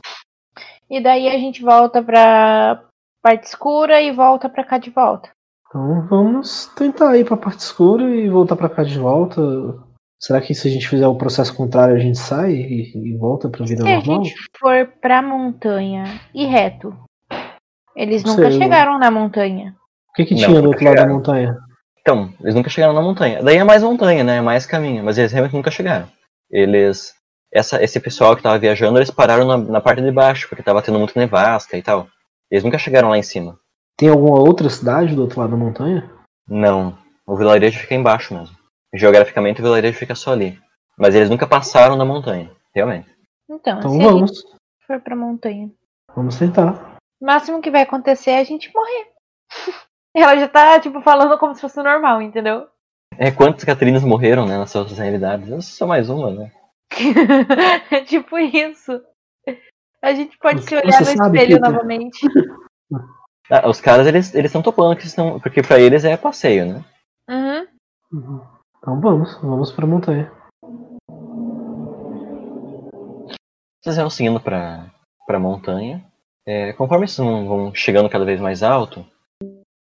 [0.89, 2.83] E daí a gente volta pra
[3.23, 5.29] parte escura e volta pra cá de volta.
[5.67, 9.41] Então vamos tentar ir pra parte escura e voltar pra cá de volta.
[10.21, 13.49] Será que se a gente fizer o processo contrário a gente sai e, e volta
[13.49, 14.23] pra vida Se a normal?
[14.23, 16.03] gente for pra montanha
[16.33, 16.95] e reto,
[17.95, 19.75] eles Não nunca sei, eu- chegaram na montanha.
[20.09, 21.57] O que, que Não, tinha do nunca outro lado da montanha?
[22.05, 23.41] Então, eles nunca chegaram na montanha.
[23.41, 24.37] Daí é mais montanha, né?
[24.37, 25.03] É mais caminho.
[25.03, 26.07] Mas eles realmente nunca chegaram.
[26.51, 27.15] Eles.
[27.51, 30.83] Essa, esse pessoal que tava viajando, eles pararam na, na parte de baixo, porque tava
[30.83, 32.07] tendo muita nevasca e tal.
[32.51, 33.57] Eles nunca chegaram lá em cima.
[33.97, 36.07] Tem alguma outra cidade do outro lado da montanha?
[36.47, 36.95] Não.
[37.25, 38.55] O vilarejo fica embaixo mesmo.
[38.93, 40.59] Geograficamente o vilarejo fica só ali.
[40.97, 43.09] Mas eles nunca passaram na montanha, realmente.
[43.49, 44.43] Então, Então vamos.
[44.85, 45.71] for pra montanha,
[46.15, 46.97] Vamos tentar.
[47.21, 49.07] o máximo que vai acontecer é a gente morrer.
[50.15, 52.67] Ela já tá, tipo, falando como se fosse normal, entendeu?
[53.17, 55.49] É quantas Catrinas morreram, né, nas suas realidades?
[55.49, 56.51] Eu sou mais uma, né?
[57.91, 59.01] é tipo isso.
[60.01, 61.61] A gente pode se Você olhar no espelho Peter?
[61.61, 62.27] novamente.
[63.49, 66.85] Ah, os caras, eles eles estão topando, que estão, porque pra eles é passeio, né?
[67.29, 67.67] Uhum.
[68.13, 68.41] Uhum.
[68.77, 70.31] Então vamos, vamos pra montanha.
[73.83, 74.91] Vocês vão seguindo pra,
[75.27, 76.03] pra montanha.
[76.47, 79.05] É, conforme vocês vão chegando cada vez mais alto.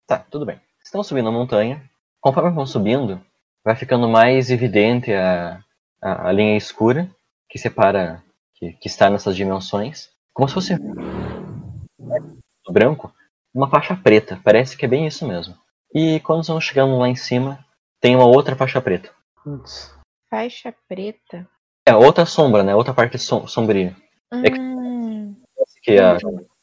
[0.10, 0.56] Tá, tudo bem.
[0.56, 1.88] Vocês estão subindo a montanha.
[2.20, 3.22] Conforme vão subindo,
[3.64, 5.60] vai ficando mais evidente a,
[6.02, 7.08] a, a linha escura
[7.48, 8.24] que separa,
[8.56, 10.10] que, que está nessas dimensões.
[10.34, 13.14] Como se fosse do branco,
[13.54, 14.42] uma faixa preta.
[14.44, 15.56] Parece que é bem isso mesmo.
[15.94, 17.64] E quando vão chegando lá em cima,
[18.02, 19.12] tem uma outra faixa preta.
[19.44, 19.96] Putz.
[20.28, 21.48] Faixa preta.
[21.86, 22.74] É, outra sombra, né?
[22.76, 23.96] Outra parte som- sombria.
[24.34, 25.36] É que- Hum,
[25.84, 26.18] que a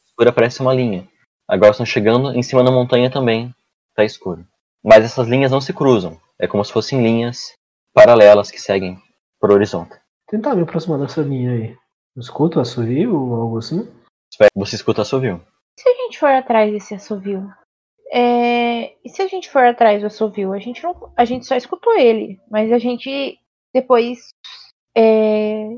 [0.05, 1.09] escura parece uma linha.
[1.49, 3.55] Agora estão chegando em cima da montanha também,
[3.95, 4.45] tá escuro.
[4.83, 6.21] Mas essas linhas não se cruzam.
[6.39, 7.55] É como se fossem linhas
[7.95, 8.99] paralelas que seguem
[9.41, 9.95] por horizonte.
[10.29, 11.77] Tentar me aproximar dessa linha aí.
[12.17, 13.89] Escuta assovio ou algo assim?
[14.55, 15.41] Você escuta assovio.
[15.79, 17.49] se a gente for atrás desse assovio?
[18.13, 18.95] É...
[19.05, 20.53] E se a gente for atrás do assovio?
[20.53, 21.13] A gente, não...
[21.17, 23.39] a gente só escutou ele, mas a gente
[23.73, 24.31] depois
[24.97, 25.69] é...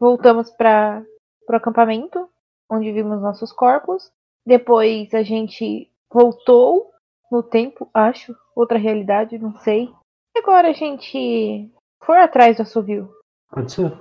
[0.00, 1.04] voltamos para
[1.48, 2.28] o acampamento,
[2.70, 4.10] onde vimos nossos corpos.
[4.46, 6.90] Depois a gente voltou
[7.30, 9.92] no tempo, acho, outra realidade, não sei.
[10.36, 11.70] E agora a gente
[12.02, 13.10] for atrás do assovio.
[13.50, 13.92] Pode ser.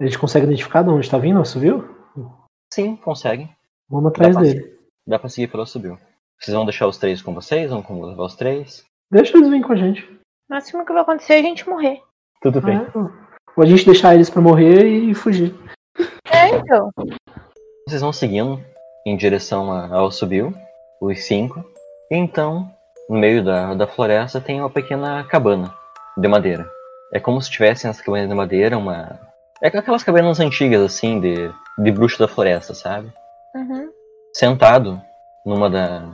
[0.00, 1.96] A gente consegue identificar de onde está vindo o assovio?
[2.72, 3.54] Sim, conseguem.
[3.88, 4.78] Vamos atrás Dá pra dele.
[5.06, 5.98] Dá pra seguir pelo assovio.
[6.38, 7.70] Vocês vão deixar os três com vocês?
[7.70, 8.84] Vão com levar os três?
[9.10, 10.04] Deixa eles virem com a gente.
[10.04, 12.00] O máximo que vai acontecer é a gente morrer.
[12.40, 12.76] Tudo bem.
[12.76, 12.98] É.
[13.56, 15.54] Ou a gente deixar eles pra morrer e fugir.
[16.32, 16.90] É, então.
[17.86, 18.64] Vocês vão seguindo
[19.04, 20.54] em direção ao subiu,
[21.00, 21.64] os cinco.
[22.10, 22.70] E então,
[23.08, 25.72] no meio da, da floresta, tem uma pequena cabana
[26.16, 26.68] de madeira.
[27.12, 29.18] É como se tivessem as cabanas de madeira, uma.
[29.62, 33.12] É aquelas cabanas antigas, assim, de, de bruxo da floresta, sabe?
[33.54, 33.90] Uhum.
[34.32, 35.00] Sentado
[35.44, 36.04] numa da.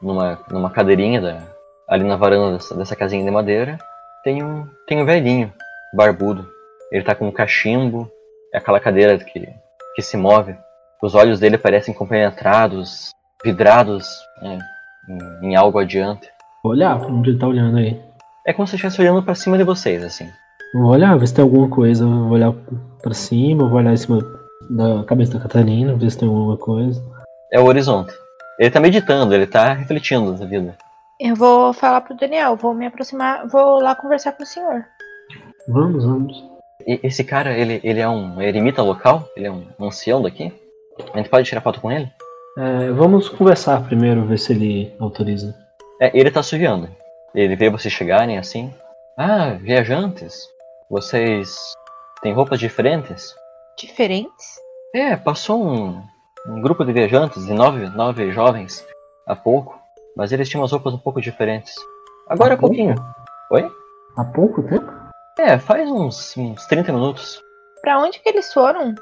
[0.00, 1.42] numa, numa cadeirinha da,
[1.88, 3.78] ali na varanda dessa, dessa casinha de madeira,
[4.22, 4.66] tem um.
[4.86, 5.52] tem um velhinho,
[5.92, 6.48] barbudo.
[6.92, 8.08] Ele tá com um cachimbo,
[8.52, 9.48] é aquela cadeira que,
[9.96, 10.56] que se move.
[11.04, 13.10] Os olhos dele parecem compenetrados,
[13.44, 14.08] vidrados
[14.40, 14.58] é,
[15.06, 16.26] em, em algo adiante.
[16.62, 18.00] Vou olhar pra onde ele tá olhando aí.
[18.46, 20.26] É como se estivesse olhando pra cima de vocês, assim.
[20.72, 22.06] Vou olhar, ver se tem alguma coisa.
[22.06, 22.54] Vou olhar
[23.02, 24.18] pra cima, vou olhar em cima
[24.70, 27.04] da cabeça da Catarina, ver se tem alguma coisa.
[27.52, 28.14] É o horizonte.
[28.58, 30.74] Ele tá meditando, ele tá refletindo da vida.
[31.20, 34.86] Eu vou falar pro Daniel, vou me aproximar, vou lá conversar com o senhor.
[35.68, 36.44] Vamos, vamos.
[36.86, 39.28] E esse cara, ele, ele é um eremita local?
[39.36, 40.50] Ele é um ancião daqui?
[41.12, 42.10] A gente pode tirar foto com ele?
[42.56, 45.54] É, vamos conversar primeiro, ver se ele autoriza.
[46.00, 46.88] É, ele tá assoviando.
[47.34, 48.72] Ele vê vocês chegarem assim.
[49.18, 50.48] Ah, viajantes.
[50.88, 51.56] Vocês
[52.22, 53.34] têm roupas diferentes?
[53.76, 54.60] Diferentes?
[54.94, 56.02] É, passou um,
[56.48, 58.86] um grupo de viajantes, de nove, nove jovens,
[59.26, 59.76] há pouco.
[60.16, 61.74] Mas eles tinham umas roupas um pouco diferentes.
[62.28, 62.74] Agora há pouco?
[62.76, 62.94] pouquinho.
[63.50, 63.68] Oi?
[64.16, 64.92] Há pouco tempo?
[65.38, 67.42] É, faz uns, uns 30 minutos.
[67.82, 68.94] Pra onde que eles foram?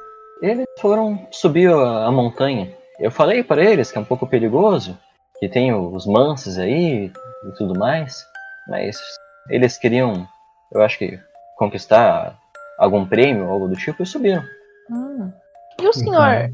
[0.42, 2.74] Eles foram subir a, a montanha.
[2.98, 4.98] Eu falei para eles que é um pouco perigoso,
[5.38, 8.26] que tem os mansos aí e tudo mais,
[8.68, 8.96] mas
[9.48, 10.26] eles queriam,
[10.72, 11.18] eu acho que,
[11.56, 12.36] conquistar
[12.76, 14.42] algum prêmio ou algo do tipo e subiram.
[14.90, 15.32] Hum.
[15.80, 16.50] E o senhor?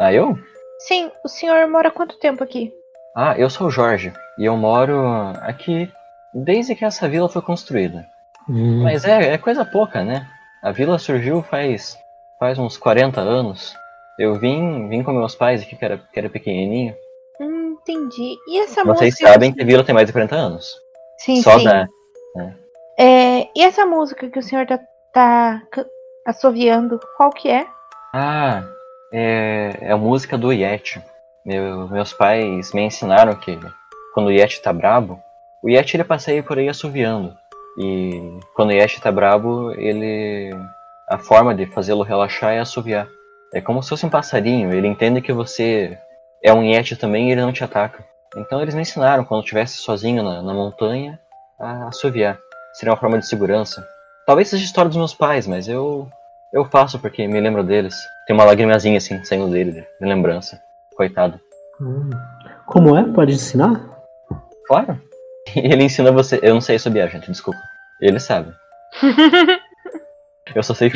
[0.00, 0.36] Ah, eu?
[0.80, 2.72] Sim, o senhor mora quanto tempo aqui?
[3.14, 5.00] Ah, eu sou o Jorge e eu moro
[5.42, 5.90] aqui
[6.34, 8.04] desde que essa vila foi construída.
[8.48, 8.82] Hum.
[8.82, 10.26] Mas é, é coisa pouca, né?
[10.62, 11.96] A vila surgiu faz,
[12.42, 13.72] faz uns 40 anos.
[14.18, 16.92] Eu vim, vim com meus pais aqui, que era, que era pequenininho.
[17.40, 18.36] Hum, entendi.
[18.48, 19.32] E essa Vocês música.
[19.32, 20.74] sabem que a vila tem mais de 40 anos.
[21.18, 21.64] Sim, Só sim.
[21.66, 21.86] da.
[22.98, 24.80] É, e essa música que o senhor tá,
[25.12, 25.62] tá
[26.26, 27.64] assoviando, qual que é?
[28.12, 28.64] Ah,
[29.12, 31.00] é, é a música do Yeti.
[31.46, 33.56] Meu- meus pais me ensinaram que
[34.14, 35.16] quando o Yeti tá brabo,
[35.62, 37.36] o Yeti ele passeia por aí assoviando.
[37.78, 40.50] E quando o Yeti tá brabo, ele.
[41.08, 43.08] A forma de fazê-lo relaxar é assoviar.
[43.52, 45.98] É como se fosse um passarinho, ele entende que você
[46.42, 48.04] é um Yeti também e ele não te ataca.
[48.36, 51.20] Então eles me ensinaram, quando eu estivesse sozinho na, na montanha,
[51.60, 52.38] a assoviar.
[52.72, 53.86] Seria uma forma de segurança.
[54.26, 56.08] Talvez seja a história dos meus pais, mas eu
[56.52, 57.94] eu faço porque me lembro deles.
[58.26, 60.60] Tem uma lagrimazinha assim saindo dele, de de lembrança.
[60.96, 61.38] Coitado.
[61.80, 62.10] Hum.
[62.66, 63.04] Como é?
[63.12, 63.84] Pode ensinar?
[64.66, 65.00] Claro.
[65.54, 66.38] Ele ensina você.
[66.42, 67.60] Eu não sei assobiar, gente, desculpa.
[68.00, 68.52] Ele sabe.
[70.54, 70.90] Eu só sei.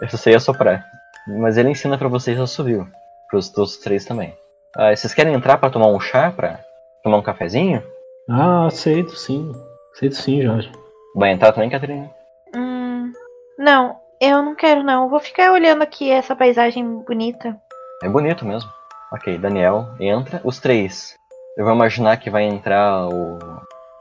[0.00, 0.84] Eu só sei assoprar.
[1.26, 2.88] Mas ele ensina pra vocês assovio.
[3.30, 4.36] Pros dos três também.
[4.76, 6.30] Ah, vocês querem entrar pra tomar um chá?
[6.30, 6.58] Pra
[7.02, 7.82] tomar um cafezinho?
[8.28, 9.52] Ah, aceito sim.
[9.94, 10.70] Aceito sim, Jorge.
[11.14, 12.10] Vai entrar também, Catarina?
[12.54, 13.12] Hum,
[13.58, 15.04] não, eu não quero não.
[15.04, 17.56] Eu Vou ficar olhando aqui essa paisagem bonita.
[18.02, 18.68] É bonito mesmo.
[19.12, 20.40] Ok, Daniel entra.
[20.44, 21.14] Os três.
[21.56, 23.38] Eu vou imaginar que vai entrar o.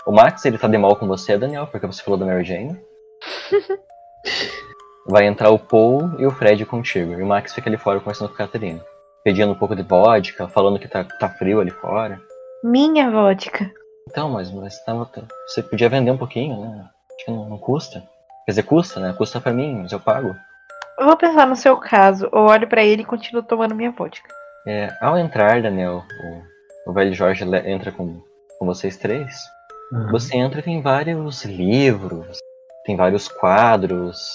[0.05, 2.77] O Max, ele tá de mal com você, Daniel, porque você falou da Mary Jane.
[5.07, 7.13] Vai entrar o Paul e o Fred contigo.
[7.13, 8.81] E o Max fica ali fora conversando com a Catarina.
[9.23, 12.19] Pedindo um pouco de vodka, falando que tá, tá frio ali fora.
[12.63, 13.69] Minha vodka.
[14.09, 15.09] Então, mas, mas tava-
[15.47, 16.85] você podia vender um pouquinho, né?
[17.15, 17.99] Acho que não, não custa.
[18.45, 19.13] Quer dizer, custa, né?
[19.17, 20.35] Custa pra mim, mas eu pago.
[20.99, 22.29] Eu vou pensar no seu caso.
[22.31, 24.27] Eu olho pra ele e continuo tomando minha vodka.
[24.67, 26.03] É, ao entrar, Daniel,
[26.85, 28.21] o, o velho Jorge entra com,
[28.59, 29.41] com vocês três.
[29.93, 30.11] Aham.
[30.11, 32.37] Você entra e tem vários livros,
[32.85, 34.33] tem vários quadros,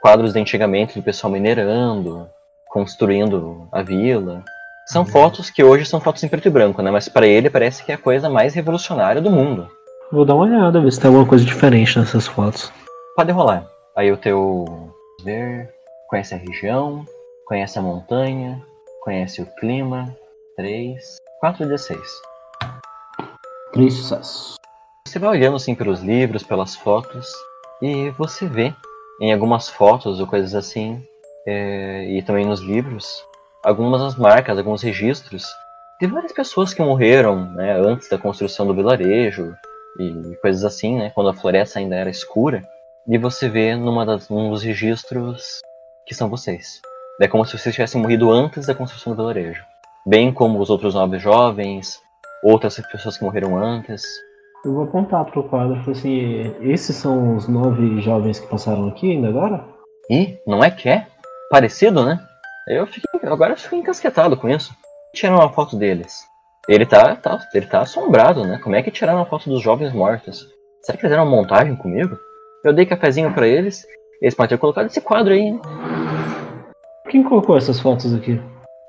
[0.00, 2.28] quadros de antigamente do pessoal minerando,
[2.68, 4.42] construindo a vila.
[4.86, 6.90] São fotos que hoje são fotos em preto e branco, né?
[6.90, 9.68] Mas pra ele parece que é a coisa mais revolucionária do mundo.
[10.10, 12.72] Vou dar uma olhada, ver se tem alguma coisa diferente nessas fotos.
[13.14, 13.64] Pode rolar.
[13.94, 15.72] Aí o teu ver,
[16.08, 17.04] conhece a região,
[17.46, 18.60] conhece a montanha,
[19.04, 20.16] conhece o clima.
[20.56, 22.00] 3, 4 de 6.
[23.72, 24.56] Três sucessos.
[25.06, 27.32] Você vai olhando assim pelos livros, pelas fotos,
[27.80, 28.74] e você vê
[29.20, 31.02] em algumas fotos ou coisas assim,
[31.46, 33.22] é, e também nos livros,
[33.62, 35.44] algumas marcas, alguns registros
[36.00, 39.54] de várias pessoas que morreram né, antes da construção do vilarejo
[39.98, 42.62] e coisas assim, né, quando a floresta ainda era escura.
[43.06, 45.60] E você vê numa das, num dos registros
[46.06, 46.80] que são vocês.
[47.20, 49.62] É como se vocês tivessem morrido antes da construção do vilarejo.
[50.06, 52.00] Bem como os outros nove jovens,
[52.42, 54.02] outras pessoas que morreram antes.
[54.64, 58.88] Eu vou apontar pro quadro e falar assim: esses são os nove jovens que passaram
[58.88, 59.64] aqui ainda agora?
[60.10, 61.06] Ih, não é que é?
[61.50, 62.20] Parecido, né?
[62.68, 64.72] Eu fiquei, agora eu fiquei encasquetado com isso.
[65.14, 66.24] Tiraram uma foto deles.
[66.68, 68.60] Ele tá, tá, ele tá assombrado, né?
[68.62, 70.46] Como é que tiraram a foto dos jovens mortos?
[70.82, 72.16] Será que fizeram uma montagem comigo?
[72.62, 73.86] Eu dei cafezinho pra eles,
[74.20, 75.60] eles podem ter colocado esse quadro aí, hein?
[77.08, 78.40] Quem colocou essas fotos aqui?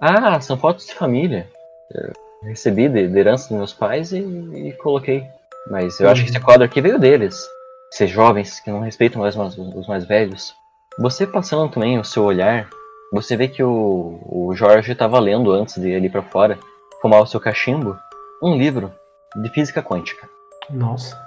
[0.01, 1.47] Ah, são fotos de família.
[1.93, 2.11] Eu
[2.43, 5.25] recebi de, de herança dos meus pais e, e coloquei.
[5.69, 7.47] Mas eu acho que esse quadro aqui veio deles.
[7.93, 10.53] Esses jovens que não respeitam mais os, mais velhos.
[10.99, 12.67] Você passando também o seu olhar,
[13.13, 16.57] você vê que o, o Jorge estava lendo antes de ir pra fora,
[17.01, 17.97] fumar o seu cachimbo,
[18.41, 18.91] um livro
[19.35, 20.27] de física quântica.
[20.69, 21.17] Nossa.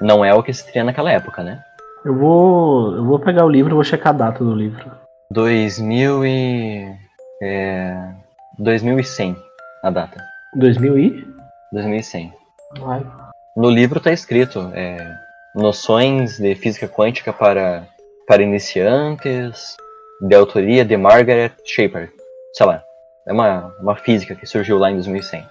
[0.00, 1.62] Não é o que se teria naquela época, né?
[2.04, 2.94] Eu vou.
[2.94, 4.90] Eu vou pegar o livro e vou checar a data do livro.
[5.30, 6.96] 2000 e...
[7.42, 8.12] É,
[8.58, 9.36] 2100
[9.82, 10.20] a data.
[10.54, 11.26] 2000 e?
[11.72, 12.32] 2100.
[12.80, 13.27] Vai.
[13.58, 15.16] No livro está escrito é,
[15.52, 17.88] noções de física quântica para,
[18.24, 19.76] para iniciantes,
[20.20, 22.08] de autoria de Margaret Shepard.
[22.52, 22.80] Sei lá,
[23.26, 25.44] é uma, uma física que surgiu lá em 2100.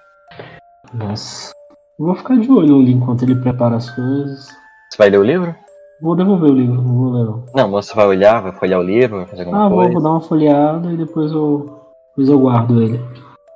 [0.93, 1.51] Nossa.
[1.99, 4.45] Vou ficar de olho ali enquanto ele prepara as coisas.
[4.89, 5.53] Você vai ler o livro?
[6.01, 7.45] Vou devolver o livro, não vou ler não.
[7.53, 9.91] Não, você vai olhar, vai folhear o livro, vai fazer alguma Ah, vou, coisa.
[9.91, 11.81] vou dar uma folheada e depois eu.
[12.11, 13.01] Depois eu guardo ele.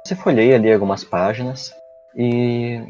[0.05, 1.71] Você folheia ali algumas páginas
[2.17, 2.83] e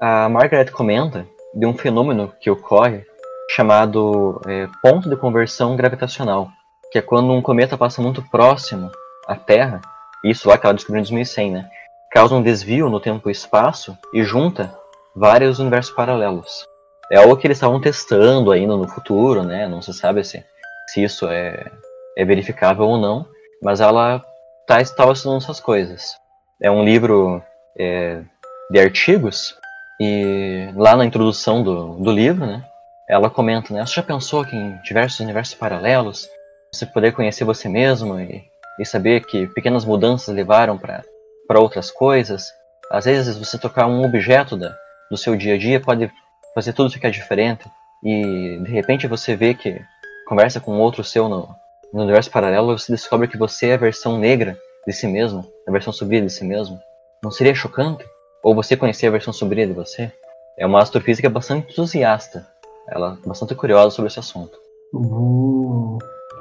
[0.00, 3.04] a Margaret comenta de um fenômeno que ocorre
[3.50, 6.48] chamado é, ponto de conversão gravitacional,
[6.92, 8.90] que é quando um cometa passa muito próximo
[9.26, 9.80] à Terra,
[10.24, 11.68] isso lá que ela descobriu em 2100, né?
[12.12, 14.72] Causa um desvio no tempo e espaço e junta
[15.14, 16.66] vários universos paralelos.
[17.10, 19.66] É algo que eles estavam testando ainda no futuro, né?
[19.66, 20.44] Não se sabe se,
[20.88, 21.70] se isso é,
[22.16, 23.26] é verificável ou não,
[23.62, 24.22] mas ela
[24.66, 26.16] tá, estava estudando essas coisas.
[26.62, 27.42] É um livro
[27.78, 28.22] é,
[28.70, 29.56] de artigos
[30.00, 32.62] e lá na introdução do, do livro, né,
[33.08, 33.84] ela comenta, né?
[33.84, 36.28] Você já pensou que em diversos universos paralelos
[36.72, 38.44] você poder conhecer você mesmo e,
[38.78, 42.52] e saber que pequenas mudanças levaram para outras coisas?
[42.90, 44.74] Às vezes você tocar um objeto da,
[45.10, 46.10] do seu dia a dia pode
[46.54, 47.64] fazer tudo ficar diferente
[48.04, 49.80] e de repente você vê que
[50.26, 51.48] conversa com outro seu no,
[51.92, 54.56] no universo paralelo você descobre que você é a versão negra
[54.86, 56.78] de si mesmo, a versão sombria de si mesmo.
[57.22, 58.04] Não seria chocante?
[58.42, 60.12] Ou você conhecer a versão sombria de você?
[60.56, 62.46] É uma astrofísica bastante entusiasta.
[62.88, 64.58] Ela é bastante curiosa sobre esse assunto.
[64.92, 65.98] Vou,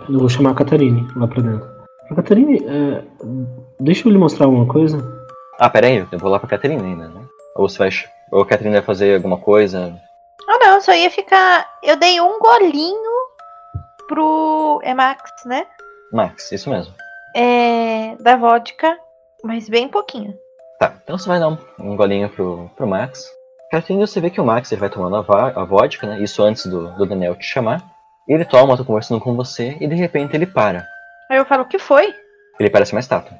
[0.09, 1.69] eu vou chamar a Catarine lá pra dentro.
[2.09, 3.03] A Catarine, é...
[3.79, 4.97] deixa eu lhe mostrar uma coisa.
[5.59, 7.21] Ah, pera aí, eu vou lá pra Catarina ainda, né?
[7.55, 7.89] Ou você vai.
[8.31, 9.99] Ou a Catarina vai fazer alguma coisa.
[10.47, 11.67] Ah não, só ia ficar.
[11.83, 13.11] Eu dei um golinho
[14.07, 14.79] pro.
[14.83, 15.65] É Max, né?
[16.13, 16.93] Max, isso mesmo.
[17.35, 18.15] É.
[18.21, 18.97] Da vodka,
[19.43, 20.33] mas bem pouquinho.
[20.79, 23.27] Tá, então você vai dar um, um golinho pro, pro Max.
[23.71, 26.19] Catarina, você vê que o Max ele vai tomando a, a vodka, né?
[26.21, 27.81] Isso antes do, do Daniel te chamar.
[28.27, 30.85] Ele toma, tá conversando com você e de repente ele para.
[31.29, 32.13] Aí eu falo, o que foi?
[32.59, 33.37] Ele parece uma estátua.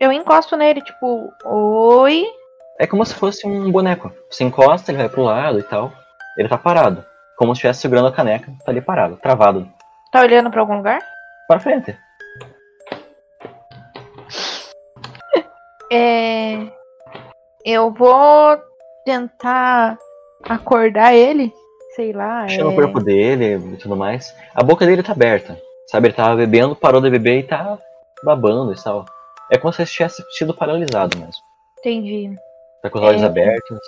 [0.00, 2.24] Eu encosto nele, tipo, oi.
[2.78, 4.12] É como se fosse um boneco.
[4.30, 5.92] Você encosta, ele vai pro lado e tal.
[6.36, 7.04] Ele tá parado.
[7.36, 9.68] Como se estivesse segurando a caneca, tá ali parado, travado.
[10.12, 11.00] Tá olhando pra algum lugar?
[11.46, 11.96] Para frente.
[15.90, 16.66] É.
[17.64, 18.58] Eu vou
[19.04, 19.98] tentar
[20.48, 21.52] acordar ele.
[21.96, 22.46] Sei lá.
[22.46, 22.74] No É...
[22.74, 24.34] corpo dele e tudo mais.
[24.54, 25.58] A boca dele tá aberta.
[25.88, 27.78] Sabe, ele tava bebendo, parou de beber e tá
[28.22, 29.04] babando e tal.
[29.50, 31.42] É como se ele tivesse sido paralisado mesmo.
[31.78, 32.34] Entendi.
[32.82, 33.26] Tá com os olhos É.
[33.26, 33.78] abertos.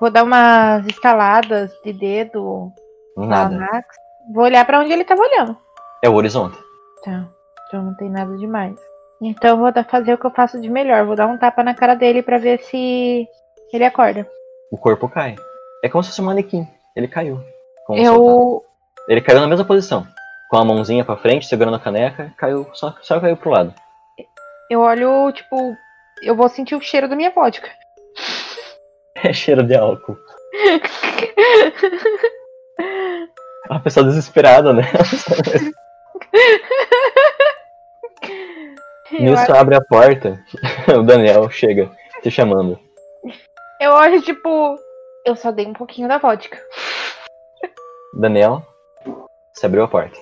[0.00, 2.70] Vou dar umas estaladas de dedo
[3.16, 3.56] na Nada.
[3.58, 3.86] Max.
[4.32, 5.56] Vou olhar pra onde ele tava olhando.
[6.04, 6.56] É o horizonte.
[7.04, 7.26] Tá.
[7.66, 8.78] Então não tem nada demais.
[9.20, 11.04] Então eu vou dar- fazer o que eu faço de melhor.
[11.04, 13.26] Vou dar um tapa na cara dele pra ver se
[13.72, 14.26] ele acorda.
[14.70, 15.34] O corpo cai.
[15.82, 16.66] É como se fosse um manequim.
[16.94, 17.40] Ele caiu.
[17.90, 18.62] Eu.
[19.08, 20.06] Ele caiu na mesma posição.
[20.50, 23.74] Com a mãozinha pra frente, segurando a caneca, caiu, só, só caiu pro lado.
[24.70, 25.56] Eu olho, tipo.
[26.22, 27.68] Eu vou sentir o cheiro da minha vodka.
[29.24, 30.16] É cheiro de álcool.
[33.68, 34.82] Uma pessoa desesperada, né?
[39.12, 40.38] Eu, Nisso abre a porta,
[40.98, 41.90] o Daniel chega
[42.22, 42.78] te chamando.
[43.80, 44.76] eu olho, tipo.
[45.26, 46.58] Eu só dei um pouquinho da vodka.
[48.14, 48.62] Daniel,
[49.52, 50.16] você abriu a porta.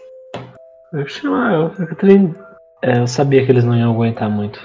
[0.93, 2.35] Eu chamar eu, a Catarine.
[2.83, 4.61] É, eu sabia que eles não iam aguentar muito.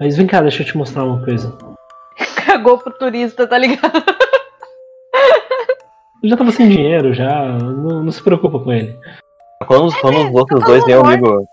[0.00, 1.56] Mas vem cá, deixa eu te mostrar uma coisa.
[2.46, 4.02] Cagou pro turista, tá ligado?
[6.22, 7.46] Eu já tava sem dinheiro, já.
[7.58, 8.98] Não, não se preocupa com ele.
[9.66, 11.44] Quando, os- quando os outros tá dois veem o bom.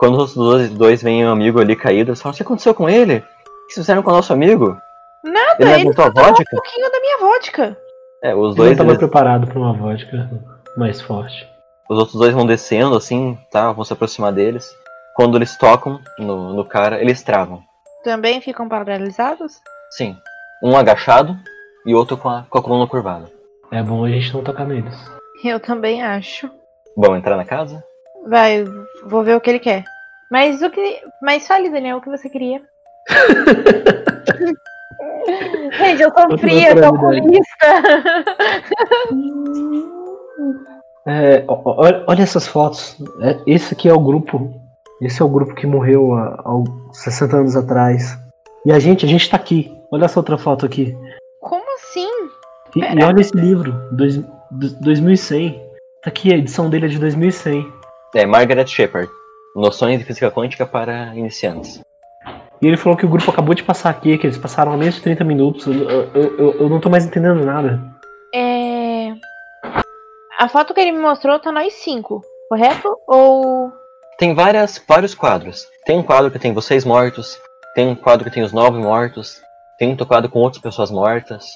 [0.00, 2.74] Quando os outros dois, dois veem um amigo ali caído, eles falam, o que aconteceu
[2.74, 3.16] com ele?
[3.18, 4.76] O que vocês fizeram com o nosso amigo?
[5.22, 6.42] Nada, Ele ele só tomou vodka?
[6.42, 7.76] um pouquinho da minha vodka.
[8.24, 8.70] É, os Eu dois.
[8.70, 10.30] não tava eles- preparado pra uma vodka
[10.76, 11.46] mais forte.
[11.90, 13.70] os outros dois vão descendo assim, tá?
[13.72, 14.74] Vão se aproximar deles.
[15.14, 17.60] Quando eles tocam no, no cara, eles travam.
[18.02, 19.52] Também ficam paralisados?
[19.90, 20.16] Sim.
[20.64, 21.36] Um agachado
[21.84, 23.26] e outro com a, com a coluna curvada.
[23.70, 24.94] É bom a gente não tocar neles.
[25.44, 26.48] Eu também acho.
[26.96, 27.84] Vão entrar na casa?
[28.28, 28.64] Vai,
[29.04, 29.84] vou ver o que ele quer.
[30.30, 31.00] Mas o que.
[31.22, 32.60] Mas fale, Daniel, o que você queria.
[35.78, 37.00] Gente, eu sou fria, naturalidade.
[37.00, 37.66] calculista.
[41.06, 42.96] É, olha, olha essas fotos.
[43.22, 44.52] É, esse aqui é o grupo.
[45.00, 48.18] Esse é o grupo que morreu há, há 60 anos atrás.
[48.66, 49.72] E a gente, a gente tá aqui.
[49.90, 50.94] Olha essa outra foto aqui.
[51.40, 52.08] Como assim?
[52.76, 55.52] E, e olha esse livro, dois, do- 2100.
[56.02, 57.79] Tá aqui, a edição dele é de 2100.
[58.14, 59.10] É, Margaret Shepard.
[59.54, 61.80] Noções de física quântica para iniciantes.
[62.60, 65.02] E ele falou que o grupo acabou de passar aqui, que eles passaram menos de
[65.02, 65.66] 30 minutos.
[65.66, 67.80] Eu, eu, eu, eu não tô mais entendendo nada.
[68.34, 69.12] É.
[70.38, 72.96] A foto que ele me mostrou tá nós cinco, correto?
[73.06, 73.72] Ou.
[74.18, 75.66] Tem várias, vários quadros.
[75.86, 77.38] Tem um quadro que tem vocês mortos.
[77.74, 79.40] Tem um quadro que tem os nove mortos.
[79.78, 81.46] Tem outro quadro com outras pessoas mortas.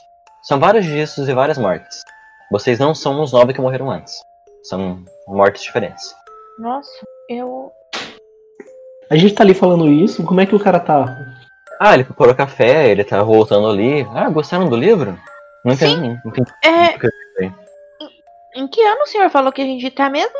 [0.45, 2.03] São vários registros e várias mortes.
[2.51, 4.15] Vocês não são os nove que morreram antes.
[4.63, 6.15] São mortes diferentes.
[6.59, 6.91] Nossa,
[7.29, 7.71] eu.
[9.11, 11.05] A gente tá ali falando isso, como é que o cara tá?
[11.81, 14.07] Ah, ele preparou café, ele tá voltando ali.
[14.15, 15.19] Ah, gostaram do livro?
[15.65, 16.01] Não entendi.
[16.25, 16.51] Não entendi.
[16.65, 16.95] É.
[18.57, 20.37] Em que ano o senhor falou que a gente tá mesmo?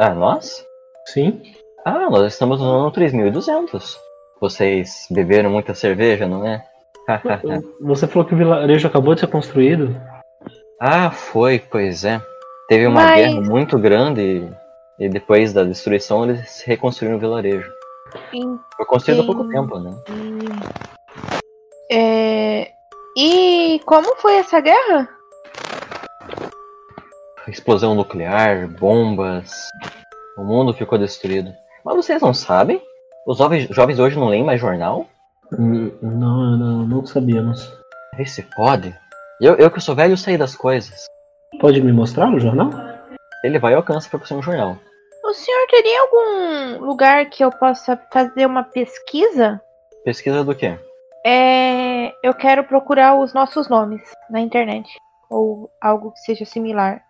[0.00, 0.64] Ah, nós?
[1.06, 1.40] Sim?
[1.84, 3.98] Ah, nós estamos no ano 3200.
[4.40, 6.64] Vocês beberam muita cerveja, não é?
[7.80, 9.94] Você falou que o vilarejo acabou de ser construído?
[10.80, 12.20] ah, foi, pois é.
[12.68, 14.48] Teve uma Mas- guerra muito grande
[15.04, 17.70] e, depois da destruição eles reconstruíram o vilarejo.
[18.32, 19.26] Em- Foi construído há Sim.
[19.26, 19.90] pouco tempo, né?
[21.90, 22.70] É.
[23.16, 25.08] E como foi essa guerra?
[27.48, 29.50] explosão nuclear, bombas.
[30.38, 31.52] O mundo ficou destruído.
[31.84, 32.80] Mas vocês não sabem?
[33.26, 35.06] Os jovens, jovens hoje não leem mais jornal?
[35.58, 37.70] Hum, Não, não, não sabíamos.
[38.16, 38.94] Vê se pode.
[39.40, 41.04] Eu, eu que sou velho sei das coisas.
[41.60, 42.70] Pode me mostrar o jornal?
[43.44, 44.76] Ele vai e alcança pra você um jornal.
[45.32, 49.62] O senhor teria algum lugar que eu possa fazer uma pesquisa?
[50.04, 50.78] Pesquisa do quê?
[51.24, 54.86] É, eu quero procurar os nossos nomes na internet.
[55.30, 57.00] Ou algo que seja similar.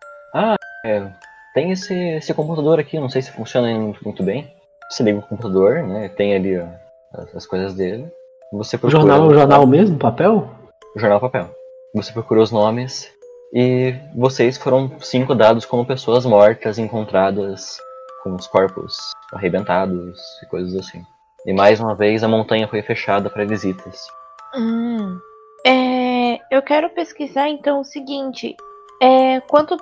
[0.87, 1.11] É,
[1.53, 4.49] tem esse, esse computador aqui, não sei se funciona ainda muito bem.
[4.89, 6.09] Você liga o computador, né?
[6.11, 6.69] Tem ali ó,
[7.15, 8.07] as, as coisas dele.
[8.53, 10.49] Você O procura jornal é o jornal mesmo, papel?
[10.97, 11.51] jornal papel.
[11.93, 13.13] Você procurou os nomes
[13.53, 17.79] e vocês foram cinco dados como pessoas mortas encontradas
[18.23, 18.97] com os corpos
[19.33, 21.05] arrebentados e coisas assim.
[21.45, 24.07] E mais uma vez a montanha foi fechada para visitas.
[24.55, 25.19] Hum.
[25.67, 28.57] É, eu quero pesquisar então o seguinte.
[29.01, 29.77] É, quanto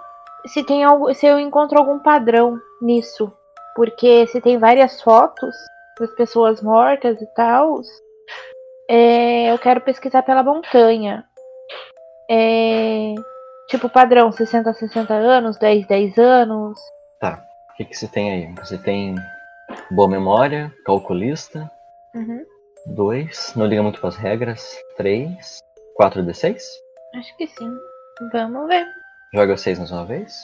[0.47, 3.33] se tem algo, se eu encontro algum padrão nisso,
[3.77, 5.55] porque se tem várias fotos
[5.99, 7.81] das pessoas mortas e tal,
[8.89, 11.25] é, eu quero pesquisar pela montanha.
[12.31, 13.15] É,
[13.69, 16.79] tipo padrão 60 a 60 anos, 10 10 anos.
[17.81, 18.55] O que, que você tem aí?
[18.57, 19.15] Você tem
[19.91, 21.71] boa memória, calculista,
[22.15, 22.45] Uhum.
[22.89, 25.61] 2, não liga muito com as regras, 3,
[25.99, 26.59] 4d6.
[27.15, 27.73] Acho que sim.
[28.33, 28.87] Vamos ver.
[29.33, 30.35] Joga 6 mais uma vez.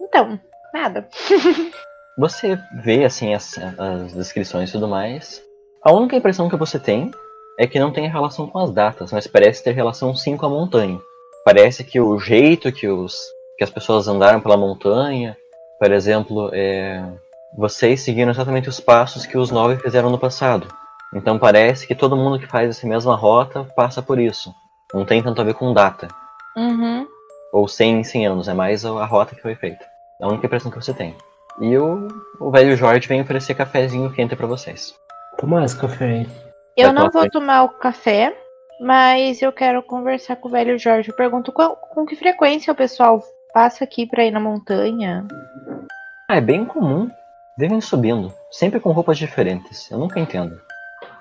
[0.00, 0.40] Então,
[0.72, 1.06] nada.
[2.16, 5.42] Você vê assim as, as descrições e tudo mais.
[5.82, 7.10] A única impressão que você tem
[7.58, 10.50] é que não tem relação com as datas, mas parece ter relação sim com a
[10.50, 10.98] montanha.
[11.44, 13.14] Parece que o jeito que, os,
[13.58, 15.36] que as pessoas andaram pela montanha,
[15.78, 17.02] por exemplo, é,
[17.56, 20.68] vocês seguiram exatamente os passos que os nove fizeram no passado.
[21.14, 24.52] Então parece que todo mundo que faz essa mesma rota passa por isso.
[24.92, 26.08] Não tem tanto a ver com data.
[26.56, 27.06] Uhum.
[27.52, 29.84] Ou 100 em 100 anos, é mais a rota que foi feita.
[30.20, 31.14] É a única impressão que você tem.
[31.60, 32.08] E o,
[32.40, 34.94] o velho Jorge vem oferecer cafezinho quente pra vocês.
[35.38, 36.28] Toma esse café aí.
[36.76, 37.32] Eu Vai não vou frente.
[37.32, 38.36] tomar o café,
[38.80, 41.08] mas eu quero conversar com o velho Jorge.
[41.10, 43.22] Eu pergunto qual- com que frequência o pessoal
[43.56, 45.26] passa aqui pra ir na montanha.
[46.28, 47.08] Ah, é bem comum.
[47.56, 49.90] Vivem subindo, sempre com roupas diferentes.
[49.90, 50.60] Eu nunca entendo.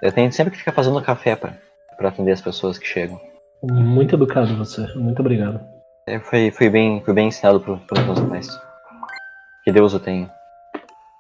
[0.01, 1.53] Eu tenho sempre que ficar fazendo café pra,
[1.95, 3.17] pra atender as pessoas que chegam.
[3.63, 4.85] Muito educado você.
[4.97, 5.61] Muito obrigado.
[6.05, 8.61] É, foi, foi, bem, foi bem ensinado pro- pelos meus pais.
[9.63, 10.29] Que Deus o tenha.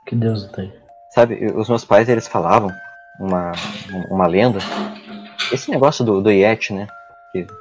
[0.05, 0.73] Que Deus o tenha.
[1.11, 2.69] Sabe, os meus pais, eles falavam
[3.21, 3.53] uma,
[4.11, 4.59] uma lenda.
[5.49, 6.87] Esse negócio do, do Yeti, né?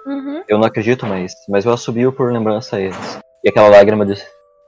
[0.07, 0.43] Uhum.
[0.49, 3.24] Eu não acredito, mas, mas eu assobio por lembrança a eles.
[3.45, 4.15] E aquela lágrima de,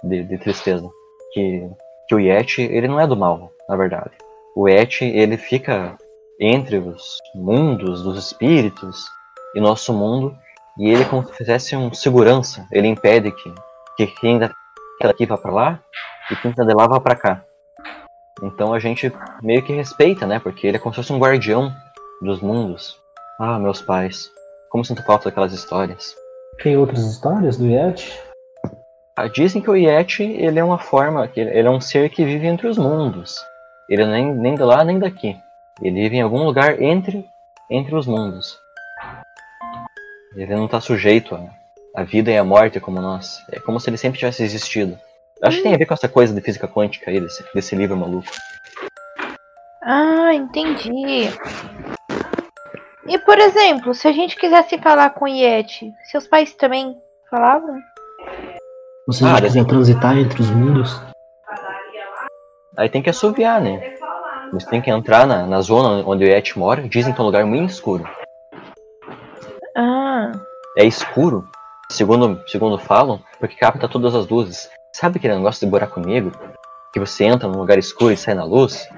[0.04, 0.86] de, de tristeza.
[1.32, 1.66] Que,
[2.06, 4.10] que o Yeti, ele não é do mal, na verdade.
[4.54, 5.96] O Yeti, ele fica
[6.38, 9.06] entre os mundos dos espíritos
[9.54, 10.36] e nosso mundo.
[10.78, 13.54] E ele, como se fizesse um segurança, ele impede que,
[13.96, 15.80] que quem daqui vá pra lá
[16.30, 17.42] e quem tá de lá vá pra cá.
[18.42, 19.10] Então a gente
[19.42, 20.38] meio que respeita, né?
[20.38, 21.72] Porque ele é como se fosse um guardião
[22.20, 23.00] dos mundos.
[23.40, 24.30] Ah, meus pais.
[24.68, 26.14] Como sinto falta daquelas histórias.
[26.62, 28.25] Tem outras histórias do Yeti?
[29.18, 32.46] Ah, Dizem que o Yeti, ele é uma forma, ele é um ser que vive
[32.46, 33.34] entre os mundos.
[33.88, 35.34] Ele é nem, nem de lá nem daqui.
[35.80, 37.24] Ele vive em algum lugar entre,
[37.70, 38.58] entre os mundos.
[40.36, 41.48] Ele não está sujeito à,
[41.94, 43.42] à vida e à morte como nós.
[43.50, 44.98] É como se ele sempre tivesse existido.
[45.42, 47.96] Acho que tem a ver com essa coisa de física quântica aí, desse, desse livro
[47.96, 48.28] maluco.
[49.82, 51.30] Ah, entendi.
[53.06, 56.94] E por exemplo, se a gente quisesse falar com o Yeti, seus pais também
[57.30, 57.80] falavam?
[59.08, 61.00] A Ah, quiser transitar entre os mundos?
[62.76, 63.94] Aí tem que assoviar, né?
[64.52, 66.82] Você tem que entrar na, na zona onde o Yeti mora.
[66.88, 68.04] Dizem que é um lugar muito escuro.
[69.76, 70.32] Ah,
[70.76, 71.44] é escuro,
[71.88, 74.68] segundo, segundo falam, porque capta todas as luzes.
[74.92, 76.32] Sabe aquele negócio de buraco negro?
[76.92, 78.88] Que você entra num lugar escuro e sai na luz?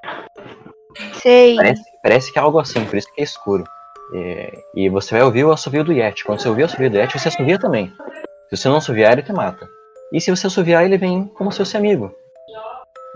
[1.13, 1.57] sei.
[1.57, 3.65] Parece, parece que é algo assim, por isso que é escuro.
[4.15, 6.25] É, e você vai ouvir o assovio do Yeti.
[6.25, 7.93] Quando você ouvir o assovio do Yeti, você assovia também.
[8.49, 9.69] Se você não assoviar, ele te mata.
[10.13, 12.11] E se você assoviar, ele vem como se fosse amigo.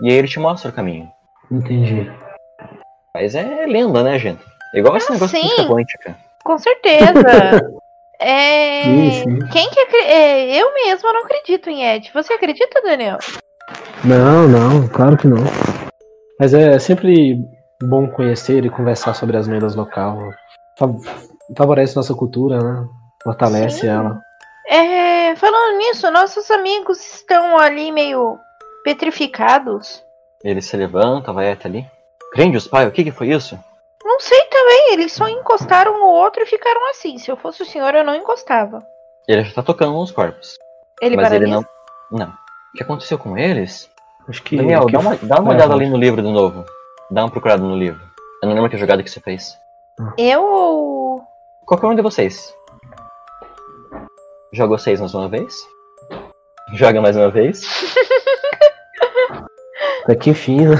[0.01, 1.07] E aí ele te mostra o caminho.
[1.51, 2.11] Entendi.
[3.15, 4.43] Mas é lenda, né, gente?
[4.75, 5.49] É igual esse Ah, negócio de sim.
[5.49, 6.17] física quântica.
[6.43, 7.71] Com certeza.
[8.25, 8.83] É.
[8.83, 9.39] Sim, sim.
[9.49, 12.13] Quem que acre- é, Eu mesma não acredito em Yeti.
[12.13, 13.17] Você acredita, Daniel?
[14.05, 15.39] Não, não, claro que não.
[16.39, 17.37] Mas é sempre
[17.81, 20.17] bom conhecer e conversar sobre as lendas local.
[20.79, 20.87] Fa-
[21.57, 22.87] Favorece nossa cultura, né?
[23.25, 23.87] Fortalece Sim.
[23.87, 24.21] ela.
[24.69, 28.39] É, falando nisso, nossos amigos estão ali meio
[28.83, 30.03] petrificados.
[30.43, 31.85] Ele se levanta, vai até ali.
[32.35, 33.57] Grandios, pai, o que, que foi isso?
[34.03, 37.17] Não sei também, eles só encostaram no outro e ficaram assim.
[37.17, 38.79] Se eu fosse o senhor, eu não encostava.
[39.27, 40.57] Ele já tá tocando nos corpos.
[41.01, 41.65] Ele mas ele não,
[42.11, 42.27] Não.
[42.27, 43.89] O que aconteceu com eles?
[44.27, 44.57] Acho que.
[44.57, 46.65] Daniel, que dá uma, dá uma é, olhada ali no livro de novo.
[47.09, 48.01] Dá uma procurada no livro.
[48.41, 49.57] Eu não lembro que jogada que você fez.
[50.17, 51.21] Eu ou.
[51.65, 52.53] Qualquer um de vocês.
[54.53, 55.67] Jogou seis mais uma vez?
[56.73, 57.63] Joga mais uma vez.
[60.03, 60.75] Até que enfim, né?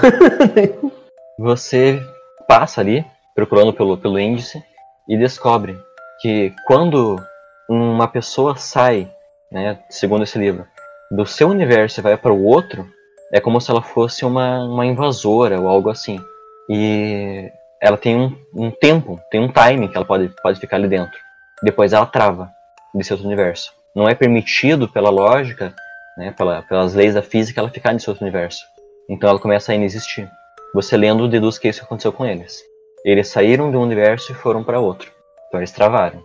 [1.39, 1.99] Você
[2.47, 4.63] passa ali, procurando pelo, pelo índice,
[5.09, 5.75] e descobre
[6.21, 7.19] que quando
[7.67, 9.11] uma pessoa sai,
[9.51, 10.67] né, segundo esse livro,
[11.09, 12.87] do seu universo e vai para o outro,
[13.33, 16.23] é como se ela fosse uma, uma invasora ou algo assim.
[16.69, 17.51] E
[17.81, 21.17] ela tem um, um tempo, tem um timing que ela pode, pode ficar ali dentro.
[21.63, 22.51] Depois ela trava
[22.93, 23.73] desse outro universo.
[23.95, 25.73] Não é permitido pela lógica,
[26.17, 28.63] né, pela, pelas leis da física, ela ficar nesse outro universo.
[29.09, 30.29] Então ela começa a inexistir.
[30.73, 32.61] Você lendo deduz que isso aconteceu com eles.
[33.05, 35.11] Eles saíram de um universo e foram para outro.
[35.47, 36.23] Então eles travaram.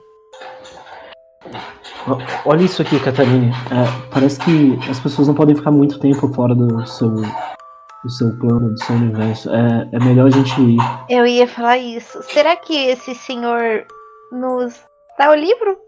[2.45, 3.53] Olha isso aqui, Catarina.
[3.71, 8.39] É, parece que as pessoas não podem ficar muito tempo fora do seu, do seu
[8.39, 9.51] plano, do seu universo.
[9.51, 10.79] É, é melhor a gente ir.
[11.09, 12.23] Eu ia falar isso.
[12.23, 13.85] Será que esse senhor
[14.33, 14.81] nos
[15.19, 15.88] dá o livro?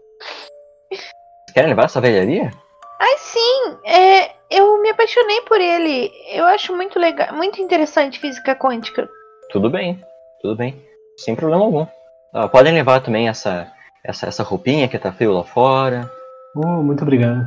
[1.53, 2.51] Querem levar essa velharia?
[2.99, 3.77] Ai, sim.
[3.85, 6.11] É, eu me apaixonei por ele.
[6.31, 9.09] Eu acho muito legal, muito interessante física quântica.
[9.51, 9.99] Tudo bem,
[10.41, 10.81] tudo bem.
[11.17, 11.85] Sem problema algum.
[12.33, 13.71] Ah, podem levar também essa,
[14.03, 16.09] essa, essa roupinha que tá frio lá fora.
[16.55, 17.45] Oh, muito obrigado.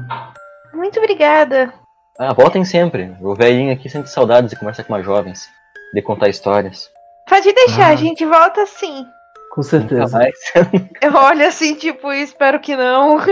[0.72, 1.72] Muito obrigada.
[2.18, 3.14] Ah, voltem sempre.
[3.20, 5.48] O velhinho aqui sente saudades de conversar com mais jovens.
[5.94, 6.90] De contar histórias.
[7.28, 7.92] Pode deixar, Ah.
[7.92, 9.06] a gente volta sim.
[9.54, 10.18] Com Nunca certeza.
[10.18, 10.34] mais.
[11.00, 13.18] Eu olho assim, tipo, espero que não.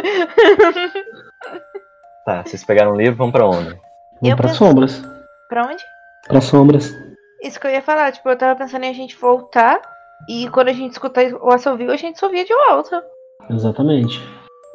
[2.24, 3.70] tá, vocês pegaram o livro, vão pra onde?
[3.70, 5.02] Vamos Eu pra penso- sombras.
[5.48, 5.82] pra onde?
[6.28, 6.94] Pra sombras.
[7.42, 9.80] Isso que eu ia falar, tipo, eu tava pensando em a gente voltar.
[10.28, 13.04] E quando a gente escutar o assovio, a gente assovia de volta.
[13.50, 14.20] Exatamente.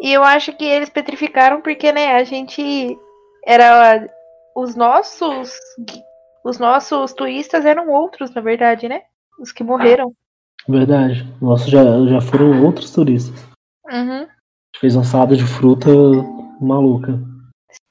[0.01, 2.97] E eu acho que eles petrificaram porque, né, a gente
[3.45, 4.05] era
[4.53, 5.57] os nossos
[6.43, 9.03] os nossos turistas eram outros, na verdade, né?
[9.39, 10.11] Os que morreram.
[10.67, 11.27] Verdade.
[11.41, 13.45] Nossa, já, já foram outros turistas.
[13.89, 14.15] Uhum.
[14.15, 15.89] A gente fez uma salada de fruta
[16.59, 17.19] maluca.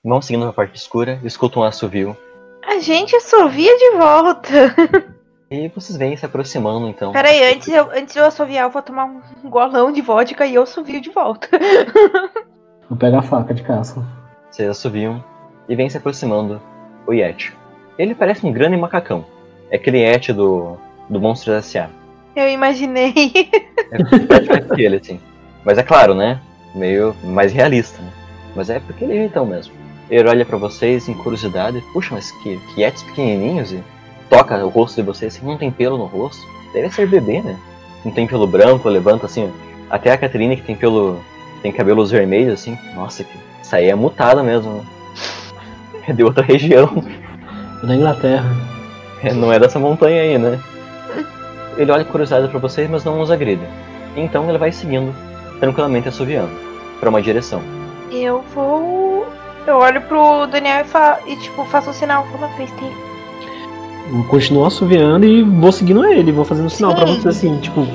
[0.05, 2.17] Vão seguindo pra parte escura, escutam um assovio.
[2.65, 4.75] A gente assovia de volta.
[5.49, 7.13] E vocês vêm se aproximando, então.
[7.13, 10.45] Pera aí, antes, eu, antes de eu assoviar, eu vou tomar um golão de vodka
[10.45, 11.49] e eu assovio de volta.
[12.89, 14.05] Vou pegar a faca de caça.
[14.51, 15.23] Vocês assoviam
[15.69, 16.61] e vem se aproximando
[17.07, 17.53] o Yeti.
[17.99, 19.25] Ele parece um grande macacão.
[19.71, 20.77] É aquele Yeti do,
[21.09, 21.91] do Monstros S.A.
[22.37, 23.15] Eu imaginei.
[23.91, 25.19] É praticamente ele, assim.
[25.65, 26.39] Mas é claro, né?
[26.75, 28.11] Meio mais realista, né?
[28.55, 29.73] Mas é porque ele é então mesmo.
[30.11, 31.83] Ele olha pra vocês em curiosidade.
[31.93, 33.83] Puxa, mas que, que pequenininhos e
[34.29, 36.43] toca o rosto de vocês assim, não tem pelo no rosto.
[36.75, 37.57] Deve ser bebê, né?
[38.05, 39.51] Não tem pelo branco, levanta assim.
[39.89, 41.19] Até a Caterina que tem pelo.
[41.63, 42.79] tem cabelos vermelhos, assim.
[42.95, 44.85] Nossa, que, isso aí é mutada mesmo, né?
[46.07, 47.03] É de outra região.
[47.83, 48.45] Da Inglaterra.
[49.23, 50.61] É, Não é dessa montanha aí, né?
[51.77, 53.63] Ele olha curiosidade pra vocês, mas não os agride.
[54.17, 55.15] Então ele vai seguindo,
[55.61, 56.51] tranquilamente assoviando,
[56.99, 57.63] pra uma direção.
[58.11, 59.27] Eu vou.
[59.67, 61.19] Eu olho pro Daniel e, fa...
[61.27, 62.91] e tipo, faço o sinal como fez tem.
[64.11, 66.31] Vou continuar assoviando e vou seguindo ele.
[66.31, 67.21] Vou fazendo sinal pra Sim.
[67.21, 67.87] você assim, tipo.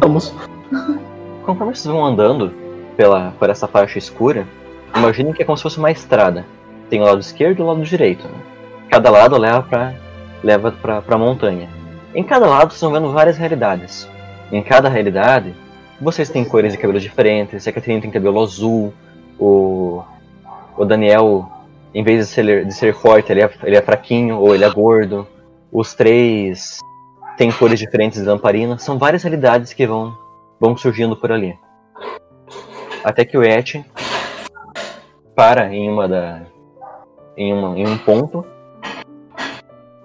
[0.00, 0.34] Vamos.
[1.44, 2.52] Conforme vocês vão andando
[2.96, 4.46] pela, por essa faixa escura,
[4.94, 6.44] imaginem que é como se fosse uma estrada.
[6.90, 8.24] Tem o lado esquerdo e o lado direito.
[8.28, 8.34] Né?
[8.90, 9.94] Cada lado leva pra,
[10.44, 11.68] leva pra, pra montanha.
[12.14, 14.08] Em cada lado vão vendo várias realidades.
[14.50, 15.54] Em cada realidade,
[16.00, 17.66] vocês têm cores de cabelo diferentes.
[17.66, 18.92] A Catarina tem cabelo azul.
[19.38, 20.02] O,
[20.76, 21.48] o Daniel,
[21.94, 24.70] em vez de ser, de ser forte, ele é, ele é fraquinho ou ele é
[24.70, 25.26] gordo.
[25.72, 26.78] Os três
[27.36, 28.76] têm cores diferentes de lamparina.
[28.78, 30.12] São várias realidades que vão
[30.60, 31.58] vão surgindo por ali.
[33.02, 33.82] Até que o Et
[35.34, 36.42] para em uma da
[37.34, 38.44] em, uma, em um ponto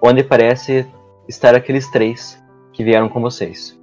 [0.02, 0.86] onde parece
[1.28, 2.42] estar aqueles três
[2.72, 3.78] que vieram com vocês.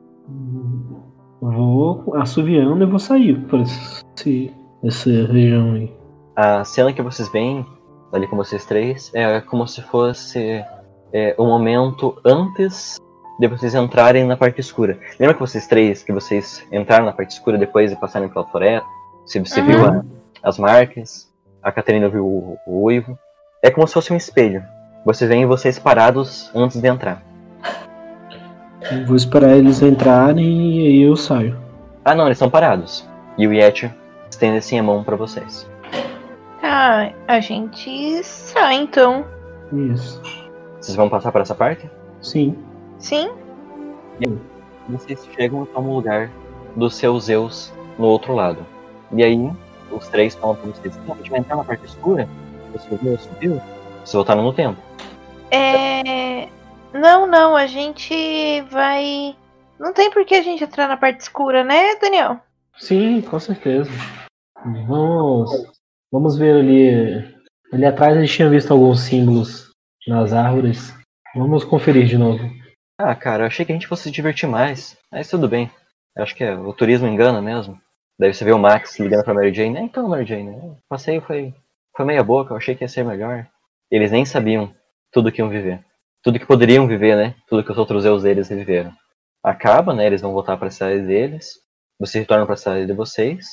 [1.41, 4.53] Vou assoviando e vou sair por esse,
[4.83, 5.93] essa região aí.
[6.35, 7.65] A cena que vocês veem
[8.11, 10.63] ali com vocês três é como se fosse
[11.11, 12.97] é, o momento antes
[13.39, 14.97] de vocês entrarem na parte escura.
[15.19, 18.87] Lembra que vocês três, que vocês entraram na parte escura depois de passarem pela floresta?
[19.25, 19.65] Você, você Uhum.
[19.67, 20.05] viu a-
[20.43, 23.17] as marcas, a Catarina viu o, o uivo.
[23.61, 24.63] É como se fosse um espelho.
[25.05, 27.21] Vocês veem vocês parados antes de entrar.
[29.05, 31.57] Vou esperar eles entrarem e aí eu saio.
[32.03, 33.07] Ah não, eles estão parados.
[33.37, 33.91] E o Yeti
[34.29, 35.69] estende assim a mão pra vocês.
[36.61, 39.25] Tá, a gente sai então.
[39.71, 40.21] Isso.
[40.79, 41.89] Vocês vão passar por essa parte?
[42.21, 42.57] Sim.
[42.99, 43.29] Sim?
[44.89, 46.29] Vocês chegam e tomam o lugar
[46.75, 48.65] dos seus Zeus no outro lado.
[49.11, 49.51] E aí,
[49.91, 52.27] os três falam pra vocês: "Não, a gente vai entrar na parte escura
[52.73, 53.61] Você subiu?
[54.03, 54.77] Vocês voltaram no tempo.
[55.51, 56.47] É.
[56.93, 59.35] Não, não, a gente vai.
[59.79, 62.39] Não tem por que a gente entrar na parte escura, né, Daniel?
[62.77, 63.89] Sim, com certeza.
[64.63, 65.51] Vamos,
[66.11, 67.33] vamos ver ali.
[67.71, 69.71] Ali atrás a gente tinha visto alguns símbolos
[70.07, 70.93] nas árvores.
[71.35, 72.39] Vamos conferir de novo.
[72.99, 74.95] Ah, cara, eu achei que a gente fosse se divertir mais.
[75.11, 75.71] Mas tudo bem.
[76.15, 77.81] Eu acho que é, o turismo engana mesmo.
[78.19, 79.77] Daí você vê o Max ligando pra Mary Jane.
[79.77, 81.53] É, então, Mary Jane, o passeio foi,
[81.97, 83.47] foi meia boca, eu achei que ia ser melhor.
[83.89, 84.73] Eles nem sabiam
[85.11, 85.83] tudo que iam viver.
[86.23, 87.35] Tudo que poderiam viver, né?
[87.47, 88.93] Tudo que os outros eus deles viveram.
[89.43, 90.05] Acaba, né?
[90.05, 91.59] Eles vão voltar para a cidade deles.
[91.99, 93.45] Vocês retornam para a cidade de vocês.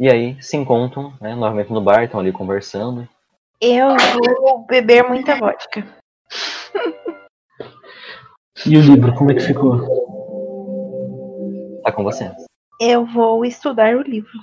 [0.00, 1.34] E aí se encontram, né?
[1.34, 3.08] Novamente no bar, estão ali conversando.
[3.60, 3.96] Eu
[4.40, 5.86] vou beber muita vodka.
[8.66, 9.78] E o livro, como é que ficou?
[11.84, 12.30] Tá com você.
[12.80, 14.38] Eu vou estudar o livro.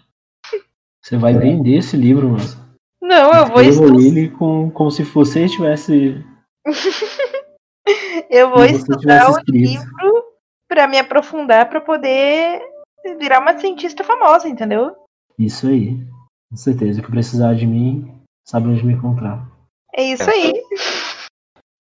[1.02, 2.58] Você vai vender esse livro, moça.
[3.02, 4.02] Não, eu vou estudar.
[4.02, 6.24] ele com, como se você estivesse.
[8.30, 10.26] Eu vou estudar o livro
[10.68, 12.62] pra me aprofundar pra poder
[13.20, 14.96] virar uma cientista famosa, entendeu?
[15.38, 15.98] Isso aí.
[16.50, 17.02] Com certeza.
[17.02, 18.12] que precisar de mim,
[18.48, 19.48] sabe onde me encontrar.
[19.96, 20.54] É isso aí.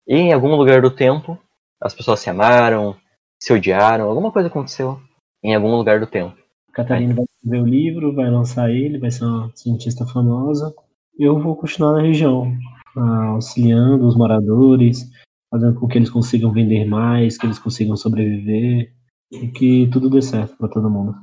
[0.07, 1.37] E em algum lugar do tempo,
[1.79, 2.95] as pessoas se amaram,
[3.39, 4.99] se odiaram, alguma coisa aconteceu
[5.43, 6.35] em algum lugar do tempo.
[6.73, 10.73] Catarina vai escrever o livro, vai lançar ele, vai ser uma cientista famosa.
[11.17, 12.51] Eu vou continuar na região,
[12.95, 15.09] auxiliando os moradores,
[15.51, 18.93] fazendo com que eles consigam vender mais, que eles consigam sobreviver
[19.29, 21.13] e que tudo dê certo para todo mundo.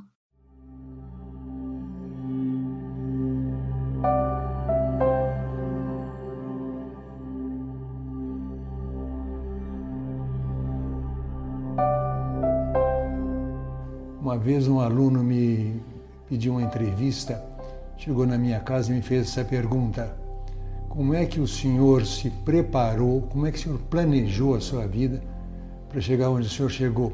[14.21, 15.81] Uma vez um aluno me
[16.27, 17.43] pediu uma entrevista,
[17.97, 20.15] chegou na minha casa e me fez essa pergunta:
[20.89, 24.87] Como é que o senhor se preparou, como é que o senhor planejou a sua
[24.87, 25.21] vida
[25.87, 27.13] para chegar onde o senhor chegou?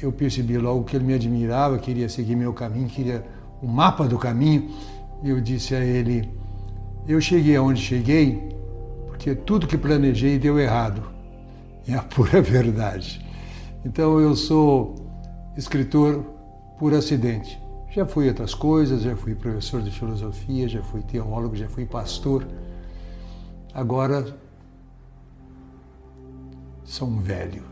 [0.00, 3.24] Eu percebi logo que ele me admirava, queria seguir meu caminho, queria
[3.60, 4.70] o mapa do caminho.
[5.22, 6.30] E eu disse a ele:
[7.06, 8.48] Eu cheguei aonde cheguei
[9.08, 11.02] porque tudo que planejei deu errado.
[11.86, 13.20] É a pura verdade.
[13.84, 14.94] Então eu sou
[15.56, 16.24] escritor
[16.78, 17.60] por acidente.
[17.90, 22.46] Já fui outras coisas, já fui professor de filosofia, já fui teólogo, já fui pastor.
[23.74, 24.38] Agora
[26.84, 27.69] sou um velho.